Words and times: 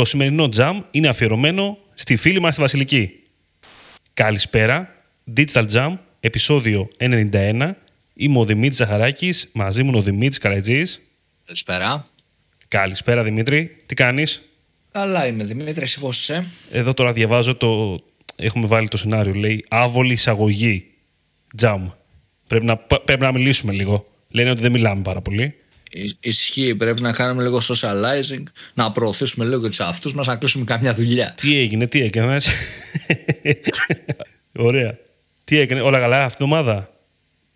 Το 0.00 0.06
σημερινό 0.06 0.48
jam 0.56 0.80
είναι 0.90 1.08
αφιερωμένο 1.08 1.78
στη 1.94 2.16
φίλη 2.16 2.40
μας 2.40 2.54
τη 2.54 2.60
Βασιλική. 2.60 3.22
Καλησπέρα, 4.12 4.94
Digital 5.36 5.66
Jam, 5.72 5.96
επεισόδιο 6.20 6.88
91. 6.98 7.70
Είμαι 8.14 8.38
ο 8.38 8.44
Δημήτρης 8.44 8.76
Ζαχαράκης, 8.76 9.50
μαζί 9.52 9.82
μου 9.82 9.88
είναι 9.88 9.98
ο 9.98 10.02
Δημήτρης 10.02 10.38
Καρατζής. 10.38 11.02
Καλησπέρα. 11.44 12.04
Καλησπέρα 12.68 13.22
Δημήτρη, 13.22 13.76
τι 13.86 13.94
κάνεις; 13.94 14.42
Καλά 14.92 15.26
είμαι 15.26 15.44
Δημήτρη, 15.44 15.82
εσύ 15.82 16.00
πώς 16.00 16.18
είσαι; 16.18 16.44
Εδώ 16.70 16.94
τώρα 16.94 17.12
διαβάζω 17.12 17.54
το... 17.54 17.98
Έχουμε 18.36 18.66
βάλει 18.66 18.88
το 18.88 18.96
σενάριο, 18.96 19.34
λέει 19.34 19.64
άβολη 19.68 20.12
εισαγωγή. 20.12 20.86
Jam. 21.62 21.80
Πρέπει 22.46 22.64
να, 22.64 22.76
πρέπει 22.76 23.22
να 23.22 23.32
μιλήσουμε 23.32 23.72
λίγο. 23.72 24.06
Λένε 24.28 24.50
ότι 24.50 24.60
δεν 24.60 24.72
μιλάμε 24.72 25.02
πάρα 25.02 25.20
πολύ. 25.20 25.54
Ισχύει, 26.20 26.74
πρέπει 26.74 27.02
να 27.02 27.12
κάνουμε 27.12 27.42
λίγο 27.42 27.60
socializing, 27.68 28.42
να 28.74 28.90
προωθήσουμε 28.90 29.44
λίγο 29.44 29.68
τους 29.68 29.80
αυτού 29.80 30.14
μας, 30.14 30.26
να 30.26 30.36
κλείσουμε 30.36 30.64
καμιά 30.64 30.94
δουλειά. 30.94 31.34
Τι 31.36 31.56
έγινε, 31.58 31.86
τι 31.86 32.02
έκανες; 32.02 32.48
Ωραία. 34.52 34.98
Τι 35.44 35.58
έκανε, 35.58 35.80
όλα 35.80 35.98
καλά 35.98 36.24
αυτή 36.24 36.36
την 36.36 36.46
εβδομάδα. 36.46 36.90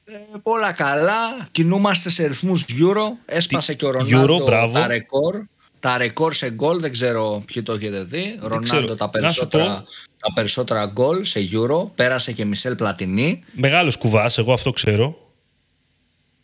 Ε, 0.05 0.13
όλα 0.43 0.73
καλά, 0.73 1.49
κινούμαστε 1.51 2.11
σε 2.11 2.27
ρυθμούς 2.27 2.65
Euro, 2.69 3.17
έσπασε 3.27 3.75
και 3.75 3.87
ο 3.87 3.91
Ρονάλντο 3.91 4.45
τα 4.73 4.87
ρεκόρ. 4.87 5.43
Τα 5.81 5.99
ρεκόρ 5.99 6.35
σε 6.35 6.51
γκολ, 6.51 6.81
δεν 6.81 6.93
ξέρω 6.93 7.43
ποιοι 7.47 7.63
το 7.63 7.73
έχετε 7.73 8.03
δει. 8.03 8.39
Ρονάλντο 8.43 8.95
τα 8.95 9.11
περισσότερα, 9.11 9.85
τα 10.19 10.33
περισσότερα 10.35 10.87
γκολ 10.87 11.25
σε 11.25 11.49
Euro, 11.53 11.87
πέρασε 11.95 12.33
και 12.33 12.45
Μισελ 12.45 12.75
Πλατινί. 12.75 13.45
Μεγάλος 13.53 13.97
κουβάς, 13.97 14.39
εγώ 14.39 14.53
αυτό 14.53 14.71
ξέρω. 14.71 15.24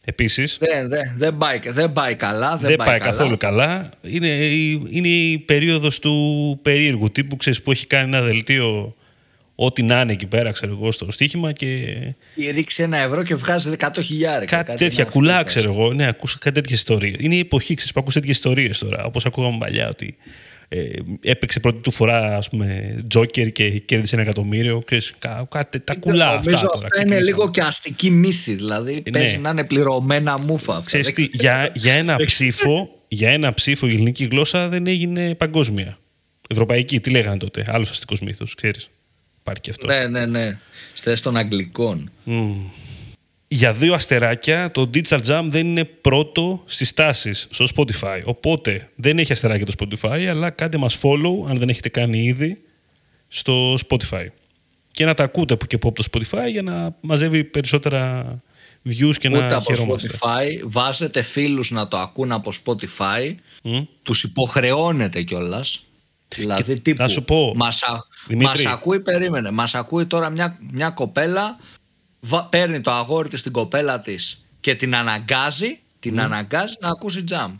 Επίσης. 0.04 0.58
Δεν, 0.60 0.88
δεν, 0.88 1.12
δεν, 1.16 1.36
πάει, 1.38 1.58
δεν 1.64 1.92
πάει 1.92 2.14
καλά. 2.14 2.56
Δεν, 2.56 2.68
δεν 2.68 2.76
πάει, 2.76 2.86
πάει 2.86 2.98
καθόλου 2.98 3.36
καλά. 3.36 3.90
Είναι, 4.02 4.28
είναι 4.90 5.08
η 5.08 5.38
περίοδος 5.38 5.98
του 5.98 6.58
περίεργου 6.62 7.10
τύπου 7.10 7.36
ξέρεις, 7.36 7.62
που 7.62 7.70
έχει 7.70 7.86
κάνει 7.86 8.16
ένα 8.16 8.22
δελτίο 8.22 8.94
ό,τι 9.54 9.82
να 9.82 10.00
είναι 10.00 10.12
εκεί 10.12 10.26
πέρα, 10.26 10.52
ξέρω 10.52 10.72
εγώ, 10.72 10.92
στο 10.92 11.10
στοίχημα 11.10 11.52
και. 11.52 11.96
Ρίξει 12.50 12.82
ένα 12.82 12.96
ευρώ 12.96 13.22
και 13.22 13.34
βγάζει 13.34 13.70
100 13.78 13.88
χιλιάρια. 14.02 14.46
Κάτι, 14.46 14.64
κάτι 14.64 14.78
τέτοια 14.78 15.04
κουλά, 15.04 15.42
ξέρω 15.42 15.72
εγώ. 15.72 15.92
Ναι, 15.92 16.08
ακούσα 16.08 16.38
κάτι 16.40 16.54
τέτοιες 16.54 16.78
ιστορίες. 16.78 17.16
Είναι 17.18 17.34
η 17.34 17.38
εποχή, 17.38 17.74
ξέρεις 17.74 17.92
που 17.92 18.00
ακούς 18.00 18.14
τέτοιες 18.14 18.36
ιστορίες 18.36 18.78
τώρα. 18.78 19.04
Όπως 19.04 19.26
ακούγαμε 19.26 19.58
παλιά, 19.58 19.88
ότι 19.88 20.16
ε, 20.72 20.88
έπαιξε 21.22 21.60
πρώτη 21.60 21.78
του 21.78 21.90
φορά, 21.90 22.36
ας 22.36 22.48
πούμε, 22.48 22.98
Τζόκερ 23.08 23.52
και 23.52 23.70
κέρδισε 23.78 24.14
ένα 24.14 24.24
εκατομμύριο. 24.24 24.82
Ξέρεις, 24.84 25.14
κά, 25.18 25.46
κάτι, 25.50 25.80
τα 25.80 25.94
κουλά 25.94 26.28
αυτά. 26.28 26.50
Νομίζω 26.50 26.66
αυτά 26.74 27.02
είναι 27.02 27.20
λίγο 27.20 27.50
και 27.50 27.60
αστική 27.60 28.10
μύθη. 28.10 28.54
Δηλαδή, 28.54 29.02
ε, 29.04 29.10
παίζει 29.10 29.38
να 29.38 29.50
είναι 29.50 29.64
πληρωμένα 29.64 30.38
μούφα. 30.46 30.72
Αυτά. 30.72 30.84
Ξέρεις 30.84 31.12
τι, 31.12 31.28
για, 31.32 31.72
για, 31.74 31.92
ένα 31.92 32.16
ψήφο, 32.16 33.04
για 33.08 33.30
ένα 33.30 33.54
ψήφο 33.54 33.86
η 33.86 33.90
ελληνική 33.90 34.24
γλώσσα 34.24 34.68
δεν 34.68 34.86
έγινε 34.86 35.34
παγκόσμια. 35.34 35.98
Ευρωπαϊκή, 36.48 37.00
τι 37.00 37.10
λέγανε 37.10 37.36
τότε. 37.36 37.64
Άλλος 37.66 37.90
αστικός 37.90 38.20
μύθος, 38.20 38.54
ξέρεις. 38.54 38.90
Υπάρχει 39.40 39.60
και 39.60 39.70
αυτό. 39.70 39.86
Ναι, 39.86 40.06
ναι, 40.06 40.26
ναι. 40.26 40.58
Στι 40.92 41.20
των 41.20 41.36
Αγγλικών. 41.36 42.10
Mm 42.26 42.54
για 43.52 43.72
δύο 43.72 43.94
αστεράκια 43.94 44.70
το 44.70 44.90
Digital 44.94 45.20
Jam 45.26 45.44
δεν 45.48 45.66
είναι 45.66 45.84
πρώτο 45.84 46.62
στις 46.66 46.94
τάσεις 46.94 47.48
στο 47.50 47.66
Spotify. 47.76 48.20
Οπότε 48.24 48.90
δεν 48.94 49.18
έχει 49.18 49.32
αστεράκια 49.32 49.66
το 49.66 49.72
Spotify, 49.78 50.24
αλλά 50.24 50.50
κάντε 50.50 50.78
μας 50.78 50.98
follow 51.02 51.48
αν 51.48 51.56
δεν 51.56 51.68
έχετε 51.68 51.88
κάνει 51.88 52.22
ήδη 52.22 52.60
στο 53.28 53.74
Spotify. 53.88 54.26
Και 54.90 55.04
να 55.04 55.14
τα 55.14 55.24
ακούτε 55.24 55.56
που 55.56 55.66
και 55.66 55.74
από 55.74 55.92
το 55.92 56.04
Spotify 56.12 56.50
για 56.50 56.62
να 56.62 56.96
μαζεύει 57.00 57.44
περισσότερα 57.44 58.24
views 58.84 59.14
και 59.18 59.28
Ούτε 59.28 59.38
να 59.38 59.56
από 59.56 59.74
χαιρόμαστε. 59.74 60.10
Spotify, 60.12 60.60
βάζετε 60.64 61.22
φίλους 61.22 61.70
να 61.70 61.88
το 61.88 61.98
ακούν 61.98 62.32
από 62.32 62.52
Spotify, 62.64 63.34
mm. 63.64 63.86
τους 64.02 64.22
υποχρεώνετε 64.22 65.22
κιόλας. 65.22 65.84
Δηλαδή 66.36 66.80
τύπου, 66.80 67.02
να 67.02 67.08
σου 67.08 67.24
πω, 67.24 67.52
μας, 67.56 67.80
μας 68.28 68.66
ακούει, 68.66 69.00
περίμενε, 69.00 69.50
μας 69.50 69.74
ακούει 69.74 70.06
τώρα 70.06 70.30
μια, 70.30 70.58
μια 70.70 70.90
κοπέλα 70.90 71.58
παίρνει 72.50 72.80
το 72.80 72.90
αγόρι 72.90 73.28
της 73.28 73.42
την 73.42 73.52
κοπέλα 73.52 74.00
της 74.00 74.44
και 74.60 74.74
την 74.74 74.96
αναγκάζει, 74.96 75.78
την 75.98 76.14
mm. 76.14 76.22
αναγκάζει 76.22 76.74
να 76.80 76.88
ακούσει 76.88 77.24
jam. 77.30 77.50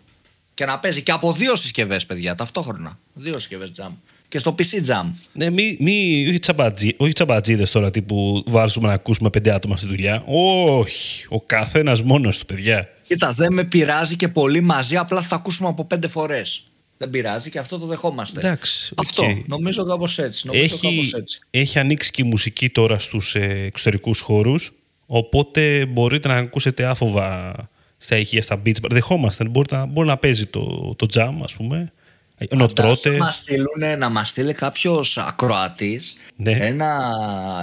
Και 0.55 0.65
να 0.65 0.79
παίζει 0.79 1.03
και 1.03 1.13
από 1.13 1.33
δύο 1.33 1.55
συσκευές, 1.55 2.07
παιδιά, 2.07 2.35
ταυτόχρονα. 2.35 2.99
Δύο 3.13 3.39
συσκευές 3.39 3.73
jam. 3.77 3.91
Και 4.29 4.39
στο 4.39 4.55
PC 4.59 4.87
jam. 4.87 5.11
Ναι, 5.33 5.51
μη, 5.51 5.77
μη, 5.81 6.27
όχι, 6.29 6.39
τσαμπατζί, 6.39 6.95
όχι 6.97 7.13
τσαμπατζίδες 7.13 7.71
τώρα 7.71 7.91
τύπου 7.91 8.43
βάζουμε 8.47 8.89
να 8.89 8.95
ακούσουμε 8.95 9.31
πέντε 9.31 9.53
άτομα 9.53 9.77
στη 9.77 9.87
δουλειά. 9.87 10.25
Όχι. 10.27 11.27
Ο 11.29 11.41
καθένας 11.41 12.03
μόνος 12.03 12.39
του, 12.39 12.47
παιδιά. 12.47 12.89
Κοίτα, 13.07 13.33
δεν 13.33 13.53
με 13.53 13.65
πειράζει 13.65 14.17
και 14.17 14.29
πολύ 14.29 14.61
μαζί, 14.61 14.97
απλά 14.97 15.21
θα 15.21 15.29
το 15.29 15.35
ακούσουμε 15.35 15.69
από 15.69 15.85
πέντε 15.85 16.09
φορές. 16.09 16.70
Δεν 17.01 17.11
πειράζει 17.11 17.51
και 17.51 17.59
αυτό 17.59 17.79
το 17.79 17.87
δεχόμαστε. 17.87 18.39
Εντάξει, 18.39 18.95
αυτό. 18.97 19.23
Νομίζω 19.47 19.85
κάπως 19.85 20.19
έτσι. 20.19 20.47
Νομίζω 20.47 20.65
έχει, 20.65 20.87
κάπως 20.89 21.13
έτσι. 21.13 21.41
έχει 21.51 21.79
ανοίξει 21.79 22.11
και 22.11 22.23
η 22.23 22.25
μουσική 22.25 22.71
τώρα 22.71 22.99
στους 22.99 23.35
ε, 23.35 23.63
εξωτερικούς 23.67 24.21
χώρους. 24.21 24.73
Οπότε 25.07 25.87
μπορείτε 25.87 26.29
να 26.29 26.37
ακούσετε 26.37 26.85
άφοβα 26.85 27.55
στα 27.99 28.17
ηχεία, 28.17 28.43
στα 28.43 28.63
beach. 28.67 28.75
Δεχόμαστε. 28.91 29.45
Μπορεί 29.45 29.69
να, 29.71 29.87
μπορεί 29.87 30.09
να 30.09 30.17
παίζει 30.17 30.47
το, 30.47 30.95
το 30.97 31.07
jam, 31.15 31.35
ας 31.43 31.55
πούμε. 31.55 31.93
Ενώ 32.37 32.67
τρώτε. 32.67 33.17
Να, 33.17 33.31
στείλουν, 33.31 33.99
να 33.99 34.09
μας 34.09 34.29
στείλει 34.29 34.53
κάποιος 34.53 35.19
ακροατής 35.19 36.17
ναι. 36.37 36.53
ένα, 36.53 37.15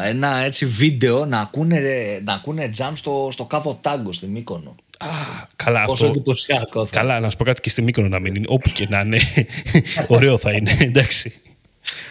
ένα 0.05 0.37
έτσι 0.37 0.65
βίντεο 0.65 1.25
να 1.25 1.39
ακούνε, 1.39 1.79
να 2.23 2.33
ακούνε 2.33 2.69
jam 2.77 2.91
στο, 2.93 3.29
στο 3.31 3.45
κάβο 3.45 3.79
τάγκο 3.81 4.11
στη 4.11 4.27
Μύκονο. 4.27 4.75
Α, 4.97 5.07
καλά 5.55 5.85
Πόσο 5.85 6.05
αυτό. 6.05 6.07
εντυπωσιακό 6.07 6.85
θα. 6.85 6.97
Καλά, 6.97 7.19
να 7.19 7.29
σου 7.29 7.37
πω 7.37 7.43
κάτι 7.43 7.61
και 7.61 7.69
στη 7.69 7.81
Μύκονο 7.81 8.07
να 8.07 8.19
μην 8.19 8.35
είναι. 8.35 8.45
Όπου 8.49 8.69
και 8.69 8.87
να 8.89 8.99
είναι. 8.99 9.19
Ωραίο 10.07 10.37
θα 10.37 10.51
είναι. 10.51 10.77
Εντάξει. 10.89 11.33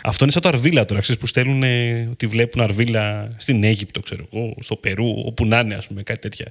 Αυτό 0.03 0.25
είναι 0.25 0.33
σαν 0.33 0.43
το 0.43 0.49
Αρβίλα 0.49 0.85
τώρα, 0.85 1.01
ξέρεις, 1.01 1.21
που 1.21 1.27
στέλνουν 1.27 1.63
ότι 2.11 2.27
βλέπουν 2.27 2.63
Αρβίλα 2.63 3.31
στην 3.37 3.65
Αίγυπτο, 3.65 4.01
ξέρω 4.01 4.29
εγώ, 4.33 4.55
στο 4.61 4.77
Περού, 4.77 5.23
όπου 5.25 5.47
να 5.47 5.59
είναι, 5.59 5.75
ας 5.75 5.87
πούμε, 5.87 6.03
κάτι 6.03 6.21
τέτοια. 6.21 6.47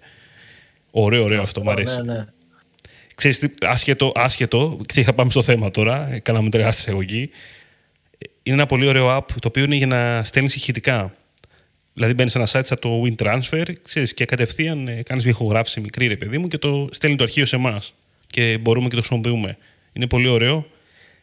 Ωραίο, 0.92 1.24
ωραίο 1.24 1.42
αυτό, 1.42 1.64
μου 1.64 1.72
αρέσει. 1.72 2.02
Ναι, 2.02 2.14
ναι. 2.14 2.26
Ξέρεις 3.16 3.40
τι, 3.40 3.48
άσχετο, 3.62 4.12
άσχετο, 4.16 4.80
και 4.86 5.04
θα 5.04 5.14
πάμε 5.14 5.30
στο 5.30 5.42
θέμα 5.44 5.72
τώρα, 5.72 6.20
κάναμε 6.24 6.50
τεράστια 6.50 6.84
εισαγωγή. 6.84 7.30
Είναι 8.44 8.56
ένα 8.56 8.66
πολύ 8.66 8.88
ωραίο 8.88 9.18
app, 9.18 9.26
το 9.40 9.48
οποίο 9.48 9.64
είναι 9.64 9.76
για 9.76 9.88
να 9.88 10.24
στέλνεις 10.24 10.56
ηχητικά. 10.56 11.12
Δηλαδή 11.96 12.14
μπαίνεις 12.14 12.32
σε 12.32 12.38
ένα 12.38 12.48
site 12.52 12.66
σαν 12.66 12.80
το 12.80 13.04
WinTransfer 13.04 13.74
ξέρεις, 13.84 14.14
και 14.14 14.26
κατευθείαν 14.26 14.88
ε, 14.88 15.04
κάνεις 15.04 15.24
μια 15.24 15.34
ηχογράφηση 15.34 15.80
μικρή, 15.80 16.08
ρε 16.08 16.18
παιδί 16.18 16.38
μου, 16.38 16.48
και 16.48 16.58
το 16.58 16.90
στέλνει 16.92 17.16
το 17.16 17.24
αρχείο 17.24 17.46
σε 17.46 17.56
εμάς. 17.56 17.94
Και 18.28 18.58
μπορούμε 18.58 18.88
και 18.88 18.96
το 18.96 19.02
χρησιμοποιούμε. 19.02 19.58
Είναι 19.94 20.08
πολύ 20.08 20.28
ωραίο. 20.28 20.68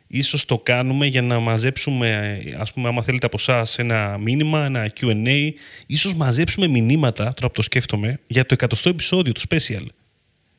Ίσως 0.06 0.44
το 0.44 0.58
κάνουμε 0.58 1.06
για 1.06 1.22
να 1.22 1.38
μαζέψουμε, 1.38 2.38
ας 2.58 2.72
πούμε, 2.72 2.88
άμα 2.88 3.02
θέλετε 3.02 3.26
από 3.26 3.36
εσάς 3.38 3.78
ένα 3.78 4.18
μήνυμα, 4.18 4.64
ένα 4.64 4.92
Q&A, 5.00 5.50
ίσως 5.86 6.14
μαζέψουμε 6.14 6.66
μηνύματα, 6.66 7.24
τώρα 7.24 7.46
που 7.46 7.52
το 7.52 7.62
σκέφτομαι, 7.62 8.20
για 8.26 8.42
το 8.42 8.54
εκατοστό 8.54 8.88
επεισόδιο, 8.88 9.32
του 9.32 9.40
special. 9.48 9.86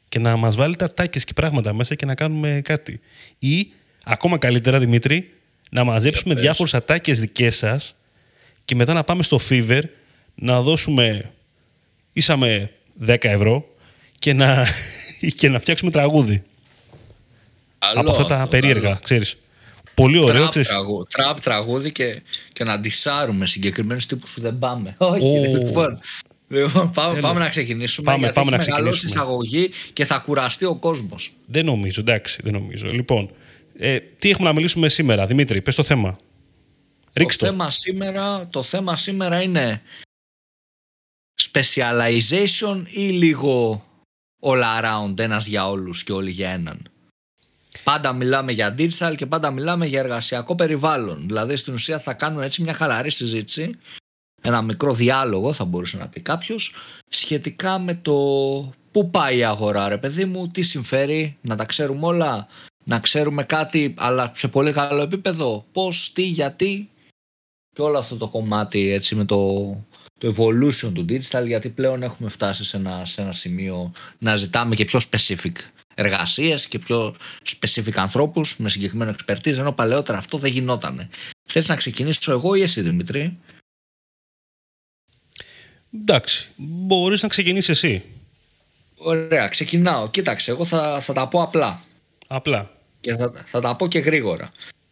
Και 0.10 0.20
να 0.20 0.36
μας 0.36 0.56
βάλετε 0.56 0.86
ατάκες 0.86 1.24
και 1.24 1.34
πράγματα 1.34 1.74
μέσα 1.74 1.96
και 1.96 2.06
να 2.06 2.16
κάνουμε 2.16 2.62
κάτι. 2.64 3.00
Ή, 3.40 3.72
ακόμα 4.04 4.38
καλύτερα, 4.38 4.80
Δημήτρη, 4.80 5.32
να 5.72 5.84
μαζέψουμε 5.84 6.36
διάφορες 6.36 6.74
ατάκες 6.74 7.20
δικές 7.20 7.56
σας 7.56 7.96
και 8.66 8.76
μετά 8.76 8.94
να 8.94 9.04
πάμε 9.04 9.24
στο 9.24 9.40
Fever 9.50 9.82
να 10.36 10.62
δώσουμε 10.62 11.32
ίσαμε 12.14 12.72
10 13.08 13.18
ευρώ 13.22 13.66
και 14.20 14.34
να, 14.34 14.68
και 15.38 15.50
να 15.50 15.60
φτιάξουμε 15.60 15.92
τραγούδι. 15.92 16.44
από 17.80 18.12
αυτά 18.12 18.26
τα 18.26 18.48
περίεργα, 18.48 19.00
ξέρεις. 19.04 19.38
Πολύ 19.94 20.18
ωραίο. 20.18 20.34
Τραπ, 20.34 20.50
ξέρεις. 20.50 20.68
Τραγούδι, 20.68 21.06
τραπ 21.10 21.40
τραγούδι 21.42 21.92
και, 21.92 22.22
και 22.48 22.64
να 22.64 22.74
αντισάρουμε 22.74 23.46
συγκεκριμένους 23.46 24.06
τύπους 24.06 24.34
που 24.34 24.42
δεν 24.42 24.58
πάμε. 24.60 24.96
Όχι, 25.14 25.48
λοιπόν. 25.48 26.00
Λοιπόν, 26.48 26.92
πάμε, 26.92 27.20
πάμε 27.20 27.40
να 27.40 27.50
ξεκινήσουμε. 27.50 28.06
Πάμε, 28.06 28.20
γιατί 28.20 28.36
πάμε 28.36 28.52
να 28.52 28.58
ξεκινήσουμε. 28.58 29.12
εισαγωγή 29.12 29.70
και 29.94 30.06
θα 30.06 30.18
κουραστεί 30.18 30.66
ο 30.66 30.76
κόσμος. 30.76 31.34
Δεν 31.46 31.66
νομίζω, 31.66 32.02
εντάξει, 32.02 32.40
δεν 32.44 32.54
νομίζω. 32.54 32.92
Λοιπόν, 32.92 33.32
ε, 33.78 34.00
τι 34.00 34.30
έχουμε 34.30 34.48
να 34.48 34.54
μιλήσουμε 34.54 34.90
σήμερα, 34.90 35.26
Δημήτρη, 35.26 35.62
πες 35.62 35.76
το 35.76 35.84
θέμα. 35.84 36.16
Ρίξ 37.14 37.38
το. 37.38 37.46
Θέμα 37.46 37.70
σήμερα, 37.70 38.48
το 38.48 38.64
θέμα 38.64 38.96
σήμερα 38.96 39.42
είναι 39.42 39.82
specialization 41.54 42.84
ή 42.92 43.08
λίγο 43.10 43.86
all 44.42 44.62
around, 44.82 45.20
ένας 45.20 45.48
για 45.48 45.70
όλους 45.70 46.04
και 46.04 46.12
όλοι 46.12 46.32
για 46.32 46.50
έναν. 46.50 46.88
Πάντα 47.84 48.14
μιλάμε 48.14 48.52
για 48.52 48.76
digital 48.78 49.14
και 49.16 49.26
πάντα 49.26 49.52
μιλάμε 49.52 49.86
για 49.86 50.00
εργασιακό 50.00 50.56
περιβάλλον. 50.56 51.28
Δηλαδή 51.28 51.56
στην 51.56 51.74
ουσία 51.74 52.00
θα 52.00 52.14
κάνουμε 52.14 52.46
έτσι 52.46 52.62
μια 52.62 52.74
χαλαρή 52.74 53.12
συζήτηση, 53.12 53.78
ένα 54.42 54.62
μικρό 54.62 54.94
διάλογο 54.94 55.54
θα 55.54 55.66
μπορούσε 55.66 55.98
να 55.98 56.08
πει 56.08 56.22
κάποιος, 56.22 56.76
σχετικά 57.10 57.80
με 57.80 57.94
το 57.94 58.14
πού 58.92 59.10
πάει 59.10 59.38
η 59.38 59.44
αγορά 59.44 59.88
ρε 59.88 59.98
παιδί 59.98 60.26
μου, 60.26 60.48
τι 60.48 60.62
συμφέρει, 60.62 61.38
να 61.42 61.56
τα 61.56 61.66
ξέρουμε 61.66 62.06
όλα, 62.06 62.48
να 62.84 63.00
ξέρουμε 63.00 63.44
κάτι 63.44 63.94
αλλά 63.98 64.32
σε 64.34 64.48
πολύ 64.48 64.72
καλό 64.72 65.02
επίπεδο, 65.02 65.66
πώς, 65.72 66.14
τι, 66.14 66.24
γιατί 66.24 66.90
και 67.76 67.82
όλο 67.82 67.98
αυτό 67.98 68.16
το 68.16 68.28
κομμάτι 68.28 68.90
έτσι 68.90 69.16
με 69.16 69.26
το, 69.26 69.38
το 70.24 70.36
evolution 70.38 70.92
του 70.94 71.06
digital 71.10 71.44
γιατί 71.46 71.70
πλέον 71.70 72.04
έχουμε 72.04 72.30
φτάσει 72.30 72.66
σε 72.66 72.78
ένα, 72.78 73.06
σε 73.06 73.22
ένα 73.22 73.32
σημείο 73.32 73.92
να 74.18 74.36
ζητάμε 74.36 74.76
και 74.76 74.86
πιο 74.86 75.00
specific 75.12 75.52
εργασίες 75.96 76.68
και 76.68 76.80
πιο 76.80 77.16
specific 77.46 77.94
ανθρώπους 77.96 78.58
με 78.58 78.70
συγκεκριμένο 78.70 79.16
expertise 79.18 79.58
ενώ 79.58 79.72
παλαιότερα 79.72 80.18
αυτό 80.18 80.38
δεν 80.38 80.52
γινόταν. 80.52 81.10
Θέλεις 81.50 81.68
να 81.68 81.76
ξεκινήσω 81.76 82.32
εγώ 82.32 82.56
ή 82.56 82.62
εσύ 82.62 82.82
Δημητρή; 82.82 83.38
Εντάξει, 86.02 86.48
μπορείς 86.56 87.22
να 87.22 87.28
ξεκινήσεις 87.28 87.70
εσύ. 87.70 88.04
Ωραία, 88.96 89.48
ξεκινάω. 89.48 90.10
Κοίταξε, 90.10 90.52
εγώ 90.52 90.66
θα, 90.66 91.02
θα 91.02 91.14
τα 91.14 91.28
πω 91.28 91.42
απλά. 91.42 91.82
Απλά. 92.28 92.72
Και 93.00 93.16
θα, 93.16 93.44
θα 93.46 93.62
τα 93.62 93.76
πω 93.76 93.88
και 93.88 94.00
γρήγορα. 94.00 94.50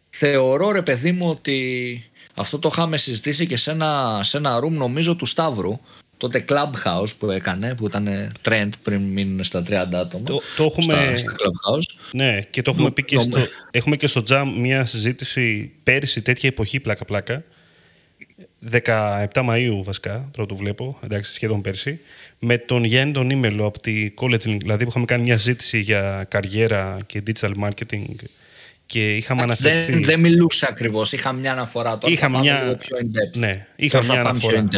Θεωρώ 0.08 0.70
ρε 0.70 0.82
παιδί 0.82 1.12
μου 1.12 1.28
ότι 1.28 2.10
αυτό 2.34 2.58
το 2.58 2.68
είχαμε 2.72 2.96
συζητήσει 2.96 3.46
και 3.46 3.56
σε 3.56 3.70
ένα, 3.70 4.20
σε 4.22 4.36
ένα 4.36 4.58
room 4.64 4.70
νομίζω 4.70 5.16
του 5.16 5.26
Σταύρου 5.26 5.80
τότε 6.22 6.44
Clubhouse 6.48 7.16
που 7.18 7.30
έκανε, 7.30 7.74
που 7.74 7.86
ήταν 7.86 8.32
trend 8.48 8.68
πριν 8.82 9.00
μείνουν 9.00 9.44
στα 9.44 9.62
30 9.68 9.72
άτομα. 9.72 10.24
Το, 10.24 10.40
το 10.56 10.64
έχουμε... 10.64 11.16
Στα, 11.16 11.32
Clubhouse. 11.32 11.98
Ναι, 12.12 12.40
και 12.40 12.62
το 12.62 12.70
έχουμε 12.70 12.90
πει 12.90 13.04
και 13.04 13.18
στο, 13.18 13.38
έχουμε 13.70 13.96
και 13.96 14.06
στο 14.06 14.22
Jam 14.28 14.52
μια 14.58 14.84
συζήτηση 14.84 15.72
πέρυσι 15.82 16.22
τέτοια 16.22 16.48
εποχή 16.48 16.80
πλάκα-πλάκα. 16.80 17.44
17 18.70 19.26
Μαΐου 19.32 19.82
βασικά, 19.82 20.28
τώρα 20.32 20.48
το 20.48 20.56
βλέπω, 20.56 20.98
εντάξει, 21.02 21.34
σχεδόν 21.34 21.60
πέρσι, 21.60 22.00
με 22.38 22.58
τον 22.58 22.84
Γιάννη 22.84 23.12
τον 23.12 23.30
Ήμελο 23.30 23.66
από 23.66 23.80
τη 23.80 24.14
College 24.20 24.42
Link, 24.44 24.56
δηλαδή 24.60 24.84
που 24.84 24.90
είχαμε 24.90 25.04
κάνει 25.04 25.22
μια 25.22 25.38
συζήτηση 25.38 25.78
για 25.78 26.26
καριέρα 26.28 26.98
και 27.06 27.22
digital 27.26 27.52
marketing 27.64 28.04
και 28.92 29.16
είχαμε 29.16 29.42
αναφερθεί... 29.42 29.92
Δεν, 29.92 30.04
δεν 30.04 30.20
μιλούσα 30.20 30.68
ακριβώς, 30.68 31.12
είχα 31.12 31.32
μια 31.32 31.52
αναφορά 31.52 31.98
τώρα, 31.98 32.12
είχα 32.12 32.28
μια... 32.28 32.76
πιο 32.78 32.96
in-depth. 33.00 33.38
Ναι, 33.38 33.66
είχα 33.76 34.02
μια 34.02 34.20
αναφορά. 34.20 34.68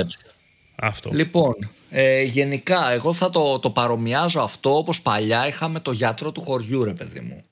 Αυτό. 0.77 1.11
Λοιπόν, 1.13 1.55
ε, 1.91 2.23
γενικά 2.23 2.93
εγώ 2.93 3.15
θα 3.15 3.31
το, 3.31 3.59
το 3.59 3.71
παρομοιάζω 3.71 4.41
αυτό 4.41 4.77
όπως 4.77 5.03
παλιά 5.03 5.47
είχαμε 5.47 5.81
το 5.81 5.93
γιατρό 5.93 6.33
του 6.33 6.43
χωριού 6.43 6.85
ρε 6.85 6.93
παιδί 6.93 7.21
μου. 7.21 7.45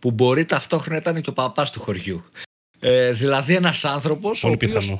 Που 0.00 0.10
μπορεί 0.10 0.44
ταυτόχρονα 0.44 0.98
ήταν 0.98 1.20
και 1.20 1.30
ο 1.30 1.32
παπάς 1.32 1.70
του 1.70 1.80
χωριού. 1.80 2.24
Ε, 2.80 3.12
δηλαδή 3.12 3.54
ένας 3.54 3.84
άνθρωπος 3.84 4.40
Πολύ 4.40 4.52
ο 4.52 4.56
οποίος 4.62 4.98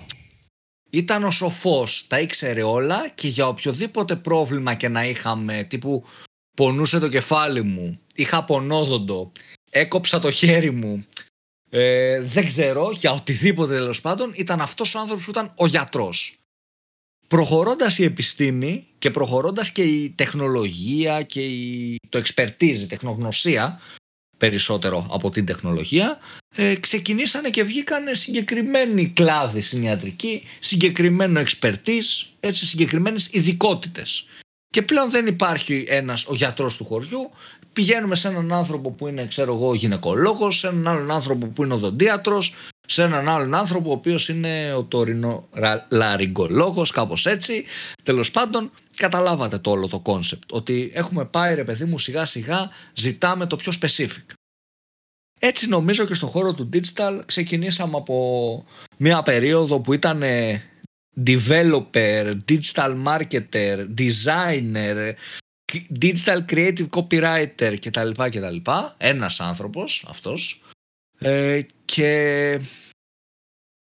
ήταν 0.90 1.24
ο 1.24 1.30
σοφός, 1.30 2.06
τα 2.06 2.20
ήξερε 2.20 2.62
όλα 2.62 3.08
και 3.08 3.28
για 3.28 3.46
οποιοδήποτε 3.46 4.16
πρόβλημα 4.16 4.74
και 4.74 4.88
να 4.88 5.04
είχαμε 5.04 5.66
τύπου 5.68 6.04
πονούσε 6.56 6.98
το 6.98 7.08
κεφάλι 7.08 7.62
μου, 7.62 7.98
είχα 8.14 8.44
πονόδοντο, 8.44 9.32
έκοψα 9.72 10.18
το 10.18 10.30
χέρι 10.30 10.70
μου, 10.70 11.06
ε, 11.70 12.20
δεν 12.20 12.46
ξέρω, 12.46 12.90
για 12.90 13.12
οτιδήποτε 13.12 13.74
τέλος 13.74 14.00
πάντων, 14.00 14.32
ήταν 14.34 14.60
αυτός 14.60 14.94
ο 14.94 14.98
άνθρωπος 14.98 15.24
που 15.24 15.30
ήταν 15.30 15.52
ο 15.56 15.66
γιατρός 15.66 16.36
προχωρώντας 17.32 17.98
η 17.98 18.04
επιστήμη 18.04 18.86
και 18.98 19.10
προχωρώντας 19.10 19.72
και 19.72 19.82
η 19.82 20.10
τεχνολογία 20.10 21.22
και 21.22 21.40
η, 21.40 21.96
το 22.08 22.22
expertise, 22.24 22.78
η 22.78 22.86
τεχνογνωσία 22.86 23.80
περισσότερο 24.38 25.06
από 25.10 25.30
την 25.30 25.46
τεχνολογία 25.46 26.18
ε, 26.56 26.74
ξεκινήσανε 26.74 27.50
και 27.50 27.62
βγήκαν 27.62 28.04
συγκεκριμένοι 28.12 29.08
κλάδοι 29.08 29.60
στην 29.60 29.82
ιατρική, 29.82 30.42
συγκεκριμένο 30.60 31.40
expertise, 31.40 32.26
έτσι, 32.40 32.66
συγκεκριμένες 32.66 33.28
ειδικότητες. 33.32 34.26
Και 34.68 34.82
πλέον 34.82 35.10
δεν 35.10 35.26
υπάρχει 35.26 35.84
ένας 35.88 36.26
ο 36.26 36.34
γιατρός 36.34 36.76
του 36.76 36.84
χωριού, 36.84 37.30
πηγαίνουμε 37.72 38.14
σε 38.14 38.28
έναν 38.28 38.52
άνθρωπο 38.52 38.90
που 38.90 39.06
είναι 39.06 39.26
ξέρω 39.26 39.54
εγώ 39.54 39.74
γυναικολόγος, 39.74 40.58
σε 40.58 40.68
έναν 40.68 40.88
άλλον 40.88 41.10
άνθρωπο 41.10 41.46
που 41.46 41.64
είναι 41.64 41.74
οδοντίατρος, 41.74 42.54
σε 42.86 43.02
έναν 43.02 43.28
άλλον 43.28 43.54
άνθρωπο 43.54 43.88
ο 43.88 43.92
οποίος 43.92 44.28
είναι 44.28 44.74
ωτορινολαρυγγολόγος 44.74 46.90
κάπως 46.90 47.26
έτσι. 47.26 47.64
Τέλος 48.02 48.30
πάντων 48.30 48.70
καταλάβατε 48.96 49.58
το 49.58 49.70
όλο 49.70 49.88
το 49.88 50.00
concept 50.00 50.52
ότι 50.52 50.90
έχουμε 50.94 51.24
πάει 51.24 51.54
ρε 51.54 51.64
παιδί 51.64 51.84
μου 51.84 51.98
σιγά 51.98 52.24
σιγά 52.24 52.70
ζητάμε 52.92 53.46
το 53.46 53.56
πιο 53.56 53.72
specific. 53.80 54.24
Έτσι 55.40 55.68
νομίζω 55.68 56.04
και 56.04 56.14
στον 56.14 56.28
χώρο 56.28 56.54
του 56.54 56.68
digital 56.72 57.20
ξεκινήσαμε 57.26 57.96
από 57.96 58.64
μια 58.96 59.22
περίοδο 59.22 59.80
που 59.80 59.92
ήταν 59.92 60.22
developer, 61.26 62.32
digital 62.48 62.96
marketer, 63.06 63.86
designer, 63.98 65.12
digital 66.00 66.44
creative 66.48 66.88
copywriter 66.90 67.76
κτλ. 67.80 68.10
κτλ. 68.10 68.56
Ένας 68.96 69.40
άνθρωπος 69.40 70.04
αυτός 70.08 70.62
ε, 71.18 71.60
και 71.84 72.60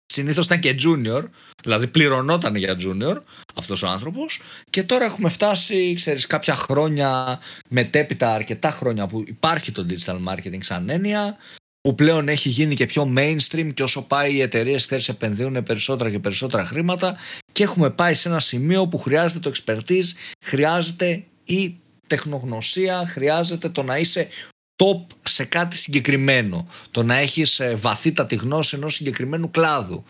συνήθως 0.05 0.45
ήταν 0.45 0.59
και 0.59 0.75
junior, 0.83 1.23
δηλαδή 1.63 1.87
πληρωνόταν 1.87 2.55
για 2.55 2.75
junior 2.79 3.15
αυτός 3.55 3.83
ο 3.83 3.87
άνθρωπος 3.87 4.41
και 4.69 4.83
τώρα 4.83 5.05
έχουμε 5.05 5.29
φτάσει, 5.29 5.93
ξέρεις, 5.93 6.27
κάποια 6.27 6.55
χρόνια 6.55 7.39
μετέπειτα 7.69 8.33
αρκετά 8.33 8.71
χρόνια 8.71 9.07
που 9.07 9.23
υπάρχει 9.27 9.71
το 9.71 9.85
digital 9.89 10.19
marketing 10.27 10.59
σαν 10.59 10.89
έννοια 10.89 11.37
που 11.81 11.95
πλέον 11.95 12.27
έχει 12.27 12.49
γίνει 12.49 12.75
και 12.75 12.85
πιο 12.85 13.13
mainstream 13.17 13.69
και 13.73 13.83
όσο 13.83 14.01
πάει 14.01 14.33
οι 14.33 14.41
εταιρείες 14.41 14.85
θέλει 14.85 15.03
επενδύουν 15.07 15.63
περισσότερα 15.63 16.09
και 16.09 16.19
περισσότερα 16.19 16.65
χρήματα 16.65 17.17
και 17.51 17.63
έχουμε 17.63 17.89
πάει 17.89 18.13
σε 18.13 18.29
ένα 18.29 18.39
σημείο 18.39 18.87
που 18.87 18.97
χρειάζεται 18.97 19.49
το 19.49 19.51
expertise, 19.55 20.11
χρειάζεται 20.45 21.23
η 21.43 21.79
τεχνογνωσία, 22.07 23.05
χρειάζεται 23.05 23.69
το 23.69 23.83
να 23.83 23.97
είσαι 23.97 24.27
top 24.75 25.05
σε 25.23 25.45
κάτι 25.45 25.77
συγκεκριμένο. 25.77 26.67
Το 26.91 27.03
να 27.03 27.15
έχεις 27.15 27.59
ε, 27.59 27.75
βαθύτατη 27.75 28.35
γνώση 28.35 28.75
ενός 28.75 28.93
συγκεκριμένου 28.93 29.51
κλάδου. 29.51 30.03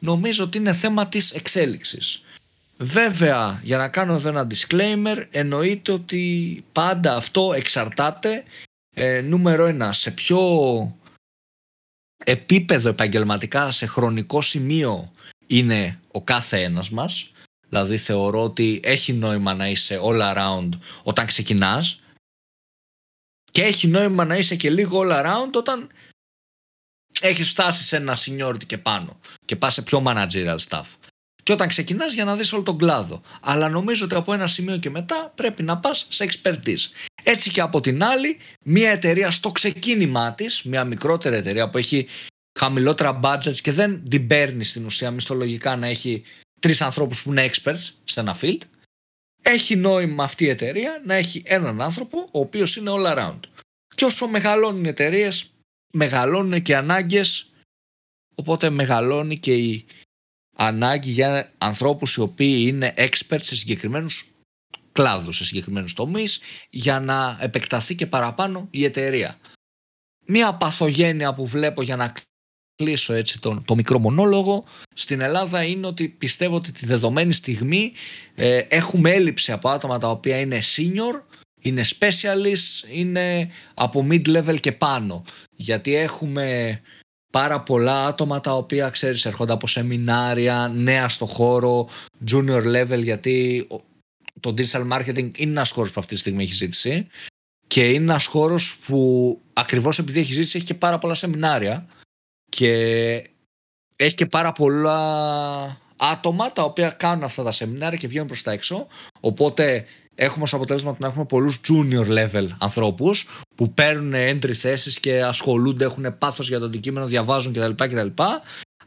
Νομίζω 0.00 0.44
ότι 0.44 0.58
είναι 0.58 0.72
θέμα 0.72 1.08
της 1.08 1.30
εξέλιξης. 1.30 2.22
Βέβαια, 2.78 3.60
για 3.62 3.76
να 3.76 3.88
κάνω 3.88 4.14
εδώ 4.14 4.28
ένα 4.28 4.46
disclaimer, 4.50 5.24
εννοείται 5.30 5.92
ότι 5.92 6.64
πάντα 6.72 7.16
αυτό 7.16 7.52
εξαρτάται 7.52 8.42
ε, 8.94 9.20
νούμερο 9.20 9.66
ένα, 9.66 9.92
σε 9.92 10.10
ποιο 10.10 10.40
επίπεδο 12.24 12.88
επαγγελματικά, 12.88 13.70
σε 13.70 13.86
χρονικό 13.86 14.42
σημείο 14.42 15.12
είναι 15.46 16.00
ο 16.10 16.22
κάθε 16.22 16.62
ένας 16.62 16.90
μας. 16.90 17.30
Δηλαδή 17.68 17.96
θεωρώ 17.96 18.42
ότι 18.42 18.80
έχει 18.82 19.12
νόημα 19.12 19.54
να 19.54 19.68
είσαι 19.68 20.00
all 20.02 20.34
around 20.34 20.68
όταν 21.02 21.26
ξεκινάς 21.26 22.00
και 23.52 23.62
έχει 23.62 23.86
νόημα 23.86 24.24
να 24.24 24.36
είσαι 24.36 24.56
και 24.56 24.70
λίγο 24.70 25.00
all 25.04 25.10
around 25.10 25.52
όταν 25.54 25.88
έχεις 27.20 27.48
φτάσει 27.48 27.82
σε 27.84 27.96
ένα 27.96 28.16
seniority 28.16 28.64
και 28.66 28.78
πάνω 28.78 29.20
και 29.44 29.56
πας 29.56 29.74
σε 29.74 29.82
πιο 29.82 30.02
managerial 30.06 30.58
stuff. 30.68 30.86
Και 31.42 31.52
όταν 31.52 31.68
ξεκινάς 31.68 32.14
για 32.14 32.24
να 32.24 32.36
δεις 32.36 32.52
όλο 32.52 32.62
τον 32.62 32.78
κλάδο. 32.78 33.20
Αλλά 33.40 33.68
νομίζω 33.68 34.04
ότι 34.04 34.14
από 34.14 34.32
ένα 34.32 34.46
σημείο 34.46 34.76
και 34.76 34.90
μετά 34.90 35.32
πρέπει 35.34 35.62
να 35.62 35.78
πας 35.78 36.06
σε 36.08 36.28
expertise. 36.30 36.90
Έτσι 37.22 37.50
και 37.50 37.60
από 37.60 37.80
την 37.80 38.04
άλλη, 38.04 38.38
μια 38.64 38.90
εταιρεία 38.90 39.30
στο 39.30 39.52
ξεκίνημά 39.52 40.34
της, 40.34 40.62
μια 40.62 40.84
μικρότερη 40.84 41.36
εταιρεία 41.36 41.70
που 41.70 41.78
έχει 41.78 42.06
χαμηλότερα 42.58 43.20
budgets 43.22 43.58
και 43.60 43.72
δεν 43.72 44.08
την 44.08 44.26
παίρνεις 44.26 44.68
στην 44.68 44.84
ουσία 44.84 45.10
μισθολογικά 45.10 45.76
να 45.76 45.86
έχει 45.86 46.22
τρεις 46.66 46.80
ανθρώπους 46.80 47.22
που 47.22 47.30
είναι 47.30 47.50
experts 47.50 47.90
σε 48.04 48.20
ένα 48.20 48.38
field, 48.40 48.60
έχει 49.42 49.76
νόημα 49.76 50.24
αυτή 50.24 50.44
η 50.44 50.48
εταιρεία 50.48 51.02
να 51.04 51.14
έχει 51.14 51.42
έναν 51.44 51.80
άνθρωπο 51.80 52.18
ο 52.18 52.40
οποίος 52.40 52.76
είναι 52.76 52.90
all 52.94 53.16
around. 53.16 53.40
Και 53.94 54.04
όσο 54.04 54.28
μεγαλώνουν 54.28 54.84
οι 54.84 54.88
εταιρείες, 54.88 55.50
μεγαλώνουν 55.92 56.62
και 56.62 56.72
οι 56.72 56.74
ανάγκες, 56.74 57.50
οπότε 58.34 58.70
μεγαλώνει 58.70 59.38
και 59.38 59.54
η 59.54 59.86
ανάγκη 60.56 61.10
για 61.10 61.52
ανθρώπους 61.58 62.14
οι 62.14 62.20
οποίοι 62.20 62.64
είναι 62.66 62.94
experts 62.96 63.42
σε 63.42 63.56
συγκεκριμένους 63.56 64.28
κλάδους, 64.92 65.36
σε 65.36 65.44
συγκεκριμένους 65.44 65.92
τομείς, 65.92 66.40
για 66.70 67.00
να 67.00 67.38
επεκταθεί 67.40 67.94
και 67.94 68.06
παραπάνω 68.06 68.68
η 68.70 68.84
εταιρεία. 68.84 69.38
Μία 70.26 70.54
παθογένεια 70.54 71.34
που 71.34 71.46
βλέπω 71.46 71.82
για 71.82 71.96
να 71.96 72.14
κλείσω 72.76 73.12
έτσι 73.12 73.40
τον, 73.40 73.64
το 73.64 73.74
μικρό 73.74 73.98
μονόλογο. 73.98 74.64
Στην 74.94 75.20
Ελλάδα 75.20 75.62
είναι 75.62 75.86
ότι 75.86 76.08
πιστεύω 76.08 76.56
ότι 76.56 76.72
τη 76.72 76.86
δεδομένη 76.86 77.32
στιγμή 77.32 77.92
ε, 78.34 78.56
έχουμε 78.56 79.10
έλλειψη 79.10 79.52
από 79.52 79.68
άτομα 79.68 79.98
τα 79.98 80.10
οποία 80.10 80.40
είναι 80.40 80.58
senior, 80.76 81.22
είναι 81.60 81.82
specialist, 81.98 82.90
είναι 82.92 83.50
από 83.74 84.06
mid-level 84.10 84.60
και 84.60 84.72
πάνω. 84.72 85.24
Γιατί 85.56 85.94
έχουμε 85.94 86.80
πάρα 87.32 87.60
πολλά 87.60 88.06
άτομα 88.06 88.40
τα 88.40 88.56
οποία 88.56 88.88
ξέρεις 88.88 89.26
έρχονται 89.26 89.52
από 89.52 89.66
σεμινάρια, 89.66 90.72
νέα 90.74 91.08
στο 91.08 91.26
χώρο, 91.26 91.88
junior 92.30 92.62
level 92.62 93.02
γιατί 93.02 93.66
το 94.40 94.54
digital 94.56 94.92
marketing 94.92 95.38
είναι 95.38 95.50
ένας 95.50 95.70
χώρος 95.70 95.92
που 95.92 96.00
αυτή 96.00 96.14
τη 96.14 96.20
στιγμή 96.20 96.42
έχει 96.42 96.52
ζήτηση. 96.52 97.06
Και 97.66 97.88
είναι 97.88 97.96
ένας 97.96 98.26
χώρος 98.26 98.76
που 98.86 99.40
ακριβώς 99.52 99.98
επειδή 99.98 100.20
έχει 100.20 100.32
ζήτηση 100.32 100.56
έχει 100.56 100.66
και 100.66 100.74
πάρα 100.74 100.98
πολλά 100.98 101.14
σεμινάρια 101.14 101.86
και 102.56 102.72
έχει 103.96 104.14
και 104.14 104.26
πάρα 104.26 104.52
πολλά 104.52 105.80
άτομα 105.96 106.52
τα 106.52 106.62
οποία 106.62 106.90
κάνουν 106.90 107.24
αυτά 107.24 107.42
τα 107.42 107.50
σεμινάρια 107.50 107.98
και 107.98 108.08
βγαίνουν 108.08 108.26
προς 108.26 108.42
τα 108.42 108.52
έξω 108.52 108.86
οπότε 109.20 109.84
έχουμε 110.14 110.44
ως 110.44 110.54
αποτέλεσμα 110.54 110.96
να 110.98 111.06
έχουμε 111.06 111.24
πολλούς 111.24 111.60
junior 111.68 112.06
level 112.08 112.48
ανθρώπους 112.58 113.28
που 113.54 113.74
παίρνουν 113.74 114.12
entry 114.14 114.52
θέσεις 114.52 115.00
και 115.00 115.22
ασχολούνται, 115.22 115.84
έχουν 115.84 116.18
πάθος 116.18 116.48
για 116.48 116.58
το 116.58 116.64
αντικείμενο, 116.64 117.06
διαβάζουν 117.06 117.52
κτλ. 117.52 117.84
κτλ 117.84 118.22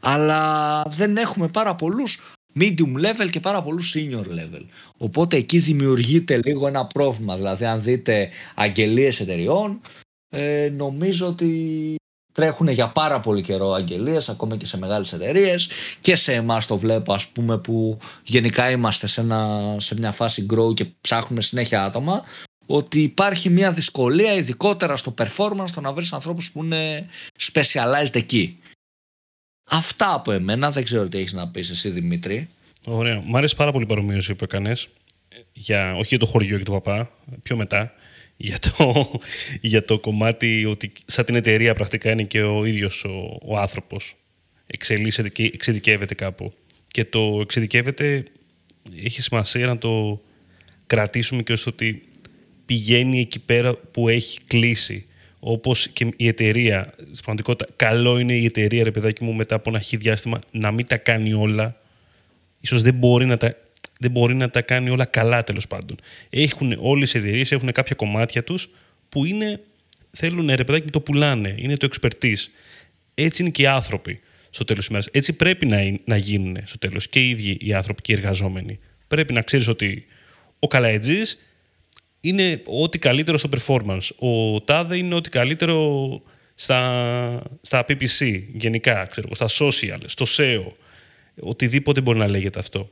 αλλά 0.00 0.82
δεν 0.82 1.16
έχουμε 1.16 1.48
πάρα 1.48 1.74
πολλούς 1.74 2.20
medium 2.60 2.96
level 2.96 3.30
και 3.30 3.40
πάρα 3.40 3.62
πολλούς 3.62 3.96
senior 3.96 4.24
level. 4.24 4.64
Οπότε 4.96 5.36
εκεί 5.36 5.58
δημιουργείται 5.58 6.40
λίγο 6.44 6.66
ένα 6.66 6.86
πρόβλημα. 6.86 7.36
Δηλαδή, 7.36 7.64
αν 7.64 7.82
δείτε 7.82 8.30
αγγελίες 8.54 9.20
εταιριών, 9.20 9.80
ε, 10.28 10.70
νομίζω 10.76 11.26
ότι 11.26 11.94
τρέχουν 12.32 12.68
για 12.68 12.88
πάρα 12.88 13.20
πολύ 13.20 13.42
καιρό 13.42 13.72
αγγελίες 13.72 14.28
ακόμα 14.28 14.56
και 14.56 14.66
σε 14.66 14.78
μεγάλες 14.78 15.12
εταιρείες 15.12 15.68
και 16.00 16.16
σε 16.16 16.32
εμάς 16.32 16.66
το 16.66 16.76
βλέπω 16.76 17.12
ας 17.12 17.28
πούμε 17.28 17.58
που 17.58 17.98
γενικά 18.22 18.70
είμαστε 18.70 19.06
σε, 19.06 19.20
ένα, 19.20 19.74
σε 19.78 19.94
μια 19.94 20.12
φάση 20.12 20.46
grow 20.54 20.74
και 20.74 20.86
ψάχνουμε 21.00 21.42
συνέχεια 21.42 21.84
άτομα 21.84 22.24
ότι 22.66 23.02
υπάρχει 23.02 23.50
μια 23.50 23.72
δυσκολία 23.72 24.34
ειδικότερα 24.34 24.96
στο 24.96 25.14
performance 25.18 25.70
το 25.74 25.80
να 25.80 25.92
βρεις 25.92 26.12
ανθρώπους 26.12 26.50
που 26.52 26.64
είναι 26.64 27.06
specialized 27.52 28.14
εκεί. 28.14 28.58
Αυτά 29.70 30.12
από 30.14 30.32
εμένα, 30.32 30.70
δεν 30.70 30.84
ξέρω 30.84 31.08
τι 31.08 31.18
έχεις 31.18 31.32
να 31.32 31.48
πεις 31.48 31.70
εσύ 31.70 31.88
Δημήτρη. 31.88 32.48
Ωραία. 32.84 33.22
Μ' 33.24 33.36
άρεσε 33.36 33.54
πάρα 33.54 33.72
πολύ 33.72 33.84
η 33.84 33.86
παρομοίωση 33.86 34.34
που 34.34 34.44
έκανες. 34.44 34.88
Για, 35.52 35.94
όχι 35.94 36.06
για 36.08 36.18
το 36.18 36.26
χωριό 36.26 36.58
και 36.58 36.64
τον 36.64 36.74
παπά, 36.74 37.10
πιο 37.42 37.56
μετά. 37.56 37.92
Για 38.42 38.58
το, 38.58 39.10
για 39.60 39.84
το 39.84 39.98
κομμάτι 39.98 40.64
ότι 40.64 40.92
σαν 41.04 41.24
την 41.24 41.34
εταιρεία 41.34 41.74
πρακτικά 41.74 42.10
είναι 42.10 42.22
και 42.22 42.42
ο 42.42 42.64
ίδιος 42.64 43.04
ο, 43.04 43.38
ο 43.42 43.58
άνθρωπος. 43.58 44.16
Εξελίσσεται 44.66 45.28
και 45.28 45.44
εξειδικεύεται 45.44 46.14
κάπου. 46.14 46.52
Και 46.88 47.04
το 47.04 47.38
εξειδικεύεται 47.40 48.24
έχει 49.04 49.22
σημασία 49.22 49.66
να 49.66 49.78
το 49.78 50.22
κρατήσουμε 50.86 51.42
και 51.42 51.52
ώστε 51.52 51.70
ότι 51.70 52.02
πηγαίνει 52.66 53.20
εκεί 53.20 53.40
πέρα 53.40 53.74
που 53.74 54.08
έχει 54.08 54.40
κλείσει. 54.46 55.06
Όπως 55.40 55.88
και 55.88 56.06
η 56.16 56.26
εταιρεία. 56.26 56.94
Στην 56.96 57.24
πραγματικότητα, 57.24 57.72
καλό 57.76 58.18
είναι 58.18 58.34
η 58.34 58.44
εταιρεία, 58.44 58.84
ρε 58.84 58.90
παιδάκι 58.90 59.24
μου, 59.24 59.32
μετά 59.32 59.54
από 59.54 59.70
ένα 59.70 59.80
χι 59.80 59.96
διάστημα 59.96 60.40
να 60.50 60.70
μην 60.70 60.86
τα 60.86 60.96
κάνει 60.96 61.32
όλα. 61.32 61.80
Ίσως 62.60 62.82
δεν 62.82 62.94
μπορεί 62.94 63.26
να 63.26 63.36
τα, 63.36 63.56
δεν 64.00 64.10
μπορεί 64.10 64.34
να 64.34 64.50
τα 64.50 64.62
κάνει 64.62 64.90
όλα 64.90 65.04
καλά 65.04 65.44
τέλος 65.44 65.66
πάντων. 65.66 65.96
Έχουν 66.30 66.76
όλες 66.78 67.14
οι 67.14 67.18
εταιρείε 67.18 67.44
έχουν 67.50 67.72
κάποια 67.72 67.94
κομμάτια 67.94 68.44
τους 68.44 68.68
που 69.08 69.24
είναι, 69.24 69.60
θέλουν 70.10 70.50
ρε 70.54 70.64
παιδάκι 70.64 70.84
μου 70.84 70.90
το 70.90 71.00
πουλάνε. 71.00 71.54
Είναι 71.58 71.76
το 71.76 71.88
expertise. 71.92 72.44
Έτσι 73.14 73.42
είναι 73.42 73.50
και 73.50 73.62
οι 73.62 73.66
άνθρωποι 73.66 74.20
στο 74.50 74.64
τέλος 74.64 74.80
της 74.80 74.88
ημέρας. 74.88 75.08
Έτσι 75.12 75.32
πρέπει 75.32 75.66
να, 75.66 75.78
να 76.04 76.16
γίνουν 76.16 76.58
στο 76.64 76.78
τέλος 76.78 77.08
και 77.08 77.20
οι 77.20 77.28
ίδιοι 77.28 77.58
οι 77.60 77.74
άνθρωποι 77.74 78.02
και 78.02 78.12
οι 78.12 78.14
εργαζόμενοι. 78.14 78.78
Πρέπει 79.06 79.32
να 79.32 79.42
ξέρεις 79.42 79.68
ότι 79.68 80.06
ο 80.58 80.66
Καλαετζή 80.66 81.22
είναι 82.20 82.62
ό,τι 82.66 82.98
καλύτερο 82.98 83.38
στο 83.38 83.48
performance. 83.56 84.08
Ο 84.18 84.60
Τάδε 84.60 84.96
είναι 84.96 85.14
ό,τι 85.14 85.28
καλύτερο 85.28 86.08
στα, 86.54 87.42
στα 87.60 87.84
PPC 87.88 88.42
γενικά, 88.52 89.06
ξέρω, 89.06 89.34
στα 89.34 89.48
social, 89.48 89.98
στο 90.04 90.26
SEO. 90.28 90.72
Οτιδήποτε 91.40 92.00
μπορεί 92.00 92.18
να 92.18 92.28
λέγεται 92.28 92.58
αυτό. 92.58 92.90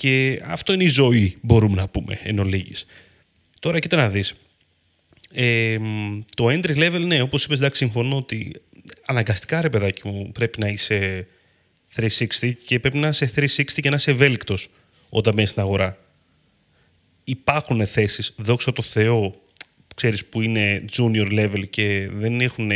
Και 0.00 0.42
αυτό 0.44 0.72
είναι 0.72 0.84
η 0.84 0.88
ζωή, 0.88 1.36
μπορούμε 1.40 1.74
να 1.74 1.88
πούμε, 1.88 2.20
εν 2.22 2.38
ολίγης. 2.38 2.86
Τώρα, 3.60 3.78
κοίτα 3.78 3.96
να 3.96 4.08
δεις. 4.08 4.34
Ε, 5.32 5.78
το 6.36 6.46
entry 6.46 6.76
level, 6.76 7.00
ναι, 7.06 7.22
όπως 7.22 7.44
είπες, 7.44 7.58
εντάξει, 7.58 7.78
συμφωνώ 7.78 8.16
ότι 8.16 8.52
αναγκαστικά, 9.06 9.60
ρε 9.60 9.68
παιδάκι 9.68 10.08
μου, 10.08 10.30
πρέπει 10.32 10.60
να 10.60 10.68
είσαι 10.68 11.26
360 11.96 12.52
και 12.64 12.80
πρέπει 12.80 12.98
να 12.98 13.08
είσαι 13.08 13.32
360 13.36 13.80
και 13.80 13.90
να 13.90 13.96
είσαι 13.96 14.10
ευέλικτος 14.10 14.68
όταν 15.08 15.34
μπαίνεις 15.34 15.50
στην 15.50 15.62
αγορά 15.62 15.98
υπάρχουν 17.24 17.86
θέσεις, 17.86 18.34
δόξα 18.36 18.72
τω 18.72 18.82
Θεώ, 18.82 19.34
ξέρεις, 19.94 20.26
που 20.26 20.40
είναι 20.40 20.84
junior 20.96 21.32
level 21.32 21.68
και 21.70 22.08
δεν 22.12 22.40
έχουν 22.40 22.70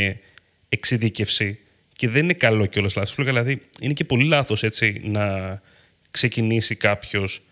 εξειδίκευση 0.68 1.58
και 1.92 2.08
δεν 2.08 2.22
είναι 2.22 2.32
καλό 2.32 2.66
κιόλας 2.66 2.96
λάθος. 2.96 3.24
Δηλαδή, 3.24 3.60
είναι 3.80 3.92
και 3.92 4.04
πολύ 4.04 4.24
λάθος 4.24 4.62
έτσι 4.62 5.00
να 5.04 5.60
ξεκινήσει 6.14 6.74
κάποιος 6.74 7.42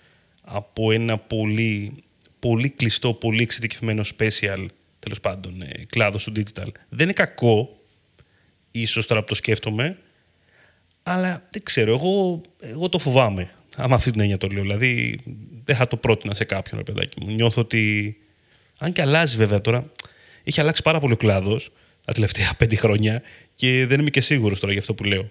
από 0.42 0.92
ένα 0.92 1.18
πολύ, 1.18 1.92
πολύ 2.38 2.70
κλειστό, 2.70 3.14
πολύ 3.14 3.42
εξειδικευμένο 3.42 4.04
special, 4.18 4.66
τέλος 4.98 5.20
πάντων, 5.20 5.62
ε, 5.62 5.84
κλάδο 5.88 6.18
του 6.18 6.32
digital. 6.36 6.68
Δεν 6.88 7.04
είναι 7.04 7.12
κακό, 7.12 7.80
ίσως 8.70 9.06
τώρα 9.06 9.20
που 9.20 9.26
το 9.26 9.34
σκέφτομαι, 9.34 9.98
αλλά 11.02 11.48
δεν 11.50 11.62
ξέρω, 11.62 11.92
εγώ, 11.92 12.40
εγώ 12.58 12.88
το 12.88 12.98
φοβάμαι. 12.98 13.50
Άμα 13.76 13.94
αυτή 13.94 14.10
την 14.10 14.20
έννοια 14.20 14.38
το 14.38 14.46
λέω. 14.46 14.62
Δηλαδή, 14.62 15.20
δεν 15.64 15.76
θα 15.76 15.86
το 15.86 15.96
πρότεινα 15.96 16.34
σε 16.34 16.44
κάποιον, 16.44 16.78
ρε 16.78 16.92
παιδάκι 16.92 17.20
μου. 17.20 17.34
Νιώθω 17.34 17.60
ότι. 17.60 18.16
Αν 18.78 18.92
και 18.92 19.02
αλλάζει 19.02 19.36
βέβαια 19.36 19.60
τώρα. 19.60 19.92
Έχει 20.44 20.60
αλλάξει 20.60 20.82
πάρα 20.82 21.00
πολύ 21.00 21.12
ο 21.12 21.16
κλάδος 21.16 21.70
τα 22.04 22.12
τελευταία 22.12 22.54
πέντε 22.58 22.76
χρόνια 22.76 23.22
και 23.54 23.86
δεν 23.86 24.00
είμαι 24.00 24.10
και 24.10 24.20
σίγουρος 24.20 24.60
τώρα 24.60 24.72
για 24.72 24.80
αυτό 24.80 24.94
που 24.94 25.04
λέω. 25.04 25.30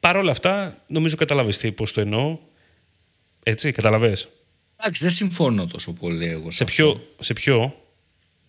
Παρ' 0.00 0.16
όλα 0.16 0.30
αυτά, 0.30 0.84
νομίζω 0.86 1.16
καταλαβες 1.16 1.72
πώς 1.74 1.92
το 1.92 2.00
εννοώ. 2.00 2.38
Έτσι, 3.42 3.72
καταλαβέ. 3.72 4.16
Εντάξει, 4.76 5.02
δεν 5.02 5.12
συμφωνώ 5.12 5.66
τόσο 5.66 5.92
πολύ 5.92 6.26
εγώ. 6.26 6.50
Σε, 6.50 6.64
ποιο, 6.64 7.08
σε 7.20 7.32
ποιο; 7.32 7.82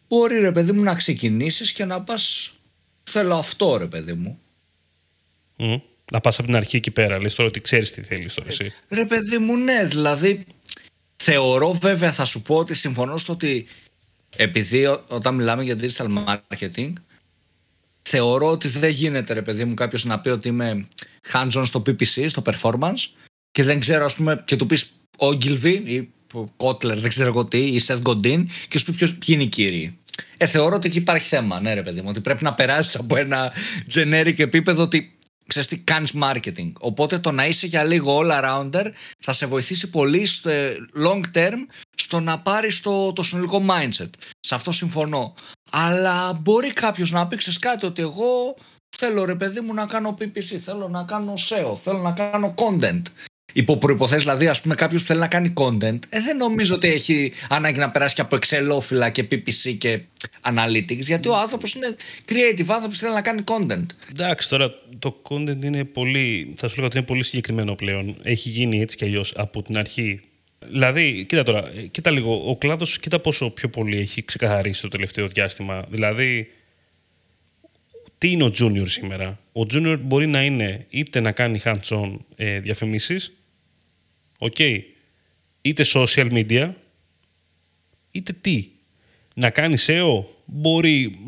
Μπορεί 0.07 0.39
ρε 0.39 0.51
παιδί 0.51 0.71
μου 0.71 0.83
να 0.83 0.95
ξεκινήσεις 0.95 1.73
και 1.73 1.85
να 1.85 2.01
πας. 2.01 2.53
Θέλω 3.03 3.35
αυτό 3.35 3.77
ρε 3.77 3.85
παιδί 3.85 4.13
μου. 4.13 4.39
Mm 5.57 5.81
να 6.11 6.19
πας 6.19 6.37
από 6.37 6.47
την 6.47 6.55
αρχή 6.55 6.75
εκεί 6.75 6.91
πέρα. 6.91 7.21
Λες 7.21 7.35
τώρα 7.35 7.49
ότι 7.49 7.61
ξέρεις 7.61 7.91
τι 7.91 8.01
θέλεις 8.01 8.33
τώρα 8.33 8.47
εσύ. 8.47 8.73
Ρε 8.89 9.05
παιδί 9.05 9.37
μου, 9.37 9.57
ναι. 9.57 9.85
Δηλαδή, 9.85 10.45
θεωρώ 11.15 11.73
βέβαια, 11.73 12.11
θα 12.11 12.25
σου 12.25 12.41
πω 12.41 12.55
ότι 12.55 12.73
συμφωνώ 12.73 13.17
στο 13.17 13.33
ότι 13.33 13.67
επειδή 14.35 14.85
όταν 15.07 15.35
μιλάμε 15.35 15.63
για 15.63 15.77
digital 15.81 16.07
marketing, 16.25 16.93
θεωρώ 18.09 18.51
ότι 18.51 18.67
δεν 18.67 18.89
γίνεται 18.89 19.33
ρε 19.33 19.41
παιδί 19.41 19.65
μου 19.65 19.73
κάποιος 19.73 20.05
να 20.05 20.19
πει 20.19 20.29
ότι 20.29 20.47
είμαι 20.47 20.87
hands-on 21.31 21.61
στο 21.65 21.81
PPC, 21.85 22.25
στο 22.27 22.41
performance 22.45 23.07
και 23.51 23.63
δεν 23.63 23.79
ξέρω 23.79 24.05
ας 24.05 24.15
πούμε 24.15 24.43
και 24.45 24.55
του 24.55 24.65
πεις 24.65 24.89
Ogilvy 25.17 25.81
ή 25.85 26.09
Kotler, 26.57 26.97
δεν 26.97 27.09
ξέρω 27.09 27.29
εγώ 27.29 27.45
τι, 27.45 27.59
ή 27.59 27.81
Seth 27.87 28.01
Godin 28.01 28.45
και 28.67 28.77
σου 28.77 28.85
πει 28.85 28.91
ποιος, 28.91 29.15
ποιοι 29.15 29.27
είναι 29.27 29.43
οι 29.43 29.47
κύριοι. 29.47 29.97
Ε, 30.37 30.45
θεωρώ 30.45 30.75
ότι 30.75 30.87
εκεί 30.87 30.97
υπάρχει 30.97 31.27
θέμα, 31.27 31.61
ναι 31.61 31.73
ρε 31.73 31.83
παιδί 31.83 32.01
μου, 32.01 32.07
ότι 32.09 32.21
πρέπει 32.21 32.43
να 32.43 32.53
περάσεις 32.53 32.95
από 32.95 33.17
ένα 33.17 33.53
generic 33.93 34.39
επίπεδο 34.39 34.83
ότι 34.83 35.17
ξέρεις 35.47 35.67
τι 35.67 35.77
κάνεις 35.77 36.13
marketing. 36.21 36.71
Οπότε 36.79 37.19
το 37.19 37.31
να 37.31 37.47
είσαι 37.47 37.67
για 37.67 37.83
λίγο 37.83 38.19
all 38.21 38.31
arounder 38.31 38.85
θα 39.19 39.33
σε 39.33 39.45
βοηθήσει 39.45 39.89
πολύ 39.89 40.25
στο 40.25 40.51
long 41.05 41.21
term 41.33 41.57
στο 42.09 42.19
να 42.19 42.39
πάρεις 42.39 42.81
το, 42.81 43.13
το 43.13 43.23
συνολικό 43.23 43.65
mindset. 43.69 44.09
Σε 44.39 44.55
αυτό 44.55 44.71
συμφωνώ. 44.71 45.33
Αλλά 45.71 46.33
μπορεί 46.33 46.73
κάποιος 46.73 47.11
να 47.11 47.27
πει 47.27 47.35
ξέρεις 47.35 47.59
κάτι 47.59 47.85
ότι 47.85 48.01
εγώ 48.01 48.55
θέλω 48.97 49.25
ρε 49.25 49.35
παιδί 49.35 49.59
μου 49.59 49.73
να 49.73 49.85
κάνω 49.85 50.17
PPC, 50.19 50.59
θέλω 50.63 50.87
να 50.87 51.03
κάνω 51.03 51.33
SEO, 51.37 51.77
θέλω 51.83 51.97
να 51.97 52.11
κάνω 52.11 52.53
content 52.57 53.01
υπό 53.53 53.77
προποθέσει, 53.77 54.23
δηλαδή, 54.23 54.47
ας 54.47 54.61
πούμε, 54.61 54.75
κάποιος 54.75 55.01
που 55.01 55.07
θέλει 55.07 55.19
να 55.19 55.27
κάνει 55.27 55.53
content, 55.55 55.99
ε, 56.09 56.19
δεν 56.19 56.37
νομίζω 56.37 56.75
ότι 56.75 56.87
έχει 56.87 57.33
ανάγκη 57.49 57.79
να 57.79 57.89
περάσει 57.91 58.15
και 58.15 58.21
από 58.21 58.37
Excelόφυλλα 58.41 59.09
και 59.09 59.27
PPC 59.31 59.75
και 59.77 60.01
Analytics, 60.41 60.99
γιατί 60.99 61.27
ο 61.27 61.35
άνθρωπος 61.35 61.73
είναι 61.73 61.95
creative 62.29 62.67
άνθρωπος 62.67 62.97
θέλει 62.97 63.13
να 63.13 63.21
κάνει 63.21 63.43
content. 63.45 63.85
Εντάξει, 64.11 64.49
τώρα 64.49 64.71
το 64.99 65.21
content 65.29 65.63
είναι 65.63 65.83
πολύ. 65.83 66.53
Θα 66.57 66.67
σου 66.67 66.75
λέγα 66.75 66.87
ότι 66.87 66.97
είναι 66.97 67.05
πολύ 67.05 67.23
συγκεκριμένο 67.23 67.75
πλέον. 67.75 68.15
Έχει 68.23 68.49
γίνει 68.49 68.81
έτσι 68.81 68.97
κι 68.97 69.03
αλλιώς 69.03 69.33
από 69.35 69.61
την 69.61 69.77
αρχή. 69.77 70.21
Δηλαδή, 70.59 71.25
κοίτα 71.25 71.43
τώρα, 71.43 71.69
ε, 71.73 71.81
κοίτα 71.81 72.11
λίγο. 72.11 72.49
Ο 72.49 72.57
κλάδος, 72.57 72.99
κοίτα 72.99 73.19
πόσο 73.19 73.49
πιο 73.49 73.69
πολύ 73.69 73.97
έχει 73.97 74.25
ξεκαθαρίσει 74.25 74.81
το 74.81 74.87
τελευταίο 74.87 75.27
διάστημα. 75.27 75.85
Δηλαδή, 75.89 76.51
τι 78.17 78.31
είναι 78.31 78.43
ο 78.43 78.51
junior 78.59 78.87
σήμερα; 78.87 79.39
Ο 79.51 79.61
junior 79.61 79.97
μπορεί 80.01 80.27
να 80.27 80.43
είναι 80.43 80.85
είτε 80.89 81.19
να 81.19 81.31
κάνει 81.31 81.61
hands-on 81.63 82.17
ε, 82.35 82.59
διαφημίσεις, 82.59 83.33
okay, 84.39 84.79
είτε 85.61 85.85
social 85.93 86.31
media, 86.31 86.71
είτε 88.11 88.33
τι. 88.41 88.69
Να 89.33 89.49
κάνει 89.49 89.75
SEO, 89.79 90.23
μπορεί, 90.45 91.19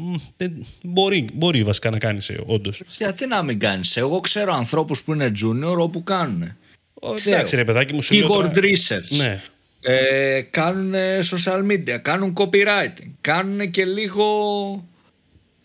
μπορεί, 0.84 1.28
μπορεί 1.34 1.64
βασικά 1.64 1.90
να 1.90 1.98
κάνει 1.98 2.20
SEO, 2.28 2.44
όντως. 2.46 2.82
Γιατί 2.98 3.28
να 3.28 3.44
μην 3.44 3.60
κάνεις 3.60 3.94
SEO, 3.94 3.98
εγώ 3.98 4.20
ξέρω 4.20 4.54
ανθρώπους 4.54 5.04
που 5.04 5.14
είναι 5.14 5.32
junior 5.44 5.78
όπου 5.78 6.04
κάνουν. 6.04 6.56
Εντάξει 7.26 7.56
ρε 7.56 7.66
παιδάκι 7.66 7.94
μου, 7.94 8.02
σου 8.02 8.14
Keyword 8.16 8.58
research. 8.58 9.08
Ναι. 9.18 9.42
Ε, 9.82 10.42
κάνουν 10.42 10.94
social 11.32 11.72
media, 11.72 11.98
κάνουν 12.02 12.34
copywriting, 12.38 13.12
κάνουν 13.22 13.72
και 13.72 13.86
λίγο... 13.86 14.26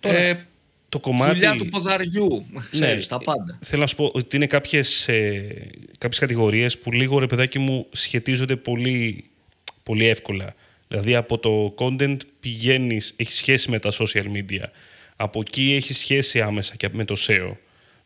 Τώρα, 0.00 0.18
ε, 0.18 0.46
το 0.88 1.00
κομμάτι... 1.00 1.32
Δουλειά 1.32 1.56
του 1.56 1.68
ποδαριού, 1.68 2.46
ξέρεις, 2.70 3.10
ναι, 3.10 3.18
τα 3.18 3.24
πάντα. 3.24 3.58
Θέλω 3.62 3.82
να 3.82 3.86
σου 3.86 3.96
πω 3.96 4.10
ότι 4.14 4.36
είναι 4.36 4.46
κάποιες, 4.46 5.08
ε, 5.08 5.70
κάποιες 5.98 6.20
κατηγορίες 6.20 6.78
που 6.78 6.92
λίγο, 6.92 7.18
ρε 7.18 7.26
παιδάκι 7.26 7.58
μου, 7.58 7.86
σχετίζονται 7.92 8.56
πολύ, 8.56 9.24
πολύ 9.82 10.06
εύκολα. 10.06 10.54
Δηλαδή, 10.88 11.14
από 11.14 11.38
το 11.38 11.74
content 11.78 12.16
πηγαίνεις, 12.40 13.12
έχει 13.16 13.32
σχέση 13.32 13.70
με 13.70 13.78
τα 13.78 13.92
social 13.92 14.24
media. 14.24 14.64
Από 15.16 15.40
εκεί 15.40 15.74
έχει 15.74 15.92
σχέση 15.94 16.40
άμεσα 16.40 16.74
και 16.76 16.88
με 16.92 17.04
το 17.04 17.16
SEO, 17.18 17.56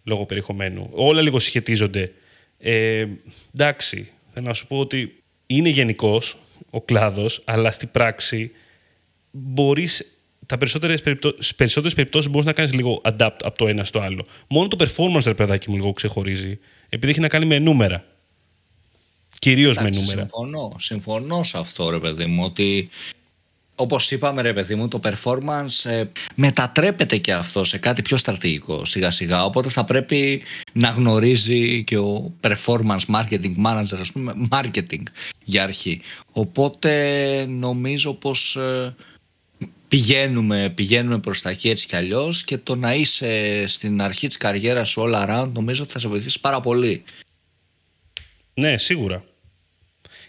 λόγω 0.05 0.27
περιεχομένου. 0.27 0.89
Όλα 0.93 1.23
λίγο 1.23 1.39
σχετίζονται. 1.39 2.13
Ε, 2.61 3.07
εντάξει, 3.55 4.11
θέλω 4.29 4.47
να 4.47 4.53
σου 4.53 4.67
πω 4.67 4.79
ότι 4.79 5.23
είναι 5.47 5.69
γενικός 5.69 6.37
ο 6.71 6.81
κλάδος, 6.81 7.43
αλλά 7.45 7.71
στην 7.71 7.91
πράξη 7.91 8.51
μπορείς 9.31 10.21
τα 10.47 10.59
περισσότερες 10.59 11.03
περισσότερες 11.57 11.95
περιπτώσεις 11.95 12.31
μπορείς 12.31 12.47
να 12.47 12.53
κάνεις 12.53 12.73
λίγο 12.73 13.01
adapt 13.05 13.37
από 13.43 13.59
το 13.59 13.69
ένα 13.69 13.85
στο 13.85 14.01
άλλο. 14.01 14.25
Μόνο 14.49 14.69
το 14.69 14.77
performance, 14.85 15.25
ρε 15.25 15.35
παιδάκι 15.35 15.71
μου, 15.71 15.77
λίγο 15.77 15.93
ξεχωρίζει. 15.93 16.59
επειδή 16.89 17.13
έχει 17.13 17.21
να 17.21 17.29
κάνει 17.29 17.45
με 17.45 17.59
νούμερα. 17.59 18.05
Κυρίως 19.39 19.77
με 19.77 19.83
Εντάξει, 19.83 20.01
νούμερα. 20.01 20.21
Συμφωνώ, 20.21 20.77
συμφωνώ 20.79 21.43
σε 21.43 21.59
αυτό 21.59 21.91
ρε 21.91 21.99
παιδί 21.99 22.27
μου 22.27 22.45
ότι 22.45 22.89
όπως 23.81 24.11
είπαμε 24.11 24.43
ρε 24.43 24.53
παιδί 24.53 24.75
μου 24.75 24.89
το 24.89 25.01
performance 25.05 25.91
ε, 25.91 26.05
μετατρέπεται 26.35 27.17
και 27.17 27.33
αυτό 27.33 27.65
σε 27.65 27.79
κάτι 27.79 28.03
πιο 28.03 28.17
στρατηγικό 28.17 28.85
σιγά 28.85 29.11
σιγά. 29.11 29.45
Οπότε 29.45 29.69
θα 29.69 29.85
πρέπει 29.85 30.43
να 30.73 30.89
γνωρίζει 30.89 31.85
και 31.85 31.99
ο 31.99 32.35
performance 32.41 33.05
marketing 33.15 33.55
manager 33.67 33.99
ας 34.01 34.13
πούμε 34.13 34.35
marketing 34.51 35.03
για 35.45 35.63
αρχή. 35.63 36.01
Οπότε 36.33 37.45
νομίζω 37.49 38.15
πως 38.15 38.57
ε, 38.57 38.95
πηγαίνουμε, 39.89 40.73
πηγαίνουμε 40.75 41.19
προς 41.19 41.41
τα 41.41 41.51
εκεί 41.51 41.69
έτσι 41.69 41.87
κι 41.87 41.97
αλλιώς 41.97 42.45
και 42.45 42.59
το 42.59 42.77
να 42.77 42.95
είσαι 42.95 43.65
στην 43.67 44.03
αρχή 44.03 44.27
της 44.27 44.37
καριέρας 44.37 44.89
σου 44.89 45.03
all 45.07 45.29
around 45.29 45.51
νομίζω 45.53 45.83
ότι 45.83 45.93
θα 45.93 45.99
σε 45.99 46.09
βοηθήσει 46.09 46.41
πάρα 46.41 46.61
πολύ. 46.61 47.05
Ναι, 48.55 48.79
σίγουρα. 48.79 49.25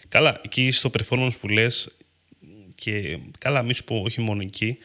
Καλά, 0.08 0.40
εκεί 0.44 0.70
στο 0.70 0.90
performance 0.98 1.32
που 1.40 1.48
λες 1.48 1.88
και 2.82 3.18
καλά 3.38 3.62
μη 3.62 3.72
σου 3.72 3.84
πω 3.84 4.02
όχι 4.04 4.20
μόνο 4.20 4.42
εκεί 4.42 4.78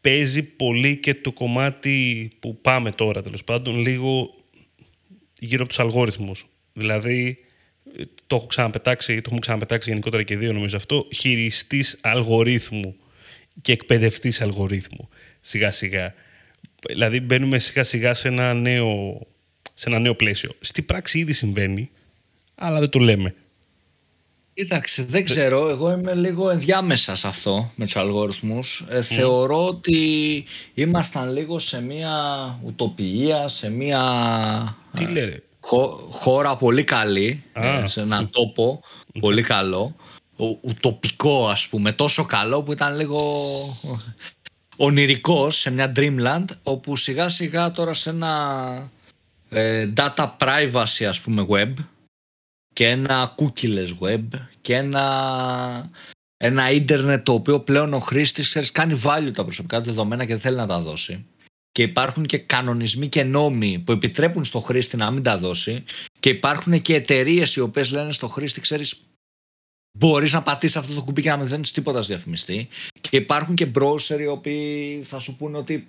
παίζει 0.00 0.42
πολύ 0.42 0.96
και 0.96 1.14
το 1.14 1.32
κομμάτι 1.32 2.30
που 2.40 2.60
πάμε 2.60 2.90
τώρα 2.90 3.22
τέλος 3.22 3.44
πάντων 3.44 3.78
λίγο 3.78 4.34
γύρω 5.38 5.60
από 5.60 5.68
τους 5.68 5.80
αλγόριθμους. 5.80 6.46
Δηλαδή 6.72 7.38
το 8.26 8.36
έχω 8.36 8.46
ξαναπετάξει, 8.46 9.14
το 9.14 9.22
έχουμε 9.24 9.38
ξαναπετάξει 9.40 9.88
γενικότερα 9.88 10.22
και 10.22 10.36
δύο 10.36 10.52
νομίζω 10.52 10.76
αυτό, 10.76 11.08
χειριστής 11.14 11.98
αλγορίθμου 12.00 12.96
και 13.62 13.72
εκπαιδευτής 13.72 14.40
αλγορίθμου 14.40 15.08
σιγά 15.40 15.70
σιγά. 15.72 16.14
Δηλαδή 16.88 17.20
μπαίνουμε 17.20 17.58
σιγά 17.58 17.84
σιγά 17.84 18.14
σε 18.14 18.28
ένα 18.28 18.54
νέο, 18.54 19.20
σε 19.74 19.88
ένα 19.88 19.98
νέο 19.98 20.14
πλαίσιο. 20.14 20.50
Στη 20.60 20.82
πράξη 20.82 21.18
ήδη 21.18 21.32
συμβαίνει, 21.32 21.90
αλλά 22.54 22.78
δεν 22.78 22.88
το 22.88 22.98
λέμε. 22.98 23.34
Κοίταξε, 24.58 25.04
δεν 25.04 25.24
ξέρω. 25.24 25.68
Εγώ 25.68 25.90
είμαι 25.92 26.14
λίγο 26.14 26.50
ενδιάμεσα 26.50 27.14
σε 27.14 27.28
αυτό 27.28 27.70
με 27.74 27.84
τους 27.84 27.96
αλγόριθμους. 27.96 28.84
Ε, 28.88 29.02
Θεωρώ 29.02 29.66
ότι 29.66 30.44
ήμασταν 30.74 31.32
λίγο 31.32 31.58
σε 31.58 31.82
μια 31.82 32.14
ουτοπία, 32.64 33.48
σε 33.48 33.70
μια 33.70 34.76
Τι 34.96 35.04
λέει 35.06 35.24
ρε. 35.24 35.42
χω- 35.60 36.06
χώρα 36.10 36.56
πολύ 36.56 36.84
καλή, 36.84 37.42
Α. 37.52 37.66
ε, 37.66 37.86
σε 37.86 38.00
έναν 38.00 38.30
τόπο 38.30 38.80
πολύ 39.20 39.42
καλό. 39.42 39.96
Ο- 40.36 40.58
Ουτοπικό 40.60 41.48
ας 41.48 41.66
πούμε, 41.68 41.92
τόσο 41.92 42.24
καλό 42.24 42.62
που 42.62 42.72
ήταν 42.72 42.96
λίγο 42.96 43.20
ονειρικός 44.76 45.58
σε 45.58 45.70
μια 45.70 45.92
dreamland 45.96 46.44
όπου 46.62 46.96
σιγά 46.96 47.28
σιγά 47.28 47.70
τώρα 47.70 47.94
σε 47.94 48.10
ένα 48.10 48.90
ε, 49.48 49.88
data 49.96 50.30
privacy 50.38 51.04
ας 51.08 51.20
πούμε 51.20 51.46
web 51.50 51.72
και 52.76 52.88
ένα 52.88 53.34
cookieless 53.38 53.98
web 54.00 54.24
και 54.60 54.74
ένα, 54.74 55.90
ένα 56.36 56.70
ίντερνετ 56.70 57.24
το 57.24 57.32
οποίο 57.32 57.60
πλέον 57.60 57.94
ο 57.94 57.98
χρήστης 57.98 58.48
ξέρεις, 58.48 58.72
κάνει 58.72 59.00
value 59.04 59.30
τα 59.32 59.44
προσωπικά 59.44 59.78
του 59.78 59.84
δεδομένα 59.84 60.24
και 60.24 60.32
δεν 60.32 60.40
θέλει 60.40 60.56
να 60.56 60.66
τα 60.66 60.80
δώσει. 60.80 61.26
Και 61.72 61.82
υπάρχουν 61.82 62.26
και 62.26 62.38
κανονισμοί 62.38 63.08
και 63.08 63.22
νόμοι 63.22 63.78
που 63.78 63.92
επιτρέπουν 63.92 64.44
στο 64.44 64.60
χρήστη 64.60 64.96
να 64.96 65.10
μην 65.10 65.22
τα 65.22 65.38
δώσει 65.38 65.84
και 66.20 66.28
υπάρχουν 66.28 66.82
και 66.82 66.94
εταιρείες 66.94 67.56
οι 67.56 67.60
οποίες 67.60 67.90
λένε 67.90 68.12
στο 68.12 68.28
χρήστη 68.28 68.60
ξέρεις 68.60 69.00
μπορείς 69.98 70.32
να 70.32 70.42
πατήσεις 70.42 70.76
αυτό 70.76 70.94
το 70.94 71.02
κουμπί 71.02 71.22
και 71.22 71.30
να 71.30 71.36
μην 71.36 71.48
δίνεις 71.48 71.72
τίποτα 71.72 72.02
στο 72.02 72.14
διαφημιστή 72.14 72.68
και 73.00 73.16
υπάρχουν 73.16 73.54
και 73.54 73.70
browser 73.78 74.20
οι 74.20 74.26
οποίοι 74.26 75.02
θα 75.02 75.18
σου 75.18 75.36
πούνε 75.36 75.56
ότι 75.56 75.88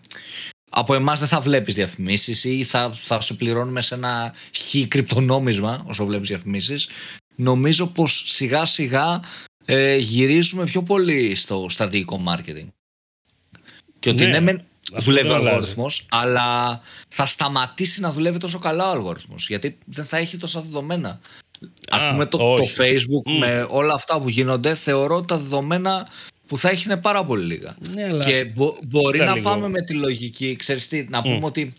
από 0.70 0.94
εμάς 0.94 1.20
δεν 1.20 1.28
θα 1.28 1.40
βλέπεις 1.40 1.74
διαφημίσεις 1.74 2.44
ή 2.44 2.64
θα, 2.64 2.92
θα 3.02 3.22
σε 3.22 3.34
πληρώνουμε 3.34 3.82
σε 3.82 3.96
ένα 3.96 4.34
χ 4.58 4.88
κρυπτονόμισμα 4.88 5.84
όσο 5.88 6.06
βλέπεις 6.06 6.28
διαφημίσεις 6.28 6.90
νομίζω 7.36 7.88
πως 7.88 8.24
σιγά 8.26 8.66
σιγά 8.66 9.20
ε, 9.66 9.96
γυρίζουμε 9.96 10.64
πιο 10.66 10.84
πολύ 10.84 11.36
στο 11.36 11.66
στρατηγικό 11.70 12.22
marketing 12.28 12.68
και 14.00 14.10
ότι 14.10 14.24
Ναι, 14.24 14.30
ναι, 14.30 14.40
μεν 14.40 14.62
αυτό 14.94 15.04
δουλεύει 15.04 15.28
ο 15.28 15.32
δεν 15.32 15.40
αλλάζει. 15.40 15.56
αλγόριθμος 15.56 16.06
αλλά 16.10 16.82
θα 17.08 17.26
σταματήσει 17.26 18.02
να 18.02 18.12
δουλεύει 18.12 18.38
τόσο 18.38 18.60
καλά 18.60 18.88
ο 18.90 18.92
αλγόριθμος 18.92 19.48
γιατί 19.48 19.78
δεν 19.86 20.06
θα 20.06 20.18
έχει 20.18 20.38
τόσα 20.38 20.62
δεδομένα 20.62 21.20
Ας 21.90 22.04
Α, 22.04 22.10
πούμε 22.12 22.26
το, 22.26 22.38
το 22.38 22.54
όχι. 22.54 22.76
facebook 22.80 23.32
Μμ. 23.32 23.38
με 23.38 23.68
όλα 23.70 23.94
αυτά 23.94 24.20
που 24.22 24.30
γίνονται 24.30 24.76
θεωρώ 24.76 25.16
ότι 25.16 25.28
τα 25.28 25.38
δεδομένα 25.38 26.08
που 26.48 26.58
θα 26.58 26.70
έχει 26.70 26.84
είναι 26.86 26.98
πάρα 26.98 27.26
πολύ 27.26 27.46
λίγα. 27.46 27.76
Ναι, 27.94 28.04
αλλά... 28.04 28.26
και 28.26 28.46
μπο- 28.46 28.78
μπορεί 28.84 29.12
Κοίτα 29.18 29.26
να 29.30 29.36
λίγο. 29.36 29.50
πάμε 29.50 29.70
με 29.70 29.82
τη 29.82 29.94
λογική, 29.94 30.56
ξέρεις 30.56 30.88
τι, 30.88 31.06
να 31.10 31.22
πούμε 31.22 31.46
ότι 31.46 31.74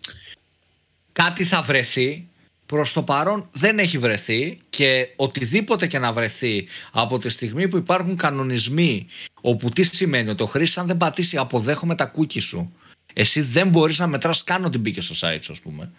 κάτι 1.12 1.44
θα 1.44 1.62
βρεθεί, 1.62 2.26
προς 2.66 2.92
το 2.92 3.02
παρόν 3.02 3.48
δεν 3.52 3.78
έχει 3.78 3.98
βρεθεί 3.98 4.58
και 4.70 5.08
οτιδήποτε 5.16 5.86
και 5.86 5.98
να 5.98 6.12
βρεθεί 6.12 6.66
από 6.92 7.18
τη 7.18 7.28
στιγμή 7.28 7.68
που 7.68 7.76
υπάρχουν 7.76 8.16
κανονισμοί 8.16 9.06
όπου 9.40 9.68
τι 9.68 9.82
σημαίνει 9.82 10.30
ότι 10.30 10.42
ο 10.42 10.46
χρήστης 10.46 10.78
αν 10.78 10.86
δεν 10.86 10.96
πατήσει 10.96 11.36
αποδέχομαι 11.36 11.94
τα 11.94 12.12
cookies 12.16 12.42
σου. 12.42 12.72
Εσύ 13.12 13.40
δεν 13.40 13.68
μπορείς 13.68 13.98
να 13.98 14.06
μετράς 14.06 14.44
καν 14.44 14.64
ότι 14.64 14.78
μπήκε 14.78 15.00
στο 15.00 15.14
site 15.20 15.38
σου 15.40 15.52
ας 15.52 15.60
πούμε. 15.60 15.90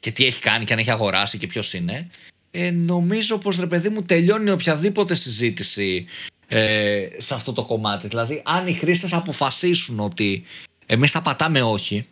Και 0.00 0.10
τι 0.10 0.24
έχει 0.26 0.40
κάνει 0.40 0.64
και 0.64 0.72
αν 0.72 0.78
έχει 0.78 0.90
αγοράσει 0.90 1.38
και 1.38 1.46
ποιος 1.46 1.72
είναι. 1.72 2.10
Ε, 2.50 2.70
νομίζω 2.70 3.38
πως 3.38 3.56
ρε 3.56 3.66
παιδί 3.66 3.88
μου 3.88 4.02
τελειώνει 4.02 4.50
οποιαδήποτε 4.50 5.14
συζήτηση 5.14 6.06
ε, 6.54 7.08
σε 7.16 7.34
αυτό 7.34 7.52
το 7.52 7.64
κομμάτι. 7.64 8.08
Δηλαδή, 8.08 8.42
αν 8.44 8.66
οι 8.66 8.72
χρήστες 8.72 9.12
αποφασίσουν 9.12 10.00
ότι 10.00 10.44
εμείς 10.86 11.10
θα 11.10 11.22
πατάμε 11.22 11.62
όχι, 11.62 12.06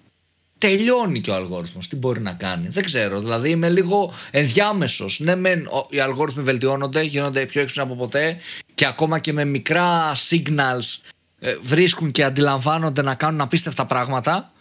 τελειώνει 0.58 1.20
και 1.20 1.30
ο 1.30 1.34
αλγόριθμος. 1.34 1.88
Τι 1.88 1.96
μπορεί 1.96 2.20
να 2.20 2.32
κάνει; 2.32 2.68
Δεν 2.68 2.84
ξέρω. 2.84 3.20
Δηλαδή, 3.20 3.50
είμαι 3.50 3.68
λίγο 3.68 4.12
ενδιάμεσος. 4.30 5.20
Ναι, 5.20 5.34
μεν 5.36 5.66
ο- 5.66 5.86
οι 5.90 6.00
αλγόριθμοι 6.00 6.42
βελτιώνονται, 6.42 7.02
γίνονται 7.02 7.46
πιο 7.46 7.60
έξυπνοι 7.60 7.82
από 7.82 7.96
ποτέ 7.96 8.36
και 8.74 8.86
ακόμα 8.86 9.18
και 9.18 9.32
με 9.32 9.44
μικρά 9.44 10.12
signals 10.28 11.00
ε, 11.38 11.54
βρίσκουν 11.62 12.10
και 12.10 12.24
αντιλαμβάνονται 12.24 13.02
να 13.02 13.14
κάνουν 13.14 13.40
απίστευτα 13.40 13.86
πράγματα. 13.86 14.52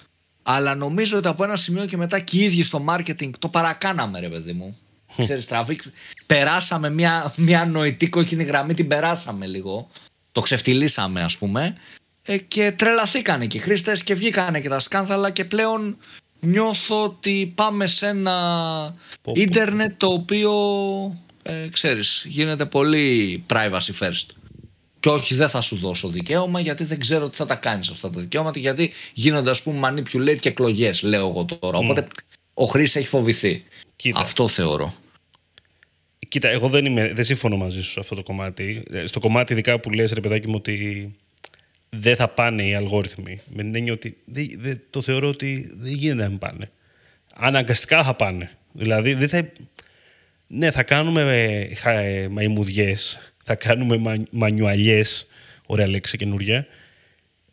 Αλλά 0.44 0.76
νομίζω 0.76 1.18
ότι 1.18 1.28
από 1.28 1.44
ένα 1.44 1.56
σημείο 1.56 1.86
και 1.86 1.98
μετά 1.98 2.20
και 2.20 2.38
οι 2.38 2.44
ίδιοι 2.44 2.64
στο 2.64 2.86
marketing 2.90 3.30
το 3.40 3.48
παρακάναμε, 3.48 4.20
ρε 4.20 4.30
παιδί 4.30 4.54
μου. 4.54 4.78
Ξέρεις, 5.22 5.46
τραβή, 5.46 5.80
περάσαμε 6.26 6.90
μια, 6.90 7.34
μια 7.36 7.66
νοητή 7.66 8.10
κόκκινη 8.10 8.44
γραμμή, 8.44 8.74
την 8.74 8.88
περάσαμε 8.88 9.46
λίγο. 9.46 9.90
Το 10.32 10.42
ξεφτυλίσαμε, 10.42 11.22
ας 11.22 11.38
πούμε. 11.38 11.76
Ε, 12.22 12.38
και 12.38 12.72
τρελαθήκανε 12.72 13.46
και 13.46 13.58
οι 13.58 13.60
χρήστες 13.60 14.04
και 14.04 14.14
βγήκανε 14.14 14.60
και 14.60 14.70
τα 14.70 14.80
σκάνδαλα 14.80 15.32
και 15.32 15.46
πλέον 15.46 15.98
νιώθω 16.40 17.04
ότι 17.04 17.52
πάμε 17.56 17.88
σε 17.88 18.08
ένα 18.08 18.96
πω. 19.22 19.32
ίντερνετ 19.36 19.92
το 19.98 20.08
οποίο, 20.08 20.54
ε, 21.44 21.68
ξέρεις, 21.72 22.26
γίνεται 22.28 22.66
πολύ 22.66 23.44
privacy 23.54 23.92
first. 24.00 24.26
Και 25.00 25.10
όχι, 25.10 25.36
δεν 25.36 25.50
θα 25.50 25.62
σου 25.62 25.76
δώσω 25.76 26.08
δικαίωμα 26.08 26.60
γιατί 26.60 26.84
δεν 26.84 27.00
ξέρω 27.00 27.30
τι 27.30 27.36
θα 27.36 27.46
τα 27.46 27.56
κάνεις 27.56 27.90
αυτά 27.90 28.10
τα 28.10 28.20
δικαιώματα. 28.20 28.60
Γιατί 28.60 28.92
γίνονται, 29.14 29.50
ας 29.50 29.64
πούμε, 29.64 29.90
manipulate 29.90 30.40
και 30.40 30.50
εκλογές, 30.50 31.02
λέω 31.02 31.28
εγώ 31.28 31.46
τώρα. 31.46 31.78
Οπότε 31.78 32.08
ο 32.62 32.66
χρήστης 32.66 32.96
έχει 32.96 33.08
φοβηθεί. 33.08 33.64
Κοίτα. 33.96 34.20
Αυτό 34.20 34.48
θεωρώ. 34.48 34.94
Κοίτα, 36.30 36.48
εγώ 36.50 36.68
δεν, 36.70 36.86
είμαι, 36.86 37.14
δεν 37.14 37.26
συμφωνώ 37.26 37.58
μαζί 37.58 37.82
σου 37.84 37.92
σε 37.92 38.00
αυτό 38.00 38.16
το 38.16 38.24
κομμάτι. 38.24 38.84
Ε, 38.92 39.06
Στο 39.06 39.20
κομμάτι 39.20 39.54
ειδικά 39.54 39.80
που 39.80 39.90
λες, 39.92 40.12
ρε 40.12 40.20
παιδάκι 40.20 40.48
μου, 40.48 40.56
ότι 40.58 41.16
δεν 41.90 42.16
θα 42.16 42.28
πάνε 42.28 42.64
οι 42.64 42.74
αλγόριθμοι. 42.74 43.40
Με 43.54 43.64
την 43.64 43.76
έννοια 43.76 43.94
ότι 43.94 44.18
δεν, 44.26 44.48
δεν- 44.58 44.82
το 44.90 45.02
θεωρώ 45.02 45.28
ότι 45.28 45.70
δεν 45.76 45.94
γίνεται 45.94 46.22
να 46.24 46.30
μην 46.30 46.38
πάνε. 46.38 46.72
Αναγκαστικά 47.36 48.04
θα 48.04 48.14
πάνε. 48.16 48.52
Δηλαδή, 48.72 49.14
δεν 49.14 49.30
θα... 49.30 49.50
Ναι, 50.48 50.72
θα 50.72 50.84
κάνουμε 50.84 51.22
ε, 51.70 51.76
χα- 51.76 52.00
ε, 52.00 52.28
μαϊμουδιές, 52.28 53.20
θα 53.44 53.56
κάνουμε 53.56 53.98
μα, 53.98 54.24
μανιουαλιές, 54.32 55.28
ωραία 55.68 55.88
λέξη 55.90 56.18
καινούργια, 56.18 56.68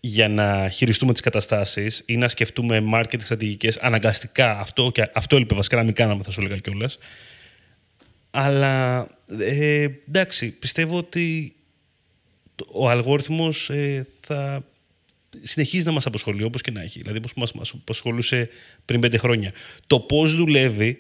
για 0.07 0.29
να 0.29 0.69
χειριστούμε 0.69 1.13
τις 1.13 1.21
καταστάσεις 1.23 2.03
ή 2.07 2.17
να 2.17 2.29
σκεφτούμε 2.29 2.83
marketing 2.95 3.21
στρατηγικές 3.21 3.77
αναγκαστικά. 3.79 4.59
Αυτό, 4.59 4.91
και, 4.91 5.11
αυτό 5.15 5.37
έλειπε 5.37 5.55
βασικά 5.55 5.77
να 5.77 5.83
μην 5.83 5.95
κάναμε, 5.95 6.23
θα 6.23 6.31
σου 6.31 6.41
έλεγα 6.41 6.57
κιόλας. 6.57 6.99
Αλλά 8.31 9.07
ε, 9.41 9.87
εντάξει, 10.09 10.51
πιστεύω 10.51 10.97
ότι 10.97 11.55
το- 12.55 12.67
ο 12.73 12.89
αλγόριθμος 12.89 13.71
ε, 13.71 14.07
θα 14.21 14.65
συνεχίζει 15.43 15.85
να 15.85 15.91
μας 15.93 16.07
απασχολεί 16.07 16.43
όπως 16.43 16.61
και 16.63 16.71
να 16.71 16.83
έχει. 16.83 16.99
Δηλαδή 17.01 17.19
όπως 17.19 17.35
μας, 17.35 17.53
μας 17.53 17.71
απασχολούσε 17.81 18.49
πριν 18.85 19.01
πέντε 19.01 19.19
χρόνια. 19.19 19.51
Το 19.87 20.01
πώς 20.01 20.37
δουλεύει, 20.37 20.99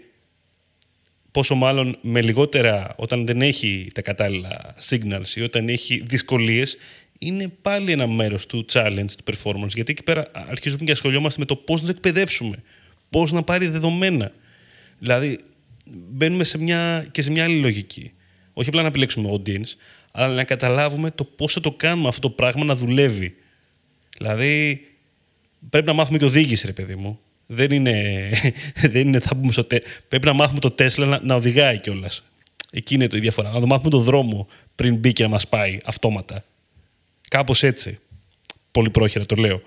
πόσο 1.30 1.54
μάλλον 1.54 1.98
με 2.00 2.22
λιγότερα 2.22 2.94
όταν 2.96 3.26
δεν 3.26 3.42
έχει 3.42 3.90
τα 3.94 4.02
κατάλληλα 4.02 4.74
signals 4.88 5.28
ή 5.34 5.40
όταν 5.42 5.68
έχει 5.68 6.02
δυσκολίες, 6.06 6.76
είναι 7.18 7.48
πάλι 7.62 7.92
ένα 7.92 8.06
μέρος 8.06 8.46
του 8.46 8.64
challenge, 8.72 9.10
του 9.24 9.32
performance. 9.32 9.74
Γιατί 9.74 9.92
εκεί 9.92 10.02
πέρα 10.02 10.30
αρχίζουμε 10.32 10.84
και 10.84 10.92
ασχολιόμαστε 10.92 11.40
με 11.40 11.46
το 11.46 11.56
πώς 11.56 11.80
να 11.80 11.86
το 11.86 11.92
εκπαιδεύσουμε, 11.96 12.62
πώς 13.10 13.32
να 13.32 13.42
πάρει 13.42 13.66
δεδομένα. 13.66 14.32
Δηλαδή, 14.98 15.38
μπαίνουμε 15.86 16.44
σε 16.44 16.58
μια, 16.58 17.06
και 17.12 17.22
σε 17.22 17.30
μια 17.30 17.44
άλλη 17.44 17.60
λογική. 17.60 18.12
Όχι 18.52 18.68
απλά 18.68 18.82
να 18.82 18.88
επιλέξουμε 18.88 19.30
audience, 19.32 19.76
αλλά 20.10 20.34
να 20.34 20.44
καταλάβουμε 20.44 21.10
το 21.10 21.24
πώς 21.24 21.52
θα 21.52 21.60
το 21.60 21.72
κάνουμε 21.72 22.08
αυτό 22.08 22.20
το 22.20 22.30
πράγμα 22.30 22.64
να 22.64 22.76
δουλεύει. 22.76 23.34
Δηλαδή, 24.18 24.80
πρέπει 25.70 25.86
να 25.86 25.92
μάθουμε 25.92 26.18
και 26.18 26.24
οδήγηση, 26.24 26.66
ρε 26.66 26.72
παιδί 26.72 26.94
μου. 26.94 27.20
Δεν 27.46 27.70
είναι, 27.70 28.28
δεν 28.92 29.06
είναι 29.06 29.20
θα 29.20 29.36
πούμε 29.36 29.52
στο 29.52 29.64
τε... 29.64 29.80
Πρέπει 30.08 30.26
να 30.26 30.32
μάθουμε 30.32 30.60
το 30.60 30.70
Τέσλα 30.70 31.06
να, 31.06 31.20
να 31.22 31.34
οδηγάει 31.34 31.78
κιόλας. 31.78 32.24
Εκεί 32.70 32.94
είναι 32.94 33.06
το 33.06 33.16
η 33.16 33.20
διαφορά. 33.20 33.50
Να 33.50 33.60
το 33.60 33.66
μάθουμε 33.66 33.90
το 33.90 33.98
δρόμο 33.98 34.46
πριν 34.74 34.96
μπει 34.96 35.12
και 35.12 35.22
να 35.22 35.28
μας 35.28 35.48
πάει 35.48 35.78
αυτόματα. 35.84 36.44
Κάπως 37.28 37.62
έτσι. 37.62 37.98
Πολύ 38.70 38.90
πρόχειρα 38.90 39.26
το 39.26 39.34
λέω. 39.36 39.62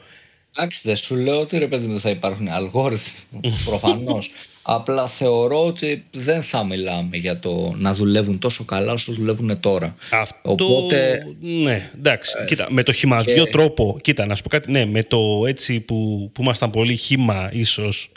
Εντάξει, 0.57 0.81
δεν 0.83 0.95
σου 0.95 1.15
λέω 1.15 1.39
ότι 1.39 1.57
ρε 1.57 1.67
παιδί 1.67 1.87
δεν 1.87 1.99
θα 1.99 2.09
υπάρχουν 2.09 2.47
αλγόριθμοι. 2.47 3.39
Προφανώς. 3.65 4.31
Απλά 4.61 5.07
θεωρώ 5.07 5.65
ότι 5.65 6.05
δεν 6.11 6.41
θα 6.41 6.63
μιλάμε 6.63 7.17
για 7.17 7.39
το 7.39 7.73
να 7.77 7.93
δουλεύουν 7.93 8.39
τόσο 8.39 8.63
καλά 8.63 8.93
όσο 8.93 9.13
δουλεύουν 9.13 9.59
τώρα. 9.59 9.95
Αυτό. 10.11 10.37
Οπότε, 10.41 11.25
ναι, 11.39 11.89
εντάξει. 11.97 12.31
Ε, 12.41 12.45
κοίτα, 12.45 12.67
με 12.69 12.83
το 12.83 12.91
χυμαδιό 12.91 13.43
και... 13.43 13.51
τρόπο. 13.51 13.97
Κοίτα, 14.01 14.25
να 14.25 14.35
σου 14.35 14.43
πω 14.43 14.49
κάτι. 14.49 14.71
Ναι, 14.71 14.85
με 14.85 15.03
το 15.03 15.43
έτσι 15.47 15.79
που, 15.79 16.29
που 16.33 16.41
ήμασταν 16.41 16.69
πολύ 16.69 16.95
χήμα, 16.95 17.49
ίσως 17.53 18.11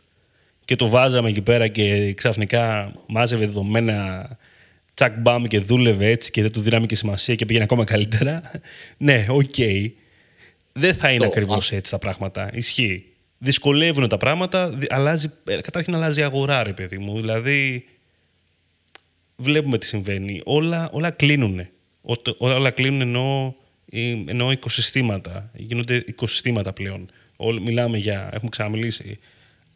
και 0.65 0.77
το 0.77 0.89
βάζαμε 0.89 1.29
εκεί 1.29 1.43
πέρα 1.43 1.69
και 1.69 2.13
ξαφνικά 2.13 2.93
μάζευε 3.07 3.47
δεδομένα 3.47 4.29
τσακ 4.95 5.19
μπαμ 5.19 5.45
και 5.45 5.59
δούλευε 5.59 6.07
έτσι 6.07 6.31
και 6.31 6.43
δεν 6.43 6.53
του 6.53 6.61
δίναμε 6.61 6.87
και 6.87 6.97
σημασία 6.97 7.35
και 7.35 7.47
πήγαινε 7.47 7.65
ακόμα 7.65 7.85
καλύτερα. 7.85 8.43
ναι, 8.97 9.27
OK. 9.29 9.51
Okay. 9.57 9.91
Δεν 10.73 10.95
θα 10.95 11.11
είναι 11.11 11.25
ακριβώς 11.25 11.73
έτσι 11.73 11.91
τα 11.91 11.99
πράγματα. 11.99 12.51
Ισχύει 12.53 13.13
δυσκολεύουν 13.43 14.09
τα 14.09 14.17
πράγματα, 14.17 14.79
αλλάζει, 14.89 15.33
ε, 15.45 15.61
καταρχήν 15.61 15.95
αλλάζει 15.95 16.21
η 16.21 16.23
αγορά, 16.23 16.63
ρε 16.63 16.73
παιδί 16.73 16.99
μου. 16.99 17.17
Δηλαδή, 17.17 17.85
βλέπουμε 19.37 19.79
τι 19.79 19.87
συμβαίνει. 19.87 20.41
Όλα, 20.45 20.91
όλα 20.93 21.11
κλείνουν. 21.11 21.67
Όλα, 22.03 22.35
όλα 22.39 22.71
κλείνουν 22.71 23.01
ενώ, 23.01 23.57
ε, 23.91 24.17
ενώ 24.27 24.53
οικοσυστήματα. 24.53 25.51
Γίνονται 25.55 26.03
οικοσυστήματα 26.07 26.73
πλέον. 26.73 27.11
Όλοι, 27.37 27.61
μιλάμε 27.61 27.99
για, 27.99 28.31
έχουμε 28.33 28.51
ξαναμιλήσει, 28.51 29.19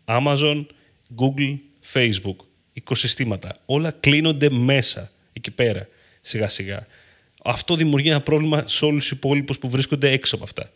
Amazon, 0.05 0.65
Google, 1.17 1.57
Facebook. 1.93 2.37
Οικοσυστήματα. 2.77 3.57
Όλα 3.67 3.91
κλείνονται 4.01 4.51
μέσα, 4.51 5.11
εκεί 5.33 5.51
πέρα, 5.51 5.89
σιγά 6.21 6.49
σιγά. 6.49 6.87
Αυτό 7.45 7.77
δημιουργεί 7.77 8.09
ένα 8.09 8.21
πρόβλημα 8.21 8.65
σε 8.67 8.85
όλους 8.85 9.03
τους 9.03 9.11
υπόλοιπους 9.11 9.59
που 9.59 9.69
βρίσκονται 9.69 10.11
έξω 10.11 10.35
από 10.35 10.45
αυτά. 10.45 10.71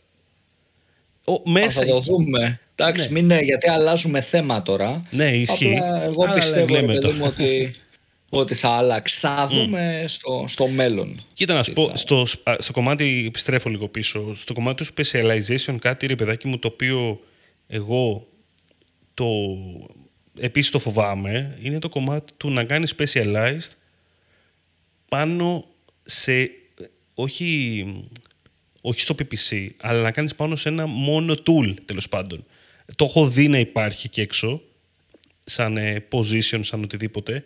Ο, 1.25 1.51
μέσα... 1.51 1.81
Θα 1.81 1.87
το 1.87 2.01
δούμε. 2.01 2.61
Εντάξει, 2.75 3.07
ναι. 3.07 3.13
μην 3.13 3.25
είναι, 3.25 3.41
γιατί 3.41 3.69
αλλάζουμε 3.69 4.21
θέμα 4.21 4.63
τώρα. 4.63 5.03
Ναι, 5.11 5.37
ισχύει. 5.37 5.77
Απλά 5.77 6.03
εγώ 6.03 6.23
Άρα, 6.23 6.35
πιστεύω 6.35 6.67
λέμε 6.75 6.99
παιδί 6.99 7.21
ότι, 7.21 7.75
ότι 8.29 8.55
θα 8.55 8.69
αλλάξει. 8.69 9.19
Θα 9.19 9.47
δούμε 9.47 10.05
στο, 10.09 10.45
στο 10.49 10.67
μέλλον. 10.67 11.21
Κοίτα 11.33 11.55
να 11.55 11.63
σου 11.63 11.73
πω, 11.73 11.93
στο, 11.95 12.27
στο 12.59 12.73
κομμάτι, 12.73 13.25
επιστρέφω 13.27 13.69
λίγο 13.69 13.89
πίσω, 13.89 14.37
στο 14.37 14.53
κομμάτι 14.53 14.85
του 14.85 14.95
specialization 14.95 15.77
κάτι 15.81 16.07
ρε 16.07 16.15
παιδάκι 16.15 16.49
μου 16.49 16.59
το 16.59 16.69
οποίο 16.69 17.21
εγώ 17.67 18.27
το 19.15 19.27
επίσης 20.39 20.71
το 20.71 20.79
φοβάμαι 20.79 21.59
είναι 21.63 21.79
το 21.79 21.89
κομμάτι 21.89 22.33
του 22.37 22.51
να 22.51 22.65
κάνεις 22.65 22.95
specialized 22.99 23.71
πάνω 25.09 25.65
σε 26.03 26.51
όχι 27.15 27.85
όχι 28.81 29.01
στο 29.01 29.15
PPC, 29.19 29.69
αλλά 29.81 30.01
να 30.01 30.11
κάνεις 30.11 30.35
πάνω 30.35 30.57
σε 30.57 30.69
ένα 30.69 30.87
μόνο 30.87 31.35
tool, 31.47 31.75
τέλος 31.85 32.09
πάντων. 32.09 32.45
Το 32.97 33.05
έχω 33.05 33.29
δει 33.29 33.49
να 33.49 33.59
υπάρχει 33.59 34.09
και 34.09 34.23
έξω, 34.23 34.63
σαν 35.45 35.77
ε, 35.77 36.07
position, 36.11 36.61
σαν 36.63 36.83
οτιδήποτε. 36.83 37.45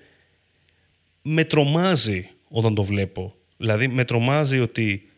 Με 1.23 1.45
τρομάζει 1.45 2.31
όταν 2.49 2.75
το 2.75 2.83
βλέπω. 2.83 3.35
Δηλαδή, 3.57 3.89
με 3.89 4.05
τρομάζει 4.05 4.61
ότι 4.61 5.09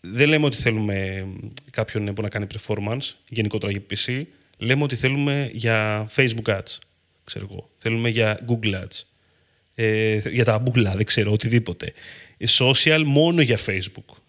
δεν 0.00 0.28
λέμε 0.28 0.46
ότι 0.46 0.56
θέλουμε 0.56 1.26
κάποιον 1.70 2.14
που 2.14 2.22
να 2.22 2.28
κάνει 2.28 2.46
performance, 2.54 3.12
γενικότερα 3.28 3.72
για 3.72 3.82
PC. 3.90 4.22
Λέμε 4.62 4.82
ότι 4.82 4.96
θέλουμε 4.96 5.48
για 5.52 6.08
Facebook 6.16 6.54
ads, 6.56 6.76
ξέρω 7.24 7.48
εγώ. 7.50 7.70
Θέλουμε 7.78 8.08
για 8.08 8.40
Google 8.48 8.74
ads. 8.74 9.02
Ε, 9.74 10.20
για 10.28 10.44
τα 10.44 10.58
μπουλά, 10.58 10.94
δεν 10.96 11.04
ξέρω, 11.04 11.32
οτιδήποτε. 11.32 11.92
Social 12.58 13.02
μόνο 13.06 13.40
για 13.40 13.58
Facebook 13.66 14.22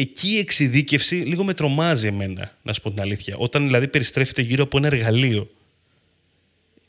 εκεί 0.00 0.28
η 0.28 0.38
εξειδίκευση 0.38 1.14
λίγο 1.14 1.44
με 1.44 1.54
τρομάζει 1.54 2.06
εμένα, 2.06 2.56
να 2.62 2.72
σου 2.72 2.80
πω 2.80 2.90
την 2.90 3.00
αλήθεια. 3.00 3.34
Όταν 3.38 3.64
δηλαδή 3.64 3.88
περιστρέφεται 3.88 4.42
γύρω 4.42 4.62
από 4.62 4.78
ένα 4.78 4.86
εργαλείο. 4.86 5.48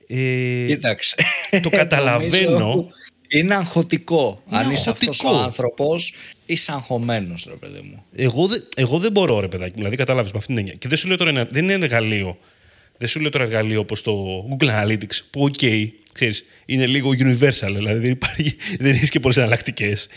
Ε, 0.07 0.65
Κοίταξε. 0.67 1.15
Το 1.63 1.69
καταλαβαίνω. 1.69 2.89
Είναι 3.33 3.55
αγχωτικό. 3.55 4.43
Είναι 4.49 4.57
Αν 4.57 4.71
είσαι 4.71 4.89
αυτός 4.89 5.23
ο 5.23 5.35
άνθρωπος, 5.35 6.13
είσαι 6.45 6.71
αγχωμένος, 6.71 7.45
ρε 7.49 7.55
παιδί 7.55 7.81
μου. 7.83 8.03
Εγώ, 8.15 8.47
δε, 8.47 8.57
εγώ 8.75 8.97
δεν 8.97 9.11
μπορώ, 9.11 9.39
ρε 9.39 9.47
παιδάκι. 9.47 9.73
Δηλαδή, 9.75 9.95
κατάλαβες 9.95 10.31
με 10.31 10.37
αυτήν 10.37 10.55
την 10.55 10.63
έννοια. 10.63 10.79
Και 10.79 10.87
δεν 10.87 10.97
σου 10.97 11.07
λέω 11.07 11.17
τώρα, 11.17 11.47
δεν 11.49 11.63
είναι 11.63 11.73
εργαλείο. 11.73 12.37
Δεν 12.97 13.07
σου 13.07 13.19
λέω 13.19 13.29
τώρα 13.29 13.43
εργαλείο 13.43 13.79
όπως 13.79 14.01
το 14.01 14.45
Google 14.49 14.67
Analytics, 14.67 15.19
που, 15.29 15.41
OK, 15.41 15.53
okay, 15.61 15.87
ξέρεις, 16.11 16.45
είναι 16.65 16.85
λίγο 16.85 17.09
universal, 17.09 17.71
δηλαδή 17.73 17.99
δεν, 17.99 18.11
υπάρχει, 18.11 18.55
δεν 18.79 18.91
έχεις 18.91 19.09
και 19.09 19.19
πολλές 19.19 19.37
εναλλακτικές. 19.37 20.07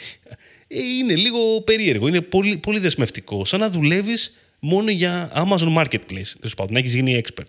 Ε, 0.69 0.81
είναι 0.81 1.15
λίγο 1.15 1.61
περίεργο. 1.61 2.09
Είναι 2.09 2.21
πολύ, 2.21 2.57
πολύ 2.57 2.79
δεσμευτικό. 2.79 3.45
Σαν 3.45 3.61
να 3.61 3.71
δουλεύεις 3.71 4.35
μόνο 4.59 4.91
για 4.91 5.33
Amazon 5.35 5.77
Marketplace. 5.77 6.33
Τέλο 6.41 6.69
να 6.71 6.79
έχεις 6.79 6.95
γίνει 6.95 7.23
expert. 7.25 7.47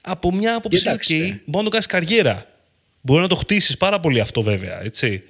Από 0.00 0.34
μια 0.34 0.54
άποψη, 0.54 0.82
okay, 0.86 1.38
μπορεί 1.44 1.44
να 1.44 1.62
το 1.62 1.68
κάνεις 1.68 1.86
καριέρα. 1.86 2.51
Μπορεί 3.02 3.22
να 3.22 3.28
το 3.28 3.34
χτίσεις 3.34 3.76
πάρα 3.76 4.00
πολύ 4.00 4.20
αυτό, 4.20 4.42
βέβαια. 4.42 4.82
Έτσι. 4.82 5.22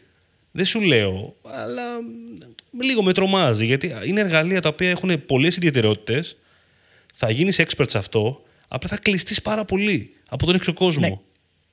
Δεν 0.51 0.67
σου 0.67 0.81
λέω, 0.81 1.37
αλλά 1.43 1.83
λίγο 2.81 3.03
με 3.03 3.13
τρομάζει. 3.13 3.67
Γιατί 3.67 3.93
είναι 4.07 4.21
εργαλεία 4.21 4.61
τα 4.61 4.69
οποία 4.69 4.91
έχουν 4.91 5.25
πολλές 5.27 5.57
ιδιαιτερότητες. 5.57 6.37
Θα 7.15 7.31
γίνεις 7.31 7.61
expert 7.61 7.89
σε 7.89 7.99
αυτό, 7.99 8.43
απλά 8.69 8.89
θα 8.89 8.97
κλειστείς 8.97 9.43
πάρα 9.43 9.65
πολύ 9.65 10.15
από 10.29 10.47
τον 10.47 10.55
έξω 10.55 10.73
κόσμο. 10.73 11.09
Ναι. 11.09 11.19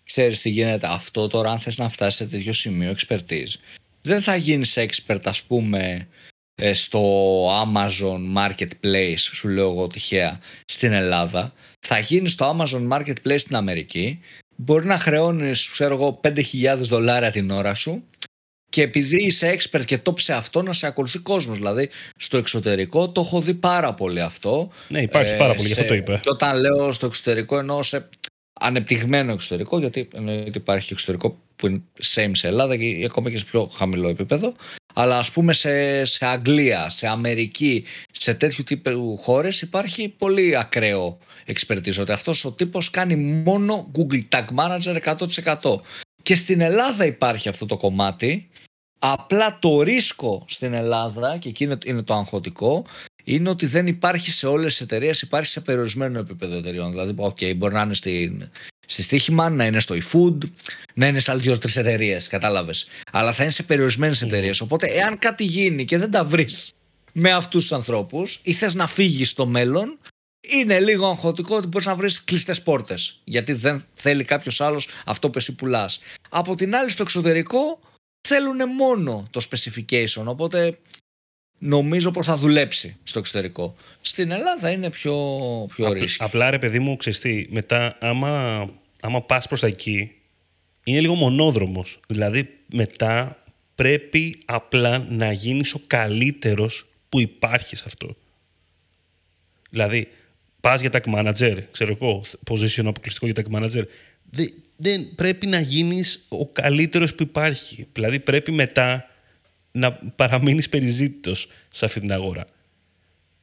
Ξέρεις 0.04 0.42
τι 0.42 0.50
γίνεται. 0.50 0.88
Αυτό 0.90 1.28
τώρα, 1.28 1.52
αν 1.52 1.60
θες 1.60 1.78
να 1.78 1.90
φτάσεις 1.90 2.20
σε 2.20 2.26
τέτοιο 2.26 2.54
σημείο 2.54 2.96
expertise, 2.98 3.54
δεν 4.02 4.22
θα 4.22 4.36
γίνεις 4.36 4.78
expert 4.78 5.22
ας 5.24 5.44
πούμε 5.44 6.08
ε, 6.56 6.74
στο 6.74 7.02
Amazon 7.64 8.20
Marketplace, 8.36 9.18
σου 9.18 9.48
λέω 9.48 9.72
εγώ 9.72 9.88
τυχαία, 9.88 10.40
στην 10.66 10.94
Ελλάδα. 10.94 11.54
Θα 11.80 12.00
γίνεις 12.00 12.32
στο 12.32 12.58
Amazon 12.58 12.88
Marketplace 12.88 13.40
στην 13.40 13.56
Αμερική. 13.56 14.20
Μπορεί 14.62 14.86
να 14.86 14.98
χρεώνεις, 14.98 15.70
ξέρω 15.70 15.96
εγώ, 15.96 16.20
5.000 16.24 16.78
δολάρια 16.78 17.32
την 17.32 17.52
ώρα 17.52 17.74
σου 17.74 18.04
και 18.70 18.82
επειδή 18.82 19.26
είσαι 19.26 19.58
expert 19.58 19.86
και 19.86 19.98
το 19.98 20.14
σε 20.18 20.34
αυτό 20.34 20.62
να 20.62 20.74
σε 20.74 20.88
ακολουθεί 20.88 21.20
κόσμος. 21.20 21.58
Δηλαδή 21.58 21.90
στο 22.16 22.38
εξωτερικό 22.38 23.10
το 23.10 23.22
έχω 23.22 23.42
δει 23.42 23.54
πάρα 23.54 23.94
πολύ 23.94 24.22
αυτό. 24.22 24.70
Ναι, 24.88 25.02
υπάρχει 25.02 25.38
πάρα 25.38 25.54
πολύ, 25.54 25.68
γι' 25.68 25.74
αυτό 25.74 25.86
το 25.86 25.94
είπα. 25.94 26.18
Και 26.18 26.30
όταν 26.30 26.60
λέω 26.60 26.92
στο 26.92 27.06
εξωτερικό 27.06 27.58
εννοώ 27.58 27.84
σε 27.84 28.10
ανεπτυγμένο 28.60 29.32
εξωτερικό, 29.32 29.80
γιατί 29.80 30.08
εννοείται 30.14 30.58
υπάρχει 30.58 30.94
εξωτερικό 30.94 31.38
που 31.56 31.68
είναι 31.68 31.82
same 32.16 32.32
σε 32.32 32.48
Ελλάδα 32.48 32.78
και 32.78 33.02
ακόμα 33.06 33.30
και 33.30 33.38
σε 33.38 33.46
πιο 33.46 33.70
χαμηλό 33.74 34.10
επίπεδο. 34.10 34.54
Αλλά 35.00 35.18
ας 35.18 35.32
πούμε 35.32 35.54
σε, 35.54 36.06
σε 36.06 36.26
Αγγλία, 36.26 36.90
σε 36.90 37.08
Αμερική, 37.08 37.86
σε 38.12 38.34
τέτοιου 38.34 38.64
τύπου 38.64 39.18
χώρες 39.18 39.62
υπάρχει 39.62 40.10
πολύ 40.18 40.58
ακραίο 40.58 41.18
εξπερτίζο 41.46 42.02
ότι 42.02 42.12
αυτός 42.12 42.46
ο 42.46 42.52
τύπος 42.52 42.90
κάνει 42.90 43.16
μόνο 43.16 43.92
Google 43.96 44.22
Tag 44.30 44.46
Manager 44.56 45.16
100%. 45.62 45.80
Και 46.24 46.36
στην 46.36 46.62
Ελλάδα 46.62 47.06
υπάρχει 47.06 47.50
αυτό 47.50 47.66
το 47.66 47.78
κομμάτι, 47.78 48.50
απλά 49.00 49.60
το 49.60 49.82
ρίσκο 49.82 50.46
στην 50.48 50.74
Ελλάδα, 50.74 51.38
και 51.38 51.50
εκεί 51.50 51.78
είναι 51.86 52.02
το 52.02 52.14
αγχωτικό, 52.14 52.86
είναι 53.24 53.50
ότι 53.50 53.66
δεν 53.66 53.88
υπάρχει 53.88 54.32
σε 54.32 54.48
όλες 54.48 54.72
τις 54.72 54.82
εταιρείες, 54.82 55.22
υπάρχει 55.22 55.48
σε 55.48 55.62
περιορισμένο 55.62 56.20
επίπεδο 56.20 56.58
εταιρεών. 56.58 56.92
Δηλαδή, 56.92 57.14
okay, 57.18 57.56
μπορεί 57.56 57.74
να 57.74 57.82
είναι 57.82 57.94
στην, 57.94 58.50
στη 58.90 59.02
στοίχημα, 59.02 59.50
να 59.50 59.66
είναι 59.66 59.80
στο 59.80 59.96
eFood, 59.96 60.38
να 60.94 61.08
είναι 61.08 61.20
σε 61.20 61.32
άλλες 61.32 61.44
δύο-τρει 61.44 61.74
εταιρείες, 61.76 62.28
κατάλαβες. 62.28 62.88
Αλλά 63.12 63.34
θα 63.34 63.44
είναι 63.44 63.52
σε 63.52 63.64
περιορισμένες 63.64 64.24
mm. 64.24 64.26
εταιρείες. 64.26 64.62
Οπότε, 64.62 64.88
εάν 64.88 65.20
κάτι 65.20 65.44
γίνει 65.44 65.86
και 65.86 65.98
δεν 65.98 66.12
τα 66.12 66.24
βρεις 66.24 66.72
με 67.12 67.32
αυτούς 67.32 67.62
τους 67.62 67.72
ανθρώπους 67.72 68.40
ή 68.44 68.54
θες 68.54 68.74
να 68.74 68.88
φύγεις 68.88 69.30
στο 69.30 69.46
μέλλον, 69.46 69.98
είναι 70.48 70.80
λίγο 70.80 71.08
αγχωτικό 71.08 71.56
ότι 71.56 71.68
μπορείς 71.68 71.88
να 71.88 71.96
βρεις 71.96 72.24
κλειστές 72.24 72.62
πόρτες. 72.62 73.20
Γιατί 73.24 73.54
δεν 73.54 73.86
θέλει 73.94 74.24
κάποιος 74.24 74.62
άλλος 74.62 74.88
αυτό 75.06 75.30
που 75.30 75.38
εσύ 75.38 75.56
πουλάς. 75.56 76.00
Από 76.30 76.56
την 76.56 76.76
άλλη, 76.76 76.90
στο 76.90 77.04
εξωτερικό 77.04 77.80
θέλουν 78.28 78.58
μόνο 78.78 79.28
το 79.32 79.42
specification. 79.50 80.24
Οπότε 80.26 80.78
νομίζω 81.60 82.12
πως 82.12 82.26
θα 82.26 82.36
δουλέψει 82.36 82.98
στο 83.04 83.20
εξωτερικό. 83.20 83.76
Στην 84.02 84.32
Ελλάδα 84.32 84.72
είναι 84.72 84.90
πιο, 84.90 85.16
πιο 85.76 85.94
ρίσκο. 85.94 86.26
Απλά 86.26 86.50
ρε 86.50 86.58
παιδί 86.58 86.80
μου, 86.80 86.98
ξέρεις 86.98 87.48
μετά 87.50 87.98
άμα, 88.00 88.66
άμα 89.02 89.22
πας 89.22 89.48
προς 89.48 89.60
τα 89.60 89.68
εκεί, 89.68 90.12
είναι 90.84 91.00
λίγο 91.00 91.16
μονόδρομος. 91.16 92.00
Δηλαδή 92.08 92.50
μετά 92.74 93.44
πρέπει 93.76 94.40
απλά 94.46 95.06
να 95.10 95.32
γίνεις 95.32 95.74
ο 95.74 95.82
καλύτερος 95.88 96.90
που 97.10 97.20
υπάρχει 97.20 97.76
σε 97.76 97.84
αυτό. 97.86 98.16
Δηλαδή, 99.70 100.08
πας 100.60 100.82
για 100.82 100.90
tag 100.94 101.16
manager, 101.16 101.58
ξέρω 101.72 101.98
εγώ, 102.02 102.24
position 102.50 102.86
αποκλειστικό 102.86 103.26
για 103.26 103.36
tag 103.38 103.56
manager, 103.56 103.84
δεν, 104.30 104.50
δεν 104.76 105.16
πρέπει 105.16 105.48
να 105.48 105.60
γίνεις 105.60 106.26
ο 106.30 106.48
καλύτερος 106.48 107.16
που 107.16 107.24
υπάρχει. 107.24 107.88
Δηλαδή 107.94 108.20
πρέπει 108.20 108.52
μετά 108.52 109.10
να 109.72 109.94
παραμείνεις 109.94 110.70
περιζήτητος 110.70 111.48
σε 111.68 111.86
αυτή 111.86 112.00
την 112.00 112.12
αγορά. 112.12 112.48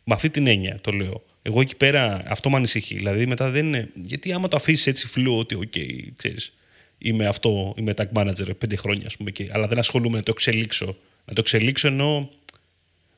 Με 0.04 0.14
αυτή 0.14 0.30
την 0.30 0.46
έννοια 0.46 0.78
το 0.80 0.90
λέω. 0.90 1.24
Εγώ 1.46 1.60
εκεί 1.60 1.76
πέρα 1.76 2.22
αυτό 2.26 2.50
με 2.50 2.56
ανησυχεί. 2.56 2.94
Δηλαδή 2.94 3.26
μετά 3.26 3.50
δεν 3.50 3.66
είναι. 3.66 3.88
Γιατί 3.94 4.32
άμα 4.32 4.48
το 4.48 4.56
αφήσεις 4.56 4.86
έτσι 4.86 5.06
φλου, 5.06 5.38
ότι, 5.38 5.54
OK, 5.54 5.62
okay, 5.76 6.08
ξέρεις, 6.16 6.52
είμαι 6.98 7.26
αυτό, 7.26 7.74
είμαι 7.76 7.94
tag 7.96 8.06
manager 8.14 8.58
πέντε 8.58 8.76
χρόνια, 8.76 9.06
ας 9.06 9.16
πούμε, 9.16 9.30
και, 9.30 9.48
αλλά 9.50 9.66
δεν 9.66 9.78
ασχολούμαι 9.78 10.16
να 10.16 10.22
το 10.22 10.32
εξελίξω. 10.34 10.96
Να 11.24 11.32
το 11.34 11.40
εξελίξω 11.40 11.88
ενώ 11.88 12.30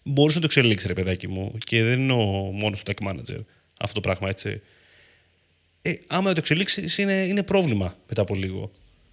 μπορούσε 0.02 0.38
να 0.38 0.40
το 0.40 0.48
εξελίξεις, 0.50 0.88
ρε 0.88 0.94
παιδάκι 0.94 1.28
μου. 1.28 1.58
Και 1.64 1.82
δεν 1.82 1.92
εννοώ 1.92 2.16
μόνο 2.52 2.76
στο 2.76 2.92
tag 2.92 3.08
manager 3.08 3.40
αυτό 3.78 3.94
το 3.94 4.00
πράγμα, 4.00 4.28
έτσι. 4.28 4.60
Ε, 5.82 5.92
άμα 6.06 6.32
το 6.32 6.38
εξελίξεις, 6.38 6.98
είναι, 6.98 7.12
είναι 7.12 7.42
πρόβλημα 7.42 7.96
μετά 8.08 8.22
από 8.22 8.34
λίγο. 8.34 8.72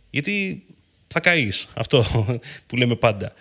Γιατί 0.10 0.64
θα 1.08 1.20
καείς. 1.20 1.70
Αυτό 1.74 2.06
που 2.68 2.76
λέμε 2.76 2.96
πάντα. 2.96 3.34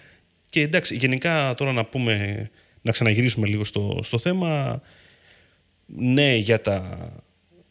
Και 0.51 0.61
εντάξει, 0.61 0.97
γενικά 0.97 1.55
τώρα 1.57 1.73
να 1.73 1.85
πούμε, 1.85 2.51
να 2.83 2.93
ξαναγυρίσουμε 2.93 3.47
λίγο 3.47 3.65
στο, 3.65 4.01
στο 4.03 4.19
θέμα. 4.19 4.83
Ναι, 5.87 6.35
για 6.35 6.61
τα, 6.61 7.13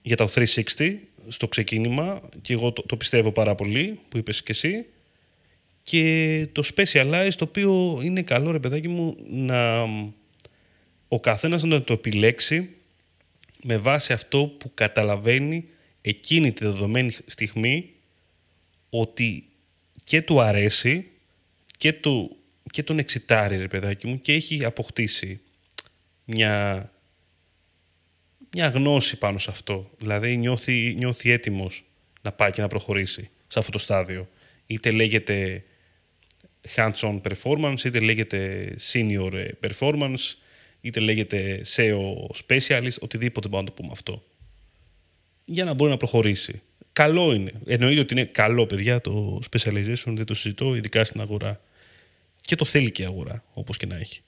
για 0.01 0.15
τα 0.15 0.27
360 0.35 0.95
στο 1.27 1.47
ξεκίνημα 1.47 2.21
και 2.41 2.53
εγώ 2.53 2.71
το, 2.71 2.81
το 2.81 2.97
πιστεύω 2.97 3.31
πάρα 3.31 3.55
πολύ 3.55 3.99
που 4.09 4.17
είπες 4.17 4.43
και 4.43 4.51
εσύ. 4.51 4.85
Και 5.83 6.47
το 6.51 6.63
Specialized 6.75 7.33
το 7.37 7.43
οποίο 7.43 7.99
είναι 8.03 8.21
καλό 8.21 8.51
ρε 8.51 8.59
παιδάκι 8.59 8.87
μου 8.87 9.15
να 9.29 9.81
ο 11.07 11.19
καθένας 11.19 11.63
να 11.63 11.83
το 11.83 11.93
επιλέξει 11.93 12.69
με 13.63 13.77
βάση 13.77 14.13
αυτό 14.13 14.45
που 14.45 14.71
καταλαβαίνει 14.73 15.65
εκείνη 16.01 16.51
τη 16.51 16.65
δεδομένη 16.65 17.11
στιγμή 17.25 17.93
ότι 18.89 19.49
και 20.03 20.21
του 20.21 20.41
αρέσει 20.41 21.07
και, 21.77 21.93
του, 21.93 22.37
και 22.71 22.83
τον 22.83 22.99
εξητάρει 22.99 23.57
ρε 23.57 23.67
παιδάκι 23.67 24.07
μου 24.07 24.21
και 24.21 24.33
έχει 24.33 24.65
αποκτήσει 24.65 25.41
μια, 26.25 26.91
μια 28.53 28.67
γνώση 28.67 29.17
πάνω 29.17 29.37
σε 29.37 29.51
αυτό. 29.51 29.89
Δηλαδή 29.97 30.37
νιώθει, 30.37 30.93
νιώθει 30.97 31.31
έτοιμος 31.31 31.83
να 32.21 32.31
πάει 32.31 32.51
και 32.51 32.61
να 32.61 32.67
προχωρήσει 32.67 33.29
σε 33.47 33.59
αυτό 33.59 33.71
το 33.71 33.77
στάδιο. 33.77 34.29
Είτε 34.65 34.91
λέγεται 34.91 35.63
hands-on 36.75 37.21
performance, 37.21 37.83
είτε 37.83 37.99
λέγεται 37.99 38.69
senior 38.91 39.45
performance, 39.67 40.35
είτε 40.81 40.99
λέγεται 40.99 41.61
SEO 41.75 42.13
specialist, 42.47 42.97
οτιδήποτε 42.99 43.47
μπορούμε 43.47 43.69
να 43.69 43.75
το 43.75 43.81
πούμε 43.81 43.89
αυτό. 43.91 44.23
Για 45.45 45.63
να 45.63 45.73
μπορεί 45.73 45.91
να 45.91 45.97
προχωρήσει. 45.97 46.61
Καλό 46.93 47.33
είναι. 47.33 47.51
Εννοείται 47.65 47.99
ότι 47.99 48.13
είναι 48.13 48.25
καλό, 48.25 48.65
παιδιά, 48.65 49.01
το 49.01 49.41
specialization, 49.51 50.13
δεν 50.15 50.25
το 50.25 50.33
συζητώ, 50.33 50.75
ειδικά 50.75 51.03
στην 51.03 51.21
αγορά. 51.21 51.61
Και 52.41 52.55
το 52.55 52.65
θέλει 52.65 52.91
και 52.91 53.01
η 53.01 53.05
αγορά, 53.05 53.43
όπως 53.53 53.77
και 53.77 53.85
να 53.85 53.95
έχει. 53.95 54.21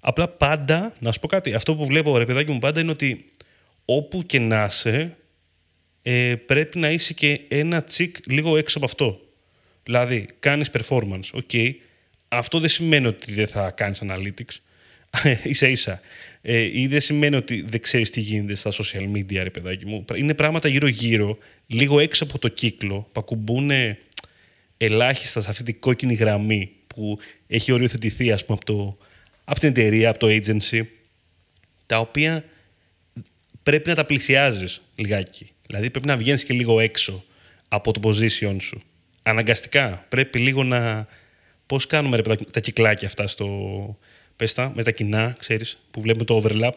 Απλά 0.00 0.28
πάντα, 0.28 0.94
να 0.98 1.12
σου 1.12 1.20
πω 1.20 1.26
κάτι, 1.26 1.54
αυτό 1.54 1.76
που 1.76 1.86
βλέπω 1.86 2.18
ρε 2.18 2.24
παιδάκι 2.24 2.50
μου 2.50 2.58
πάντα 2.58 2.80
είναι 2.80 2.90
ότι 2.90 3.30
όπου 3.84 4.22
και 4.26 4.38
να 4.38 4.64
είσαι, 4.64 5.16
ε, 6.02 6.34
πρέπει 6.46 6.78
να 6.78 6.90
είσαι 6.90 7.12
και 7.12 7.40
ένα 7.48 7.82
τσικ 7.82 8.16
λίγο 8.26 8.56
έξω 8.56 8.78
από 8.78 8.86
αυτό. 8.86 9.20
Δηλαδή, 9.82 10.26
κάνεις 10.38 10.70
performance, 10.72 11.30
ok, 11.32 11.72
αυτό 12.28 12.58
δεν 12.60 12.68
σημαίνει 12.68 13.06
ότι 13.06 13.32
δεν 13.32 13.46
θα 13.46 13.70
κάνεις 13.70 14.02
analytics, 14.02 14.56
ίσα 15.42 15.68
ίσα. 15.68 16.00
Ε, 16.42 16.80
ή 16.80 16.86
δεν 16.86 17.00
σημαίνει 17.00 17.36
ότι 17.36 17.64
δεν 17.68 17.80
ξέρεις 17.80 18.10
τι 18.10 18.20
γίνεται 18.20 18.54
στα 18.54 18.70
social 18.70 19.16
media, 19.16 19.42
ρε 19.42 19.50
παιδάκι 19.50 19.86
μου. 19.86 20.04
Είναι 20.14 20.34
πράγματα 20.34 20.68
γύρω-γύρω, 20.68 21.38
λίγο 21.66 21.98
έξω 21.98 22.24
από 22.24 22.38
το 22.38 22.48
κύκλο, 22.48 23.08
που 23.12 23.20
ακουμπούν 23.20 23.70
ελάχιστα 24.76 25.40
σε 25.40 25.50
αυτή 25.50 25.62
την 25.62 25.80
κόκκινη 25.80 26.14
γραμμή 26.14 26.70
που 26.86 27.18
έχει 27.46 27.72
οριοθετηθεί, 27.72 28.32
ας 28.32 28.44
πούμε, 28.44 28.58
από 28.62 28.72
το, 28.72 28.98
από 29.50 29.60
την 29.60 29.68
εταιρεία, 29.68 30.10
από 30.10 30.18
το 30.18 30.26
agency, 30.26 30.82
τα 31.86 31.98
οποία 31.98 32.44
πρέπει 33.62 33.88
να 33.88 33.94
τα 33.94 34.04
πλησιάζεις 34.04 34.82
λιγάκι. 34.94 35.50
Δηλαδή 35.66 35.90
πρέπει 35.90 36.06
να 36.06 36.16
βγαίνεις 36.16 36.44
και 36.44 36.54
λίγο 36.54 36.80
έξω 36.80 37.24
από 37.68 37.92
το 37.92 38.00
position 38.08 38.56
σου. 38.60 38.82
Αναγκαστικά 39.22 40.06
πρέπει 40.08 40.38
λίγο 40.38 40.64
να... 40.64 41.06
Πώς 41.66 41.86
κάνουμε 41.86 42.16
ρε, 42.16 42.34
τα 42.34 42.60
κυκλάκια 42.60 43.06
αυτά 43.08 43.26
στο... 43.26 43.98
Πες 44.38 44.52
τα, 44.52 44.72
με 44.74 44.82
τα 44.82 44.90
κοινά, 44.90 45.34
ξέρεις, 45.38 45.78
που 45.90 46.00
βλέπουμε 46.00 46.24
το 46.24 46.42
overlap. 46.44 46.72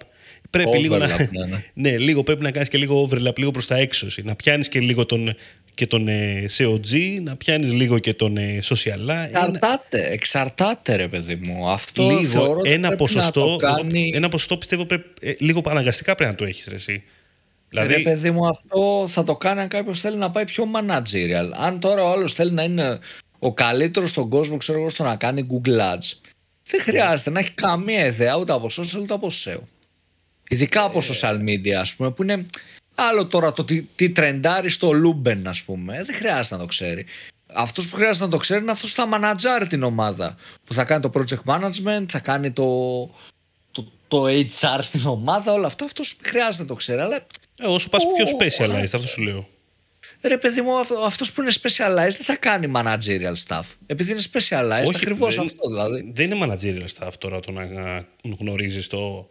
Πρέπει 0.49 0.69
overlap, 0.73 0.79
λίγο 0.79 0.97
να... 0.97 1.07
ναι, 1.07 1.45
ναι. 1.45 1.63
ναι, 1.89 1.97
λίγο 1.97 2.23
πρέπει 2.23 2.43
να 2.43 2.51
κάνεις 2.51 2.69
και 2.69 2.77
λίγο 2.77 3.09
overlap, 3.09 3.37
λίγο 3.37 3.51
προς 3.51 3.67
τα 3.67 3.75
έξω. 3.75 4.05
εσύ. 4.05 4.21
Να 4.21 4.35
πιάνεις 4.35 4.67
και 4.69 4.79
λίγο 4.79 5.05
τον, 5.05 5.35
και 5.73 5.87
τον 5.87 6.07
ε, 6.07 6.45
COG, 6.57 7.19
να 7.23 7.35
πιάνεις 7.35 7.73
λίγο 7.73 7.99
και 7.99 8.13
τον 8.13 8.37
ε, 8.37 8.59
social. 8.63 8.99
Ένα- 8.99 9.23
Εξαρτάται, 9.23 10.11
εξαρτάται 10.11 10.95
ρε 10.95 11.07
παιδί 11.07 11.35
μου. 11.35 11.69
Αυτό 11.69 12.03
λίγο, 12.03 12.21
θεωρώ 12.25 12.59
ότι 12.59 12.69
ένα 12.69 12.87
πρέπει 12.87 13.03
ποσοστό, 13.03 13.45
να 13.45 13.51
το 13.51 13.55
κάνει... 13.57 14.11
ένα 14.15 14.29
ποσοστό 14.29 14.57
πιστεύω 14.57 14.85
πρέπει, 14.85 15.09
ε, 15.21 15.33
λίγο 15.39 15.61
αναγκαστικά 15.65 16.15
πρέπει 16.15 16.31
να 16.31 16.37
το 16.37 16.45
έχεις 16.45 16.67
ρε, 16.67 16.75
εσύ. 16.75 17.03
Δηλαδή... 17.69 17.93
Ρε 17.93 18.01
παιδί 18.01 18.31
μου 18.31 18.47
αυτό 18.47 19.05
θα 19.07 19.23
το 19.23 19.35
κάνει 19.35 19.59
αν 19.59 19.67
κάποιος 19.67 19.99
θέλει 19.99 20.17
να 20.17 20.31
πάει 20.31 20.45
πιο 20.45 20.63
managerial. 20.75 21.49
Αν 21.53 21.79
τώρα 21.79 22.03
ο 22.03 22.11
άλλος 22.11 22.33
θέλει 22.33 22.51
να 22.51 22.63
είναι 22.63 22.99
ο 23.39 23.53
καλύτερος 23.53 24.09
στον 24.09 24.29
κόσμο 24.29 24.57
ξέρω 24.57 24.79
εγώ 24.79 24.89
στο 24.89 25.03
να 25.03 25.15
κάνει 25.15 25.47
Google 25.51 25.79
Ads 25.93 26.30
δεν 26.63 26.81
χρειάζεται 26.81 27.29
να 27.29 27.39
έχει 27.39 27.51
καμία 27.51 28.05
ιδέα 28.05 28.35
ούτε 28.37 28.53
από 28.53 28.67
social 28.71 28.99
ούτε 29.01 29.13
από 29.13 29.27
SEO. 29.43 29.59
Ειδικά 30.49 30.83
από 30.83 30.99
social 30.99 31.37
media 31.37 31.71
ας 31.71 31.95
πούμε 31.95 32.11
που 32.11 32.23
είναι 32.23 32.45
άλλο 32.95 33.27
τώρα 33.27 33.53
το 33.53 33.63
τι, 33.63 33.81
τι 33.81 34.09
τρεντάρει 34.09 34.69
στο 34.69 34.89
Luben 34.89 35.41
ας 35.45 35.63
πούμε. 35.63 36.03
Δεν 36.03 36.15
χρειάζεται 36.15 36.55
να 36.55 36.61
το 36.61 36.67
ξέρει. 36.67 37.05
Αυτός 37.53 37.89
που 37.89 37.95
χρειάζεται 37.95 38.25
να 38.25 38.31
το 38.31 38.37
ξέρει 38.37 38.61
είναι 38.61 38.71
αυτός 38.71 38.89
που 38.89 38.95
θα 38.95 39.05
μανατζάρει 39.07 39.67
την 39.67 39.83
ομάδα. 39.83 40.35
Που 40.63 40.73
θα 40.73 40.83
κάνει 40.83 41.01
το 41.01 41.11
project 41.13 41.53
management, 41.55 42.05
θα 42.09 42.19
κάνει 42.19 42.51
το, 42.51 42.65
το, 43.71 43.91
το 44.07 44.25
HR 44.27 44.79
στην 44.81 45.05
ομάδα, 45.05 45.53
όλα 45.53 45.67
αυτά. 45.67 45.85
Αυτός 45.85 46.17
χρειάζεται 46.21 46.61
να 46.63 46.67
το 46.67 46.75
ξέρει. 46.75 47.01
Αλλά 47.01 47.25
Ε, 47.57 47.67
όσο 47.67 47.89
πας 47.89 48.03
πιο 48.15 48.25
Ω, 48.25 48.37
specialized, 48.39 48.83
αυτό 48.93 49.07
σου 49.07 49.21
λέω. 49.21 49.47
Ρε 50.23 50.37
παιδί 50.37 50.61
μου, 50.61 50.79
αυτό 50.79 50.95
αυτός 50.95 51.31
που 51.31 51.41
είναι 51.41 51.51
specialized 51.61 52.15
δεν 52.17 52.23
θα 52.23 52.35
κάνει 52.35 52.71
managerial 52.75 53.33
stuff. 53.47 53.63
Επειδή 53.85 54.11
είναι 54.11 54.21
specialized, 54.33 54.85
Όχι, 54.87 54.95
ακριβώς 54.95 55.35
δεν- 55.35 55.45
αυτό 55.45 55.67
δηλαδή. 55.67 56.11
Δεν 56.15 56.31
είναι 56.31 56.45
managerial 56.45 56.87
staff 57.05 57.11
τώρα 57.17 57.39
το 57.39 57.51
να 57.51 57.65
να 57.65 58.05
γνωρίζεις 58.39 58.87
το, 58.87 59.29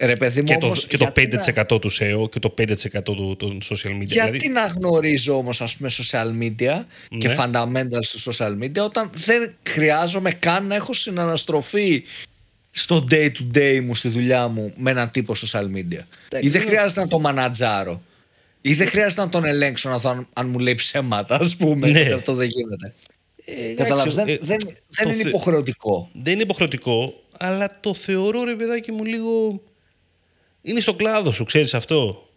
Ρε 0.00 0.12
παιδί 0.12 0.40
μου, 0.40 0.46
και, 0.46 0.56
το, 0.56 0.66
όμως, 0.66 0.86
και 0.86 0.96
το 0.96 1.12
γιατί 1.14 1.38
5% 1.52 1.80
του 1.80 1.90
SEO 1.92 2.30
και 2.30 2.38
το 2.38 2.54
5% 2.58 3.02
του, 3.02 3.36
των 3.38 3.60
social 3.62 3.90
media. 3.90 4.04
Γιατί 4.04 4.30
Δηλαδή, 4.38 4.48
να 4.48 4.66
γνωρίζω 4.66 5.36
όμως 5.36 5.60
ας 5.60 5.76
πούμε 5.76 5.90
social 5.92 6.42
media 6.42 6.84
και 7.18 7.28
Ναι. 7.28 7.34
fundamentals 7.38 8.06
του 8.12 8.32
social 8.32 8.58
media 8.62 8.78
όταν 8.84 9.10
δεν 9.14 9.54
χρειάζομαι 9.68 10.30
καν 10.30 10.66
να 10.66 10.74
έχω 10.74 10.92
συναναστροφή 10.92 12.04
στο 12.70 13.04
day 13.10 13.30
to 13.30 13.56
day 13.58 13.80
μου 13.84 13.94
στη 13.94 14.08
δουλειά 14.08 14.48
μου 14.48 14.72
με 14.76 14.90
έναν 14.90 15.10
τύπο 15.10 15.34
social 15.46 15.64
media. 15.64 16.00
Ή 16.40 16.48
δεν 16.48 16.60
χρειάζεται 16.62 17.00
να 17.00 17.08
το 17.08 17.18
μανατζάρω. 17.18 18.02
Ή 18.68 18.74
δεν 18.74 18.86
χρειάζεται 18.88 19.20
να 19.20 19.28
τον 19.28 19.44
ελέγξω 19.44 19.88
να 19.88 19.98
δω 19.98 20.10
αν, 20.10 20.28
αν 20.32 20.48
μου 20.48 20.58
λέει 20.58 20.74
ψέματα, 20.74 21.34
ας 21.40 21.56
πούμε. 21.56 21.86
Ναι. 21.86 21.98
γιατί 22.00 22.12
Αυτό 22.12 22.34
δεν 22.34 22.48
γίνεται. 22.48 22.94
ε, 23.44 23.52
εντάξει, 23.52 23.74
Καταλάβεις, 23.74 24.14
δεν, 24.14 24.28
ε, 24.28 24.38
δεν, 24.40 24.58
το 24.58 24.72
δεν 24.88 25.06
είναι 25.08 25.16
θε- 25.22 25.26
υποχρεωτικό. 25.26 26.10
Δεν 26.22 26.32
είναι 26.32 26.42
υποχρεωτικό, 26.42 27.22
αλλά 27.38 27.70
το 27.80 27.94
θεωρώ 27.94 28.44
ρε 28.44 28.54
παιδάκι 28.54 28.92
μου 28.92 29.04
λίγο... 29.04 29.62
Είναι 30.62 30.80
στο 30.80 30.94
κλάδο 30.94 31.32
σου, 31.32 31.44
ξέρεις 31.44 31.74
αυτό; 31.74 32.28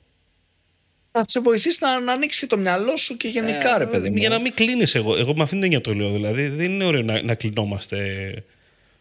Θα 1.11 1.23
σε 1.27 1.39
βοηθήσει 1.39 1.77
να, 1.81 1.99
να 1.99 2.11
ανοίξεις 2.13 2.39
και 2.41 2.47
το 2.47 2.57
μυαλό 2.57 2.97
σου 2.97 3.17
και 3.17 3.27
γενικά, 3.27 3.77
ρε 3.77 3.85
παιδί 3.85 4.09
μου. 4.09 4.15
Ε, 4.15 4.19
Για 4.19 4.29
να 4.29 4.39
μην 4.39 4.53
κλείνεις 4.53 4.95
εγώ. 4.95 5.17
Εγώ 5.17 5.35
με 5.35 5.43
αυτήν 5.43 5.57
την 5.59 5.63
έννοια 5.63 5.81
το 5.81 5.93
λέω. 5.93 6.11
Δηλαδή 6.11 6.47
δεν 6.47 6.71
είναι 6.71 6.83
ωραίο 6.85 7.01
να, 7.01 7.21
να 7.21 7.35
κλεινόμαστε 7.35 8.33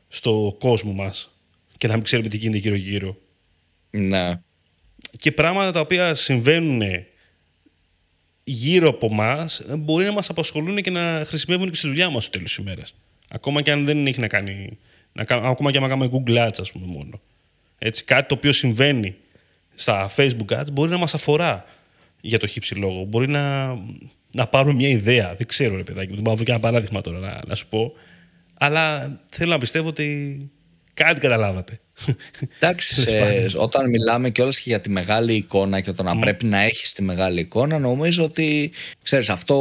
στο 0.08 0.56
κόσμο 0.60 0.92
μας 0.92 1.34
και 1.76 1.86
να 1.86 1.94
μην 1.94 2.02
ξέρουμε 2.02 2.28
τι 2.28 2.36
γίνεται 2.36 2.58
γύρω-γύρω. 2.58 3.16
Ναι. 3.90 4.40
Και 5.18 5.32
πράγματα 5.32 5.70
τα 5.70 5.80
οποία 5.80 6.14
συμβαίνουν 6.14 6.82
γύρω 8.50 8.88
από 8.88 9.06
εμά 9.10 9.48
μπορεί 9.78 10.04
να 10.04 10.12
μας 10.12 10.28
απασχολούν 10.30 10.76
και 10.76 10.90
να 10.90 11.22
χρησιμεύουν 11.26 11.70
και 11.70 11.76
στη 11.76 11.86
δουλειά 11.86 12.10
μας 12.10 12.22
στο 12.22 12.32
τέλος 12.32 12.54
της 12.54 12.64
ημέρας. 12.64 12.94
Ακόμα 13.30 13.62
και 13.62 13.70
αν 13.70 13.84
δεν 13.84 14.06
έχει 14.06 14.20
να 14.20 14.26
κάνει. 14.28 14.78
Να, 15.12 15.24
κα- 15.24 15.36
ακόμα 15.36 15.70
και 15.70 15.78
αν 15.78 15.88
κάνουμε 15.88 16.10
Google 16.12 16.46
Ads, 16.46 16.58
ας 16.60 16.72
πούμε, 16.72 16.86
μόνο. 16.86 17.20
Έτσι, 17.78 18.04
κάτι 18.04 18.28
το 18.28 18.34
οποίο 18.34 18.52
συμβαίνει 18.52 19.14
στα 19.74 20.10
Facebook 20.16 20.60
Ads 20.60 20.72
μπορεί 20.72 20.90
να 20.90 20.96
μας 20.96 21.14
αφορά 21.14 21.64
για 22.20 22.38
το 22.38 22.46
χύψη 22.46 22.74
λόγο. 22.74 23.04
Μπορεί 23.04 23.28
να, 23.28 23.66
να 24.32 24.46
πάρουμε 24.46 24.74
μια 24.74 24.88
ιδέα. 24.88 25.34
Δεν 25.34 25.46
ξέρω, 25.46 25.76
ρε 25.76 25.82
παιδάκι. 25.82 26.08
μου. 26.08 26.14
Δεν 26.14 26.22
μπορώ 26.22 26.30
να 26.30 26.36
βρω 26.36 26.44
και 26.44 26.50
ένα 26.50 26.60
παράδειγμα 26.60 27.00
τώρα 27.00 27.18
να, 27.18 27.40
να 27.46 27.54
σου 27.54 27.66
πω. 27.68 27.92
Αλλά 28.54 29.18
θέλω 29.32 29.50
να 29.50 29.58
πιστεύω 29.58 29.88
ότι 29.88 30.50
κάτι 31.04 31.20
καταλάβατε. 31.20 31.80
Εντάξει, 32.58 33.04
Τέλος 33.04 33.50
σε, 33.50 33.58
όταν 33.58 33.88
μιλάμε 33.88 34.30
κιόλας 34.30 34.60
και 34.60 34.68
για 34.70 34.80
τη 34.80 34.90
μεγάλη 34.90 35.34
εικόνα 35.34 35.80
και 35.80 35.92
το 35.92 36.02
να 36.02 36.18
πρέπει 36.18 36.46
να 36.46 36.60
έχεις 36.60 36.92
τη 36.92 37.02
μεγάλη 37.02 37.40
εικόνα, 37.40 37.78
νομίζω 37.78 38.24
ότι, 38.24 38.70
ξέρεις, 39.02 39.30
αυτό 39.30 39.58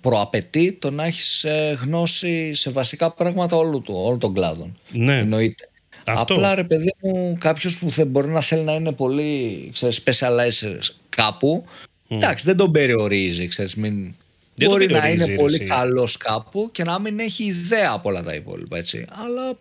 προαπαιτεί 0.00 0.72
το 0.72 0.90
να 0.90 1.04
έχεις 1.04 1.44
ε, 1.44 1.78
γνώση 1.82 2.54
σε 2.54 2.70
βασικά 2.70 3.12
πράγματα 3.12 3.56
όλου, 3.56 3.82
του, 3.82 3.94
όλων 3.96 4.18
των 4.18 4.34
κλάδων. 4.34 4.78
ναι. 4.90 5.18
Εννοείται. 5.18 5.68
Αυτό. 6.04 6.34
Απλά 6.34 6.54
ρε 6.54 6.64
παιδί 6.64 6.94
μου, 7.02 7.36
κάποιος 7.40 7.78
που 7.78 7.90
θε, 7.92 8.04
μπορεί 8.04 8.28
να 8.28 8.40
θέλει 8.40 8.62
να 8.62 8.72
είναι 8.72 8.92
πολύ 8.92 9.70
ξέρεις, 9.72 10.02
specialized 10.04 10.78
κάπου, 11.08 11.64
εντάξει, 12.08 12.44
δεν 12.44 12.56
τον 12.56 12.72
περιορίζει, 12.72 13.46
ξέρεις, 13.46 13.74
μην... 13.74 14.14
Δεν 14.54 14.68
τον 14.68 14.68
μπορεί 14.68 14.86
να 14.86 15.00
περιορίζει, 15.00 15.22
είναι 15.24 15.32
ρε, 15.32 15.38
πολύ 15.38 15.54
εσύ. 15.54 15.64
καλός 15.64 16.16
κάπου 16.16 16.68
και 16.72 16.84
να 16.84 16.98
μην 16.98 17.18
έχει 17.18 17.44
ιδέα 17.44 17.90
από 17.92 18.08
όλα 18.08 18.22
τα 18.22 18.34
υπόλοιπα, 18.34 18.78
έτσι. 18.78 19.04
Αλλά 19.08 19.56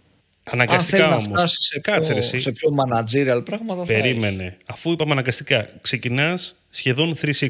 Αναγκαστικά 0.51 0.97
Αν 0.97 1.01
θέλει 1.01 1.13
όμως. 1.13 1.27
να 1.27 1.38
φτάσει 1.38 1.57
σε, 1.62 1.79
Κάτσε, 1.79 2.13
ρε, 2.13 2.19
πιο, 2.19 2.27
εσύ. 2.27 2.39
σε 2.39 2.51
πιο 2.51 2.69
managerial 2.77 3.41
πράγματα 3.45 3.86
θα 3.86 3.93
έχει. 3.93 4.01
Περίμενε. 4.01 4.57
Αφού 4.65 4.91
είπαμε 4.91 5.12
αναγκαστικά, 5.12 5.69
ξεκινάς 5.81 6.55
σχεδόν 6.69 7.15
360. 7.15 7.47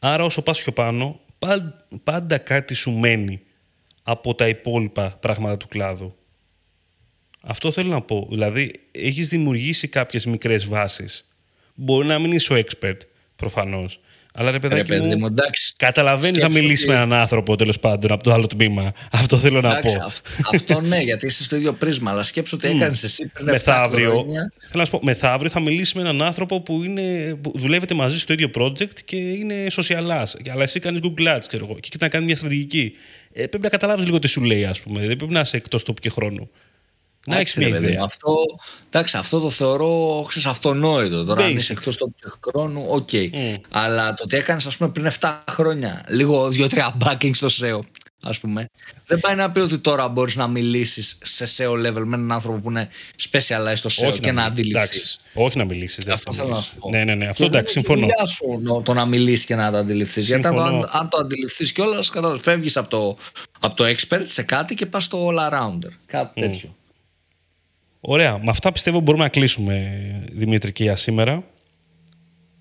Άρα 0.00 0.24
όσο 0.24 0.42
πας 0.42 0.62
πιο 0.62 0.72
πάνω, 0.72 1.20
παν- 1.38 1.86
πάντα 2.04 2.38
κάτι 2.38 2.74
σου 2.74 2.90
μένει 2.90 3.40
από 4.02 4.34
τα 4.34 4.48
υπόλοιπα 4.48 5.16
πράγματα 5.20 5.56
του 5.56 5.68
κλάδου. 5.68 6.14
Αυτό 7.42 7.72
θέλω 7.72 7.88
να 7.88 8.00
πω. 8.00 8.26
Δηλαδή, 8.30 8.70
έχεις 8.90 9.28
δημιουργήσει 9.28 9.88
κάποιες 9.88 10.26
μικρές 10.26 10.66
βάσεις. 10.66 11.28
Μπορεί 11.74 12.06
να 12.06 12.18
μην 12.18 12.32
είσαι 12.32 12.52
ο 12.52 12.56
expert, 12.56 12.96
προφανώς. 13.36 14.00
Αλλά 14.34 14.46
ρε 14.50 14.58
Ρε 14.58 14.58
παιδάκι 14.68 14.88
παιδί 14.88 15.06
μου, 15.08 15.18
μου, 15.18 15.26
εντάξει. 15.26 15.72
καταλαβαίνεις 15.76 16.30
να 16.32 16.38
σκέψου 16.38 16.60
μιλήσει 16.62 16.82
ότι- 16.82 16.90
με 16.92 16.96
έναν 17.02 17.12
άνθρωπο 17.12 17.56
τέλος 17.56 17.78
πάντων 17.78 18.12
από 18.12 18.22
το 18.24 18.32
άλλο 18.32 18.46
τμήμα. 18.46 18.92
Αυτό 19.12 19.36
θέλω 19.36 19.60
να 19.60 19.70
Εντάξει, 19.70 19.96
πω. 19.96 20.04
αυ- 20.04 20.26
αυτό 20.54 20.80
ναι, 20.80 20.98
γιατί 20.98 21.26
είσαι 21.26 21.44
στο 21.44 21.56
ίδιο 21.56 21.72
πρίσμα. 21.72 22.10
Αλλά 22.10 22.22
σκέψου 22.22 22.56
ότι 22.62 22.68
έκανες 22.76 23.02
εσύ 23.02 23.28
πριν 23.28 23.48
7 23.48 23.52
Μεθαύριο, 23.52 24.10
χρόνια. 24.10 24.52
θέλω 24.58 24.72
να 24.72 24.84
σου 24.84 24.90
πω, 24.90 25.00
μεθαύριο 25.02 25.50
θα 25.50 25.60
μιλήσει 25.60 25.96
με 25.96 26.02
έναν 26.02 26.22
άνθρωπο 26.22 26.60
που, 26.60 26.82
είναι, 26.84 27.34
που 27.42 27.52
δουλεύετε 27.56 27.94
μαζί 27.94 28.18
στο 28.18 28.32
ίδιο 28.32 28.50
project 28.58 29.00
και 29.04 29.16
είναι 29.16 29.54
socialάς. 29.70 30.34
Αλλά 30.52 30.62
εσύ 30.62 30.80
κάνεις 30.80 31.00
Google 31.02 31.36
Ads, 31.36 31.42
ξέρω 31.48 31.64
εγώ, 31.64 31.74
και 31.74 31.80
έχετε 31.90 32.04
να 32.04 32.08
κάνει 32.10 32.24
μια 32.24 32.36
στρατηγική. 32.36 32.92
Ε, 33.32 33.46
πρέπει 33.46 33.62
να 33.62 33.68
καταλάβεις 33.68 34.04
λίγο 34.04 34.18
τι 34.18 34.28
σου 34.28 34.42
λέει, 34.42 34.64
ας 34.64 34.80
πούμε. 34.80 35.06
Δεν 35.06 35.16
πρέπει 35.16 35.32
να 35.32 35.40
είσαι 35.40 35.56
εκτός 35.56 35.82
τόπου 35.82 36.00
και 36.00 36.10
χρόνου. 36.10 36.50
Να 37.26 37.38
έχεις 37.38 37.56
Εντάξει, 37.56 37.58
μια 37.58 37.68
ρε 37.68 37.72
παιδί 37.74 37.86
μου, 37.86 37.90
ιδέα. 37.92 38.04
Αυτό, 38.04 38.34
εντάξει, 38.86 39.16
αυτό 39.16 39.40
το 39.40 39.50
θεωρώ 39.50 40.24
ξέρεις, 40.28 40.46
αυτονόητο. 40.48 41.24
Τώρα, 41.24 41.44
αν 41.44 41.52
Basic. 41.52 41.56
είσαι 41.56 41.72
εκτός 41.72 41.96
του 41.96 42.14
χρόνου, 42.46 42.86
οκ. 42.88 43.08
Αλλά 43.70 44.14
το 44.14 44.22
ότι 44.24 44.36
έκανες, 44.36 44.66
ας 44.66 44.76
πούμε, 44.76 44.90
πριν 44.90 45.06
7 45.06 45.44
χρόνια, 45.50 46.04
λίγο 46.08 46.48
2-3 46.48 46.96
backing 47.04 47.30
στο 47.34 47.46
SEO, 47.60 47.78
ας 48.22 48.40
πούμε, 48.40 48.66
δεν 49.06 49.20
πάει 49.20 49.34
να 49.34 49.50
πει 49.50 49.58
ότι 49.60 49.78
τώρα 49.78 50.08
μπορείς 50.08 50.36
να 50.36 50.46
μιλήσεις 50.46 51.18
σε 51.22 51.44
SEO 51.56 51.70
level 51.72 52.02
με 52.04 52.16
έναν 52.16 52.32
άνθρωπο 52.32 52.58
που 52.58 52.70
είναι 52.70 52.88
specialized 53.30 53.72
στο 53.74 53.90
SEO 54.08 54.18
και 54.20 54.32
να, 54.32 54.42
μιλ- 54.42 54.46
αντιληφθείς. 54.50 54.90
εντάξει, 54.90 55.18
όχι 55.34 55.58
να 55.58 55.64
μιλήσεις. 55.64 56.06
Αυτό 56.08 56.32
θέλω 56.32 56.48
να 56.48 56.60
σου 56.60 56.76
πω. 56.78 56.88
Ναι, 56.90 57.04
ναι, 57.04 57.14
ναι. 57.14 57.26
Αυτό 57.28 57.42
Και 57.42 57.48
εντάξει, 57.48 57.74
δεν 57.74 57.82
συμφωνώ. 57.84 57.98
είναι 58.04 58.12
δουλειά 58.16 58.26
σου 58.32 58.60
νο- 58.62 58.82
το 58.82 58.92
να 58.94 59.06
μιλήσεις 59.06 59.44
και 59.46 59.54
να 59.54 59.70
το 59.70 59.76
αντιληφθείς. 59.76 60.26
Γιατί 60.26 60.46
αν, 60.46 60.54
το- 60.54 60.60
Συμφωνώ. 60.60 60.78
αν, 60.90 61.00
αν 61.00 61.08
το 61.08 61.16
αντιληφθείς 61.18 61.72
κιόλας, 61.72 62.10
φεύγεις 62.40 62.76
από 62.76 62.88
το, 62.88 63.16
από 63.60 63.74
το 63.74 63.84
expert 63.84 64.22
σε 64.26 64.42
κάτι 64.42 64.74
και 64.74 64.86
πας 64.86 65.04
στο 65.04 65.28
all 65.28 65.38
arounder. 65.52 65.90
Κάτι 66.06 66.40
τέτοιο. 66.40 66.74
Ωραία. 68.00 68.38
Με 68.38 68.50
αυτά 68.50 68.72
πιστεύω 68.72 69.00
μπορούμε 69.00 69.24
να 69.24 69.30
κλείσουμε, 69.30 70.00
Δημήτρη, 70.32 70.72
και 70.72 70.82
για 70.82 70.96
σήμερα. 70.96 71.44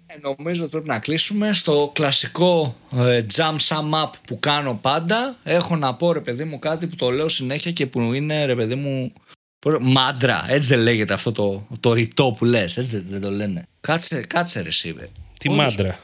Ε, 0.06 0.18
νομίζω 0.22 0.62
ότι 0.62 0.72
πρέπει 0.72 0.88
να 0.88 1.00
κλείσουμε 1.00 1.54
στο 1.54 1.92
κλασικό 1.94 2.76
ε, 2.96 3.20
jump 3.36 3.56
sum 3.68 4.04
up 4.04 4.10
που 4.28 4.40
κάνω 4.40 4.80
πάντα. 4.82 5.38
Έχω 5.44 5.76
να 5.76 5.96
πω 5.96 6.12
ρε 6.12 6.20
παιδί 6.20 6.44
μου 6.44 6.60
κάτι 6.60 6.88
που 6.88 6.96
το 6.96 7.10
λέω 7.10 7.28
συνέχεια 7.30 7.72
και 7.72 7.88
που 7.88 8.14
είναι 8.14 8.46
ρε 8.46 8.56
παιδί 8.56 8.76
μου 8.76 9.14
πώς- 9.60 9.78
μάντρα. 9.82 10.46
Έτσι 10.50 10.68
δεν 10.68 10.80
λέγεται 10.80 11.14
αυτό 11.14 11.32
το, 11.32 11.68
το 11.80 11.94
ρητό 11.94 12.32
που 12.38 12.46
λες. 12.46 12.78
Έτσι 12.78 12.90
δεν, 12.92 13.06
δεν 13.10 13.22
το 13.22 13.32
λένε. 13.32 13.64
Κάτσε, 13.82 14.22
κάτσε 14.22 14.62
ρε 14.62 14.72
σίβε. 14.72 15.10
Τι 15.40 15.50
Όντως, 15.50 15.64
μάντρα. 15.66 16.00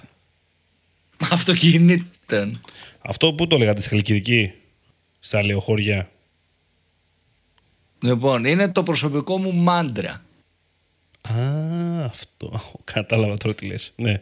Αυτοκινήτων. 1.32 2.62
Αυτό 3.00 3.34
που 3.34 3.48
το 3.48 3.58
λέγατε 3.58 3.80
στη 3.82 3.90
Χαλκιδική, 3.90 4.52
στα 5.20 5.46
λεωχώρια. 5.46 6.10
Λοιπόν, 8.02 8.46
είναι 8.46 8.72
το 8.72 8.84
προσωπικό 8.84 9.38
μου 9.38 9.54
μάντρα. 9.54 10.22
Α, 11.22 11.34
αυτό. 12.06 12.62
Κατάλαβα 12.84 13.38
τώρα 13.38 13.56
τι 13.56 13.66
λες. 13.66 13.94
Ναι. 13.96 14.22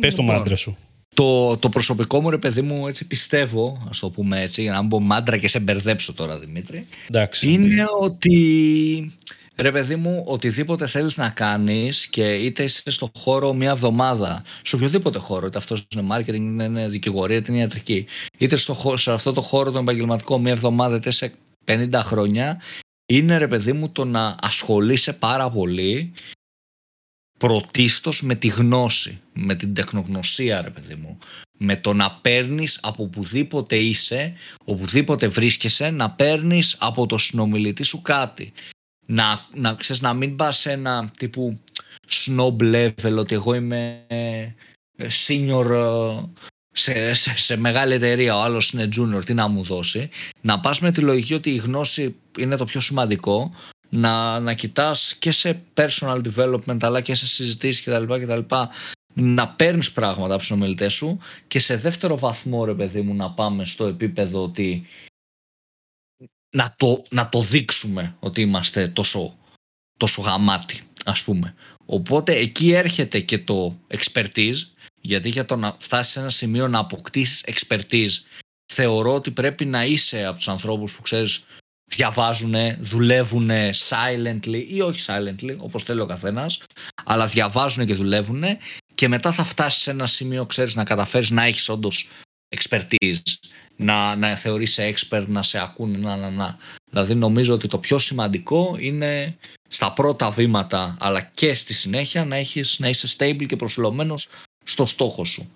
Πες 0.00 0.14
το 0.14 0.22
Λοιπόν. 0.22 0.36
μάντρα 0.36 0.56
σου. 0.56 0.76
Το, 1.14 1.56
το 1.56 1.68
προσωπικό 1.68 2.20
μου 2.20 2.30
ρε 2.30 2.38
παιδί 2.38 2.62
μου 2.62 2.86
έτσι 2.88 3.06
πιστεύω, 3.06 3.86
ας 3.90 3.98
το 3.98 4.10
πούμε 4.10 4.40
έτσι, 4.42 4.62
για 4.62 4.72
να 4.72 4.80
μην 4.80 4.88
πω 4.88 5.00
μάντρα 5.00 5.36
και 5.36 5.48
σε 5.48 5.58
μπερδέψω 5.60 6.12
τώρα 6.14 6.38
Δημήτρη. 6.38 6.86
Εντάξει. 7.08 7.52
είναι 7.52 7.84
ότι 8.00 9.12
ρε 9.56 9.72
παιδί 9.72 9.96
μου 9.96 10.22
οτιδήποτε 10.26 10.86
θέλεις 10.86 11.16
να 11.16 11.28
κάνεις 11.28 12.06
και 12.06 12.34
είτε 12.34 12.62
είσαι 12.62 12.90
στο 12.90 13.10
χώρο 13.18 13.52
μια 13.52 13.70
εβδομάδα 13.70 14.42
σε 14.62 14.76
οποιοδήποτε 14.76 15.18
χώρο 15.18 15.46
είτε 15.46 15.58
αυτός 15.58 15.86
είναι 15.96 16.06
marketing, 16.16 16.26
είτε 16.54 16.64
είναι 16.64 16.88
δικηγορία, 16.88 17.36
είτε 17.36 17.52
είναι 17.52 17.60
ιατρική 17.60 18.06
είτε 18.38 18.56
στο, 18.56 18.74
χώ- 18.74 18.98
σε 18.98 19.12
αυτό 19.12 19.32
το 19.32 19.40
χώρο 19.40 19.70
τον 19.70 19.82
επαγγελματικό 19.82 20.38
μια 20.38 20.52
εβδομάδα 20.52 20.96
είτε 20.96 21.10
σε 21.10 21.32
50 21.66 21.88
χρόνια 21.94 22.60
είναι 23.06 23.36
ρε 23.36 23.48
παιδί 23.48 23.72
μου 23.72 23.90
το 23.90 24.04
να 24.04 24.36
ασχολείσαι 24.40 25.12
πάρα 25.12 25.50
πολύ 25.50 26.12
πρωτίστως 27.38 28.22
με 28.22 28.34
τη 28.34 28.48
γνώση, 28.48 29.20
με 29.32 29.54
την 29.54 29.74
τεχνογνωσία 29.74 30.60
ρε 30.60 30.70
παιδί 30.70 30.94
μου 30.94 31.18
με 31.58 31.76
το 31.76 31.92
να 31.92 32.12
παίρνεις 32.12 32.78
από 32.82 33.02
οπουδήποτε 33.02 33.76
είσαι, 33.76 34.34
οπουδήποτε 34.64 35.28
βρίσκεσαι, 35.28 35.90
να 35.90 36.10
παίρνεις 36.10 36.76
από 36.78 37.06
το 37.06 37.18
συνομιλητή 37.18 37.82
σου 37.82 38.02
κάτι. 38.02 38.52
Να, 39.06 39.46
να, 39.54 39.74
ξέρεις, 39.74 40.02
να 40.02 40.14
μην 40.14 40.36
πας 40.36 40.58
σε 40.58 40.72
ένα 40.72 41.10
τύπου 41.18 41.60
snob 42.08 42.56
level, 42.60 43.16
ότι 43.16 43.34
εγώ 43.34 43.54
είμαι 43.54 44.04
ε, 44.06 44.48
senior 45.26 45.70
ε, 45.70 46.22
σε, 46.76 47.12
σε, 47.12 47.36
σε 47.36 47.56
μεγάλη 47.56 47.94
εταιρεία, 47.94 48.36
ο 48.36 48.40
άλλος 48.40 48.70
είναι 48.70 48.88
junior, 48.96 49.24
τι 49.24 49.34
να 49.34 49.48
μου 49.48 49.62
δώσει. 49.62 50.08
Να 50.40 50.60
πας 50.60 50.80
με 50.80 50.92
τη 50.92 51.00
λογική 51.00 51.34
ότι 51.34 51.50
η 51.50 51.56
γνώση 51.56 52.14
είναι 52.38 52.56
το 52.56 52.64
πιο 52.64 52.80
σημαντικό, 52.80 53.54
να, 53.88 54.40
να 54.40 54.54
κοιτάς 54.54 55.14
και 55.14 55.30
σε 55.30 55.62
personal 55.74 56.20
development 56.34 56.78
αλλά 56.80 57.00
και 57.00 57.14
σε 57.14 57.26
συζητήσεις 57.26 57.82
κτλ. 57.82 58.14
κτλ 58.14 58.54
να 59.14 59.48
παίρνεις 59.48 59.92
πράγματα 59.92 60.28
από 60.28 60.38
τους 60.38 60.46
συνομιλητές 60.46 60.92
σου 60.92 61.18
και 61.48 61.58
σε 61.58 61.76
δεύτερο 61.76 62.18
βαθμό 62.18 62.64
ρε 62.64 62.74
παιδί 62.74 63.00
μου 63.00 63.14
να 63.14 63.30
πάμε 63.30 63.64
στο 63.64 63.86
επίπεδο 63.86 64.42
ότι 64.42 64.86
να 66.56 66.74
το, 66.76 67.02
να 67.10 67.28
το 67.28 67.40
δείξουμε 67.42 68.16
ότι 68.20 68.40
είμαστε 68.40 68.88
τόσο, 68.88 69.38
τόσο 69.98 70.22
γαμάτι 70.22 70.80
ας 71.04 71.22
πούμε. 71.22 71.54
Οπότε 71.86 72.34
εκεί 72.34 72.72
έρχεται 72.72 73.20
και 73.20 73.38
το 73.38 73.78
expertise 73.88 74.56
γιατί 75.06 75.28
για 75.28 75.44
το 75.44 75.56
να 75.56 75.76
φτάσεις 75.78 76.12
σε 76.12 76.20
ένα 76.20 76.30
σημείο 76.30 76.68
να 76.68 76.78
αποκτήσεις 76.78 77.44
expertise 77.46 78.12
θεωρώ 78.72 79.14
ότι 79.14 79.30
πρέπει 79.30 79.64
να 79.64 79.84
είσαι 79.84 80.24
από 80.24 80.36
τους 80.36 80.48
ανθρώπους 80.48 80.96
που 80.96 81.02
ξέρεις 81.02 81.44
διαβάζουν, 81.84 82.54
δουλεύουν 82.78 83.50
silently 83.88 84.64
ή 84.68 84.80
όχι 84.80 85.00
silently 85.06 85.56
όπως 85.58 85.82
θέλει 85.82 86.00
ο 86.00 86.06
καθένας 86.06 86.60
αλλά 87.04 87.26
διαβάζουν 87.26 87.86
και 87.86 87.94
δουλεύουν 87.94 88.44
και 88.94 89.08
μετά 89.08 89.32
θα 89.32 89.44
φτάσεις 89.44 89.82
σε 89.82 89.90
ένα 89.90 90.06
σημείο, 90.06 90.46
ξέρεις, 90.46 90.74
να 90.74 90.84
καταφέρεις 90.84 91.30
να 91.30 91.44
έχεις 91.44 91.68
όντως 91.68 92.08
expertise, 92.56 93.22
να, 93.76 94.16
να 94.16 94.36
θεωρείς 94.36 94.78
expert, 94.80 95.24
να 95.26 95.42
σε 95.42 95.58
ακούνε, 95.58 95.98
να, 95.98 96.16
να, 96.16 96.30
να. 96.30 96.58
Δηλαδή 96.90 97.14
νομίζω 97.14 97.54
ότι 97.54 97.68
το 97.68 97.78
πιο 97.78 97.98
σημαντικό 97.98 98.76
είναι 98.78 99.36
στα 99.68 99.92
πρώτα 99.92 100.30
βήματα, 100.30 100.96
αλλά 101.00 101.20
και 101.20 101.54
στη 101.54 101.74
συνέχεια 101.74 102.24
να, 102.24 102.36
έχεις, 102.36 102.78
να 102.78 102.88
είσαι 102.88 103.08
stable 103.18 103.46
και 103.46 103.56
προσιλωμένος 103.56 104.28
στο 104.64 104.84
στόχο 104.84 105.24
σου. 105.24 105.50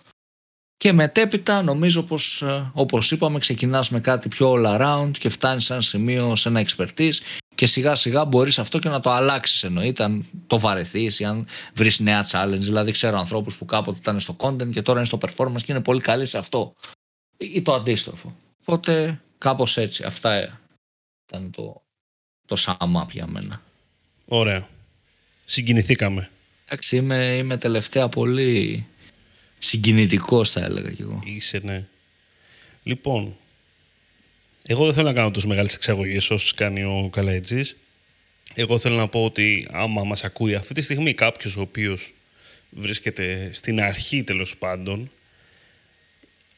Και 0.76 0.92
μετέπειτα 0.92 1.62
νομίζω 1.62 2.02
πως 2.02 2.42
ε, 2.42 2.70
όπως 2.74 3.10
είπαμε 3.10 3.38
ξεκινάς 3.38 3.90
με 3.90 4.00
κάτι 4.00 4.28
πιο 4.28 4.52
all 4.52 4.80
around 4.80 5.10
και 5.18 5.28
φτάνεις 5.28 5.64
σε 5.64 5.72
ένα 5.72 5.82
σημείο, 5.82 6.36
σε 6.36 6.48
ένα 6.48 6.64
expertise 6.66 7.16
και 7.54 7.66
σιγά 7.66 7.94
σιγά 7.94 8.24
μπορείς 8.24 8.58
αυτό 8.58 8.78
και 8.78 8.88
να 8.88 9.00
το 9.00 9.10
αλλάξεις 9.10 9.62
εννοείται 9.62 10.04
αν 10.04 10.26
το 10.46 10.58
βαρεθείς 10.58 11.20
ή 11.20 11.24
αν 11.24 11.46
βρεις 11.74 11.98
νέα 11.98 12.26
challenge. 12.30 12.58
Δηλαδή 12.58 12.90
ξέρω 12.90 13.18
ανθρώπους 13.18 13.58
που 13.58 13.64
κάποτε 13.64 13.98
ήταν 13.98 14.20
στο 14.20 14.36
content 14.38 14.70
και 14.70 14.82
τώρα 14.82 14.98
είναι 14.98 15.06
στο 15.06 15.18
performance 15.22 15.62
και 15.62 15.72
είναι 15.72 15.80
πολύ 15.80 16.00
καλοί 16.00 16.26
σε 16.26 16.38
αυτό. 16.38 16.74
Ή 17.36 17.62
το 17.62 17.74
αντίστροφο. 17.74 18.36
Οπότε 18.60 19.20
κάπως 19.38 19.76
έτσι. 19.76 20.04
Αυτά 20.04 20.60
ήταν 21.26 21.50
το, 21.50 21.82
το 22.46 22.56
sum 22.58 23.02
up 23.02 23.08
για 23.10 23.26
μένα. 23.26 23.62
Ωραία. 24.24 24.68
Συγκινηθήκαμε. 25.44 26.30
Εντάξει 26.64 26.96
είμαι, 26.96 27.36
είμαι 27.36 27.56
τελευταία 27.56 28.08
πολύ 28.08 28.86
συγκινητικός 29.58 30.50
θα 30.50 30.64
έλεγα 30.64 30.90
κι 30.90 31.02
εγώ. 31.02 31.22
Είσαι, 31.24 31.60
ναι. 31.64 31.84
Λοιπόν, 32.82 33.36
εγώ 34.66 34.84
δεν 34.84 34.94
θέλω 34.94 35.06
να 35.06 35.12
κάνω 35.12 35.30
τόσο 35.30 35.48
μεγάλες 35.48 35.74
εξαγωγές 35.74 36.30
όσες 36.30 36.54
κάνει 36.54 36.84
ο 36.84 37.08
Καλαετζής. 37.12 37.76
Εγώ 38.54 38.78
θέλω 38.78 38.96
να 38.96 39.08
πω 39.08 39.24
ότι 39.24 39.68
άμα 39.70 40.04
μας 40.04 40.24
ακούει 40.24 40.54
αυτή 40.54 40.74
τη 40.74 40.80
στιγμή 40.80 41.14
κάποιος 41.14 41.56
ο 41.56 41.60
οποίος 41.60 42.12
βρίσκεται 42.70 43.50
στην 43.52 43.80
αρχή 43.80 44.24
τέλος 44.24 44.56
πάντων, 44.56 45.10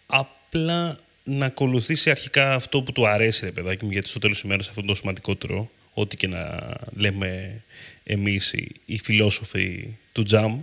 απλά 0.06 1.00
να 1.24 1.46
ακολουθήσει 1.46 2.10
αρχικά 2.10 2.54
αυτό 2.54 2.82
που 2.82 2.92
του 2.92 3.06
αρέσει, 3.06 3.44
ρε 3.44 3.50
παιδάκι 3.50 3.84
μου, 3.84 3.90
γιατί 3.90 4.08
στο 4.08 4.18
τέλος 4.18 4.36
της 4.36 4.44
ημέρας 4.44 4.68
αυτό 4.68 4.80
είναι 4.80 4.88
το 4.88 4.96
σημαντικότερο, 4.96 5.70
ό,τι 5.94 6.16
και 6.16 6.26
να 6.26 6.58
λέμε 6.96 7.62
εμείς 8.04 8.52
οι, 8.52 8.72
οι 8.84 8.98
φιλόσοφοι 8.98 9.96
του 10.12 10.22
τζαμ 10.22 10.60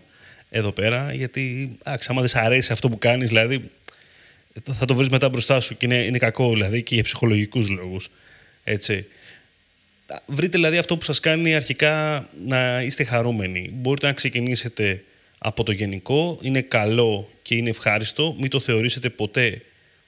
εδώ 0.49 0.71
πέρα, 0.71 1.13
γιατί 1.13 1.71
άξι, 1.83 2.07
άμα 2.11 2.21
δεν 2.21 2.29
σ' 2.29 2.35
αρέσει 2.35 2.71
αυτό 2.71 2.89
που 2.89 2.97
κάνεις, 2.97 3.27
δηλαδή 3.27 3.71
θα 4.63 4.85
το 4.85 4.95
βρεις 4.95 5.09
μετά 5.09 5.29
μπροστά 5.29 5.59
σου 5.59 5.77
και 5.77 5.85
είναι, 5.85 5.97
είναι 5.97 6.17
κακό 6.17 6.49
δηλαδή 6.49 6.83
και 6.83 6.93
για 6.93 7.03
ψυχολογικούς 7.03 7.69
λόγους. 7.69 8.09
Έτσι. 8.63 9.05
Βρείτε 10.25 10.57
δηλαδή 10.57 10.77
αυτό 10.77 10.97
που 10.97 11.03
σας 11.03 11.19
κάνει 11.19 11.55
αρχικά 11.55 12.27
να 12.45 12.81
είστε 12.81 13.03
χαρούμενοι. 13.03 13.69
Μπορείτε 13.73 14.07
να 14.07 14.13
ξεκινήσετε 14.13 15.03
από 15.37 15.63
το 15.63 15.71
γενικό, 15.71 16.39
είναι 16.41 16.61
καλό 16.61 17.29
και 17.41 17.55
είναι 17.55 17.69
ευχάριστο. 17.69 18.35
Μην 18.39 18.49
το 18.49 18.59
θεωρήσετε 18.59 19.09
ποτέ 19.09 19.61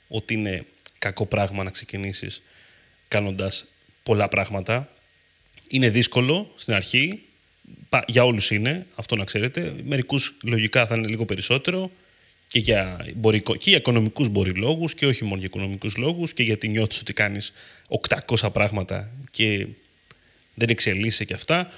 ότι 0.07 0.33
είναι 0.33 0.65
κακό 0.97 1.25
πράγμα 1.25 1.63
να 1.63 1.69
ξεκινήσεις 1.69 2.43
κάνοντας 3.07 3.67
πολλά 4.03 4.27
πράγματα. 4.27 4.93
Είναι 5.69 5.89
δύσκολο 5.89 6.53
στην 6.55 6.73
αρχή. 6.73 7.23
Για 8.07 8.24
όλους 8.24 8.51
είναι, 8.51 8.86
αυτό 8.95 9.15
να 9.15 9.24
ξέρετε. 9.24 9.74
Μερικούς 9.86 10.38
λογικά 10.43 10.88
θα 10.88 10.95
είναι 10.95 11.07
λίγο 11.07 11.26
περισσότερο 11.26 11.91
και 12.47 12.59
για, 12.59 13.05
μπορεί, 13.15 13.41
και 13.41 13.70
για 13.70 13.78
οικονομικούς 13.78 14.30
μπορεί 14.30 14.51
λόγους 14.51 14.93
και 14.93 15.05
όχι 15.05 15.24
μόνο 15.24 15.36
για 15.36 15.45
οικονομικούς 15.45 15.95
λόγους 15.97 16.34
και 16.34 16.43
γιατί 16.43 16.67
νιώθεις 16.67 16.99
ότι 16.99 17.13
κάνεις 17.13 17.53
800 18.38 18.49
πράγματα 18.53 19.11
και 19.32 19.67
δεν 20.53 20.70
εξελίσσεται 20.70 21.24
και 21.24 21.34
αυτά. 21.34 21.72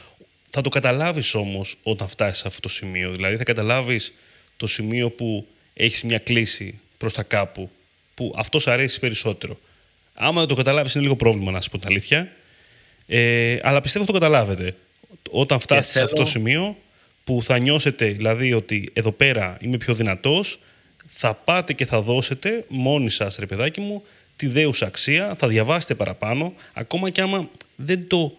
Θα 0.49 0.61
το 0.61 0.69
καταλάβεις 0.69 1.33
όμως 1.33 1.77
όταν 1.83 2.07
φτάσεις 2.07 2.41
σε 2.41 2.47
αυτό 2.47 2.59
το 2.59 2.69
σημείο. 2.69 3.11
Δηλαδή 3.11 3.37
θα 3.37 3.43
καταλάβεις 3.43 4.13
το 4.57 4.67
σημείο 4.67 5.09
που 5.09 5.47
έχεις 5.73 6.03
μια 6.03 6.17
κλίση 6.17 6.79
προς 6.97 7.13
τα 7.13 7.23
κάπου 7.23 7.69
που 8.13 8.33
αυτός 8.37 8.61
σου 8.61 8.71
αρέσει 8.71 8.99
περισσότερο. 8.99 9.59
Άμα 10.13 10.39
δεν 10.39 10.47
το 10.47 10.55
καταλάβεις 10.55 10.93
είναι 10.93 11.03
λίγο 11.03 11.15
πρόβλημα 11.15 11.51
να 11.51 11.61
σου 11.61 11.69
πω 11.69 11.77
την 11.77 11.89
αλήθεια. 11.89 12.31
Ε, 13.07 13.57
αλλά 13.61 13.81
πιστεύω 13.81 14.03
ότι 14.03 14.13
το 14.13 14.19
καταλάβετε. 14.19 14.75
Όταν 15.31 15.59
φτάσετε 15.59 15.91
σε 15.91 16.03
αυτό 16.03 16.15
το 16.15 16.25
σημείο 16.25 16.77
που 17.23 17.43
θα 17.43 17.57
νιώσετε 17.57 18.07
δηλαδή 18.07 18.53
ότι 18.53 18.89
εδώ 18.93 19.11
πέρα 19.11 19.57
είμαι 19.61 19.77
πιο 19.77 19.93
δυνατός, 19.95 20.59
θα 21.07 21.33
πάτε 21.33 21.73
και 21.73 21.85
θα 21.85 22.01
δώσετε 22.01 22.65
μόνοι 22.67 23.09
σας 23.09 23.35
ρε 23.35 23.45
παιδάκι 23.45 23.81
μου 23.81 24.03
τη 24.35 24.47
δέουσα 24.47 24.85
αξία, 24.85 25.35
θα 25.37 25.47
διαβάσετε 25.47 25.95
παραπάνω, 25.95 26.53
ακόμα 26.73 27.09
και 27.09 27.21
άμα 27.21 27.49
δεν 27.75 28.07
το 28.07 28.35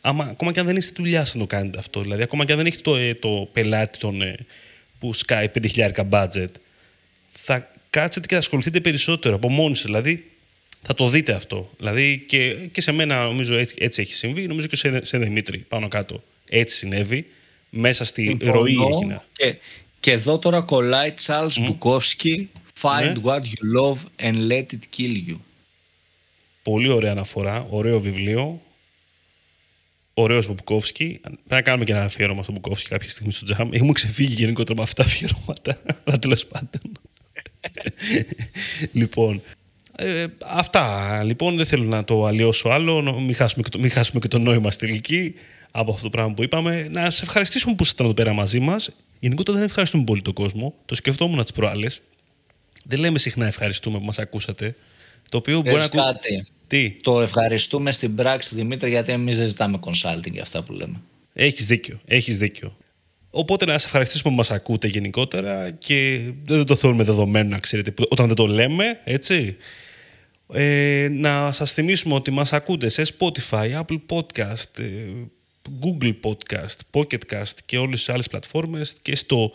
άμα, 0.00 0.24
ακόμα 0.24 0.52
και 0.52 0.60
αν 0.60 0.66
δεν 0.66 0.76
είστε 0.76 0.92
δουλειά 0.96 1.26
να 1.32 1.40
το 1.40 1.46
κάνετε 1.46 1.78
αυτό. 1.78 2.00
Δηλαδή, 2.00 2.22
ακόμα 2.22 2.44
και 2.44 2.52
αν 2.52 2.58
δεν 2.58 2.66
έχετε 2.66 2.82
το, 2.82 2.96
ε, 2.96 3.14
το 3.14 3.48
πελάτη 3.52 3.98
τον, 3.98 4.22
ε, 4.22 4.36
που 4.98 5.12
σκάει 5.12 5.48
5.000 5.48 6.08
budget, 6.10 6.50
θα 7.32 7.70
κάτσετε 7.90 8.26
και 8.26 8.34
θα 8.34 8.40
ασχοληθείτε 8.40 8.80
περισσότερο 8.80 9.34
από 9.34 9.48
μόνοι 9.48 9.76
σας. 9.76 9.84
Δηλαδή, 9.84 10.30
θα 10.82 10.94
το 10.94 11.08
δείτε 11.08 11.32
αυτό. 11.32 11.70
Δηλαδή, 11.78 12.24
και, 12.28 12.54
και 12.72 12.80
σε 12.80 12.92
μένα 12.92 13.24
νομίζω 13.24 13.54
έτσι, 13.54 13.74
έτσι 13.78 14.00
έχει 14.00 14.14
συμβεί, 14.14 14.46
νομίζω 14.46 14.66
και 14.66 14.76
σε, 14.76 15.04
σε 15.04 15.18
Δημήτρη 15.18 15.58
πάνω 15.58 15.88
κάτω 15.88 16.22
έτσι 16.48 16.76
συνέβη. 16.76 17.24
Μέσα 17.70 18.04
στη 18.04 18.36
ροή 18.40 18.76
έγινα. 18.92 19.24
Και, 19.32 19.56
και 20.00 20.12
εδώ 20.12 20.38
τώρα 20.38 20.60
κολλάει 20.60 21.14
Charles 21.26 21.50
mm. 21.50 21.68
Bukowski 21.68 22.46
Find 22.82 23.12
ναι. 23.14 23.22
what 23.22 23.40
you 23.40 23.78
love 23.78 23.98
and 24.18 24.48
let 24.48 24.66
it 24.72 24.84
kill 24.96 25.28
you. 25.28 25.36
Πολύ 26.62 26.88
ωραία 26.88 27.10
αναφορά, 27.10 27.66
ωραίο 27.70 28.00
βιβλίο. 28.00 28.62
Ωραίος 30.14 30.46
Μπουκόφσκι. 30.46 31.18
Πρέπει 31.22 31.40
να 31.48 31.62
κάνουμε 31.62 31.84
και 31.84 31.92
ένα 31.92 32.04
αφιέρωμα 32.04 32.42
στον 32.42 32.54
Μπουκόφσκι 32.54 32.88
κάποια 32.88 33.08
στιγμή 33.08 33.32
στο 33.32 33.44
τζαμ. 33.44 33.72
Έχουμε 33.72 33.92
ξεφύγει 33.92 34.34
γενικότερα 34.34 34.74
με 34.78 34.82
αυτά 34.82 35.02
τα 35.02 35.08
αφιερώματα. 35.08 35.82
Αλλά 36.04 36.18
τέλος 36.18 36.46
πάντων. 36.46 36.92
λοιπόν, 39.00 39.42
ε, 40.00 40.24
αυτά. 40.44 41.22
Λοιπόν, 41.24 41.56
δεν 41.56 41.66
θέλω 41.66 41.84
να 41.84 42.04
το 42.04 42.24
αλλοιώσω 42.24 42.68
άλλο. 42.68 43.20
Μην 43.20 43.34
χάσουμε 43.34 43.62
και 43.62 43.68
το, 43.68 43.78
μην 43.78 43.90
χάσουμε 43.90 44.20
και 44.20 44.28
το 44.28 44.38
νόημα 44.38 44.70
στη 44.70 44.86
τελική 44.86 45.34
από 45.70 45.90
αυτό 45.90 46.02
το 46.02 46.10
πράγμα 46.10 46.34
που 46.34 46.42
είπαμε. 46.42 46.88
Να 46.90 47.10
σα 47.10 47.24
ευχαριστήσουμε 47.24 47.74
που 47.74 47.82
ήσασταν 47.82 48.06
εδώ 48.06 48.14
πέρα 48.14 48.32
μαζί 48.32 48.60
μας. 48.60 48.90
Γενικότερα 49.20 49.56
δεν 49.56 49.66
ευχαριστούμε 49.66 50.04
πολύ 50.04 50.22
τον 50.22 50.32
κόσμο. 50.32 50.74
Το 50.84 50.94
σκεφτόμουν 50.94 51.42
τις 51.42 51.52
προάλλες. 51.52 52.02
Δεν 52.84 52.98
λέμε 52.98 53.18
συχνά 53.18 53.46
ευχαριστούμε 53.46 53.98
που 53.98 54.04
μας 54.04 54.18
ακούσατε. 54.18 54.74
Το 55.30 55.36
οποίο 55.36 55.60
μπορεί 55.60 55.76
να 55.76 55.88
κάτι. 55.88 56.46
Τι; 56.66 56.90
Το 56.90 57.20
ευχαριστούμε 57.20 57.92
στην 57.92 58.14
πράξη, 58.14 58.54
Δημήτρη, 58.54 58.90
γιατί 58.90 59.12
εμείς 59.12 59.38
δεν 59.38 59.46
ζητάμε 59.46 59.78
consulting 59.84 60.30
για 60.32 60.42
αυτά 60.42 60.62
που 60.62 60.72
λέμε. 60.72 61.00
Έχεις 61.32 61.66
δίκιο. 61.66 62.00
Έχεις 62.06 62.38
δίκιο. 62.38 62.76
Οπότε 63.30 63.64
να 63.64 63.78
σα 63.78 63.86
ευχαριστήσουμε 63.86 64.30
που 64.30 64.36
μας 64.36 64.50
ακούτε 64.50 64.86
γενικότερα 64.86 65.70
και 65.70 66.20
δεν 66.44 66.64
το 66.64 66.76
θεωρούμε 66.76 67.04
δεδομένο, 67.04 67.48
να 67.48 67.58
ξέρετε, 67.58 67.94
όταν 68.08 68.26
δεν 68.26 68.36
το 68.36 68.46
λέμε, 68.46 69.00
έτσι. 69.04 69.56
Ε, 70.52 71.08
να 71.10 71.52
σας 71.52 71.72
θυμίσουμε 71.72 72.14
ότι 72.14 72.30
μας 72.30 72.52
ακούτε 72.52 72.88
σε 72.88 73.02
Spotify, 73.18 73.80
Apple 73.80 74.00
Podcast, 74.08 74.78
ε, 74.78 75.12
Google 75.82 76.14
Podcast, 76.22 76.76
Pocketcast 76.90 77.54
και 77.66 77.78
όλες 77.78 77.98
τις 77.98 78.08
άλλες 78.08 78.28
πλατφόρμες 78.28 78.94
και 79.02 79.16
στο 79.16 79.52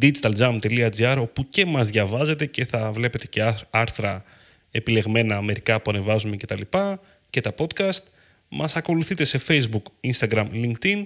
digitaljam.gr 0.00 1.16
όπου 1.18 1.48
και 1.48 1.66
μας 1.66 1.88
διαβάζετε 1.88 2.46
και 2.46 2.64
θα 2.64 2.92
βλέπετε 2.92 3.26
και 3.26 3.54
άρθρα 3.70 4.24
επιλεγμένα 4.70 5.42
μερικά 5.42 5.80
που 5.80 5.90
ανεβάζουμε 5.90 6.36
και 6.36 6.46
τα 6.46 6.56
λοιπά 6.56 7.00
και 7.30 7.40
τα 7.40 7.54
podcast. 7.58 8.02
Μας 8.48 8.76
ακολουθείτε 8.76 9.24
σε 9.24 9.40
Facebook, 9.48 10.10
Instagram, 10.10 10.46
LinkedIn. 10.52 11.04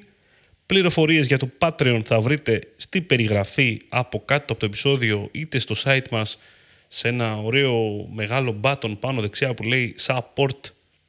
Πληροφορίες 0.66 1.26
για 1.26 1.38
το 1.38 1.50
Patreon 1.58 2.00
θα 2.04 2.20
βρείτε 2.20 2.60
στην 2.76 3.06
περιγραφή 3.06 3.80
από 3.88 4.22
κάτω 4.24 4.52
από 4.52 4.60
το 4.60 4.66
επεισόδιο 4.66 5.28
είτε 5.32 5.58
στο 5.58 5.74
site 5.84 6.08
μας 6.10 6.38
σε 6.96 7.08
ένα 7.08 7.36
ωραίο 7.36 8.06
μεγάλο 8.12 8.60
button 8.62 8.96
πάνω 9.00 9.20
δεξιά 9.20 9.54
που 9.54 9.62
λέει 9.62 9.94
support 10.06 10.60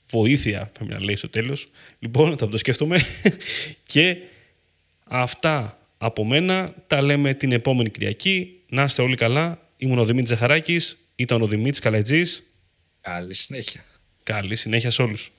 βοήθεια, 0.09 0.69
πρέπει 0.73 0.91
να 0.91 1.03
λέει 1.03 1.15
στο 1.15 1.29
τέλος. 1.29 1.69
Λοιπόν, 1.99 2.37
θα 2.37 2.47
το 2.47 2.57
σκέφτομαι. 2.57 2.99
και 3.93 4.17
αυτά 5.03 5.79
από 5.97 6.25
μένα 6.25 6.73
τα 6.87 7.01
λέμε 7.01 7.33
την 7.33 7.51
επόμενη 7.51 7.89
Κυριακή. 7.89 8.59
Να 8.69 8.83
είστε 8.83 9.01
όλοι 9.01 9.15
καλά. 9.15 9.59
Ήμουν 9.77 9.97
ο 9.97 10.05
Δημήτρης 10.05 10.29
Ζαχαράκης. 10.29 10.97
Ήταν 11.15 11.41
ο 11.41 11.47
Δημήτρης 11.47 11.79
Καλατζής. 11.79 12.43
Καλή 13.01 13.33
συνέχεια. 13.33 13.85
Καλή 14.23 14.55
συνέχεια 14.55 14.91
σε 14.91 15.01
όλους. 15.01 15.31